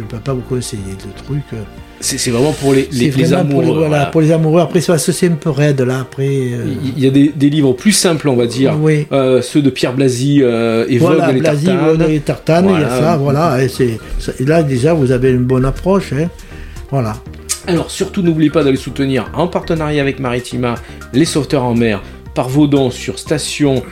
je 0.00 0.04
ne 0.06 0.08
peux 0.08 0.18
pas 0.18 0.32
vous 0.32 0.40
conseiller 0.42 0.94
de 0.94 1.22
trucs. 1.24 1.52
C'est 2.02 2.30
vraiment 2.30 2.52
pour 2.52 2.72
les, 2.72 2.88
les, 2.92 3.34
amoureux. 3.34 3.64
Pour 3.64 3.74
les, 3.74 3.86
voilà, 3.86 4.06
pour 4.06 4.20
les 4.22 4.32
amoureux. 4.32 4.62
Après, 4.62 4.80
c'est 4.80 5.26
un 5.26 5.34
peu 5.34 5.50
raide 5.50 5.82
là. 5.82 6.00
Après, 6.00 6.28
euh. 6.28 6.64
il 6.96 7.02
y 7.02 7.06
a 7.06 7.10
des, 7.10 7.50
livres 7.50 7.74
plus 7.74 7.92
simples, 7.92 8.28
on 8.30 8.36
va 8.36 8.46
dire. 8.46 8.74
Oui. 8.80 9.06
Euh, 9.12 9.42
ceux 9.42 9.60
de 9.60 9.68
Pierre 9.68 9.92
Blasi 9.92 10.40
euh, 10.42 10.86
et 10.88 10.96
voilà, 10.96 11.26
Vogue, 11.26 11.40
Blasi, 11.40 11.68
et 12.08 12.20
Tartane. 12.20 12.70
il 12.70 12.80
y 12.80 12.84
a 12.84 12.88
ça, 12.88 13.16
voilà. 13.18 13.58
Et, 13.62 14.44
là, 14.44 14.62
déjà, 14.62 14.94
vous 14.94 15.12
avez 15.12 15.30
une 15.30 15.44
bonne 15.44 15.66
approche. 15.66 16.14
Hein. 16.14 16.28
Voilà. 16.90 17.16
Alors, 17.66 17.90
surtout, 17.90 18.22
n'oubliez 18.22 18.50
pas 18.50 18.64
d'aller 18.64 18.78
soutenir 18.78 19.30
en 19.34 19.46
partenariat 19.46 20.00
avec 20.00 20.20
Maritima 20.20 20.76
les 21.12 21.26
sauveteurs 21.26 21.64
en 21.64 21.74
mer 21.74 22.02
par 22.34 22.48
vos 22.48 22.66
dons 22.66 22.90
sur 22.90 23.18
station 23.18 23.82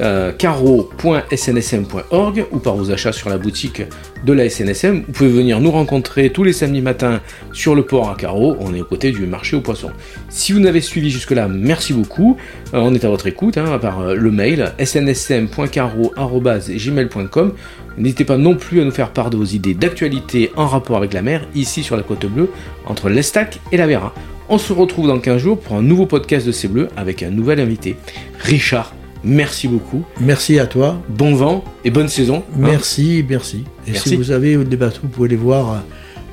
euh, 0.00 0.32
caro.snsm.org 0.32 2.46
ou 2.50 2.58
par 2.58 2.74
vos 2.76 2.90
achats 2.90 3.12
sur 3.12 3.28
la 3.28 3.38
boutique 3.38 3.82
de 4.24 4.32
la 4.32 4.48
SNSM. 4.48 5.04
Vous 5.06 5.12
pouvez 5.12 5.30
venir 5.30 5.60
nous 5.60 5.70
rencontrer 5.70 6.30
tous 6.30 6.42
les 6.42 6.54
samedis 6.54 6.80
matins 6.80 7.20
sur 7.52 7.74
le 7.74 7.82
port 7.82 8.08
à 8.10 8.14
Caro. 8.14 8.56
On 8.60 8.72
est 8.74 8.80
aux 8.80 8.86
côtés 8.86 9.12
du 9.12 9.26
marché 9.26 9.56
aux 9.56 9.60
poissons. 9.60 9.90
Si 10.28 10.52
vous 10.52 10.60
n'avez 10.60 10.80
suivi 10.80 11.10
jusque-là, 11.10 11.48
merci 11.48 11.92
beaucoup. 11.92 12.38
Euh, 12.74 12.78
on 12.78 12.94
est 12.94 13.04
à 13.04 13.08
votre 13.08 13.26
écoute 13.26 13.58
hein, 13.58 13.76
par 13.78 14.00
euh, 14.00 14.14
le 14.14 14.30
mail 14.30 14.72
snsm.caro.gmail.com. 14.82 17.52
N'hésitez 17.98 18.24
pas 18.24 18.38
non 18.38 18.54
plus 18.54 18.80
à 18.80 18.84
nous 18.84 18.92
faire 18.92 19.10
part 19.10 19.30
de 19.30 19.36
vos 19.36 19.44
idées 19.44 19.74
d'actualité 19.74 20.52
en 20.56 20.66
rapport 20.66 20.96
avec 20.96 21.12
la 21.12 21.22
mer, 21.22 21.46
ici 21.54 21.82
sur 21.82 21.96
la 21.96 22.02
côte 22.02 22.24
bleue, 22.26 22.48
entre 22.86 23.10
l'Estac 23.10 23.60
et 23.72 23.76
la 23.76 23.86
Vera. 23.86 24.14
On 24.48 24.56
se 24.58 24.72
retrouve 24.72 25.08
dans 25.08 25.18
15 25.18 25.42
jours 25.42 25.60
pour 25.60 25.76
un 25.76 25.82
nouveau 25.82 26.06
podcast 26.06 26.46
de 26.46 26.52
C'est 26.52 26.68
Bleu 26.68 26.88
avec 26.96 27.22
un 27.22 27.28
nouvel 27.30 27.60
invité, 27.60 27.96
Richard 28.38 28.94
Merci 29.22 29.68
beaucoup. 29.68 30.04
Merci 30.20 30.58
à 30.58 30.66
toi. 30.66 31.00
Bon 31.08 31.34
vent 31.34 31.64
et 31.84 31.90
bonne 31.90 32.08
saison. 32.08 32.44
Hein. 32.48 32.56
Merci, 32.56 33.24
merci. 33.28 33.64
Et 33.86 33.94
si 33.94 34.16
vous 34.16 34.30
avez 34.30 34.56
des 34.64 34.76
bateaux, 34.76 35.00
vous 35.02 35.08
pouvez 35.08 35.28
les 35.28 35.36
voir 35.36 35.82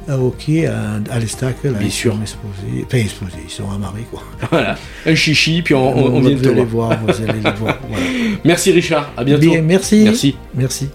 à 0.08 0.18
hockey, 0.18 0.66
à, 0.66 1.00
à 1.12 1.20
l'Estac. 1.20 1.58
Bien 1.64 1.90
sûr. 1.90 2.18
Exposés. 2.22 2.86
Enfin, 2.86 2.98
exposés, 2.98 3.34
ils 3.44 3.52
sont 3.52 3.70
amarrés, 3.70 4.06
quoi. 4.10 4.24
Voilà. 4.50 4.76
Un 5.06 5.16
chichi, 5.16 5.62
puis 5.62 5.74
on, 5.74 6.20
vient 6.20 6.36
de 6.36 6.50
les 6.50 6.66
voir. 6.66 6.98
Vous 7.06 7.24
allez 7.24 7.42
les 7.42 7.52
voir. 7.52 7.78
Merci 8.46 8.72
Richard, 8.72 9.12
à 9.18 9.24
bientôt. 9.24 9.42
Bien, 9.42 9.62
merci. 9.62 10.04
Merci. 10.04 10.36
Merci. 10.54 10.90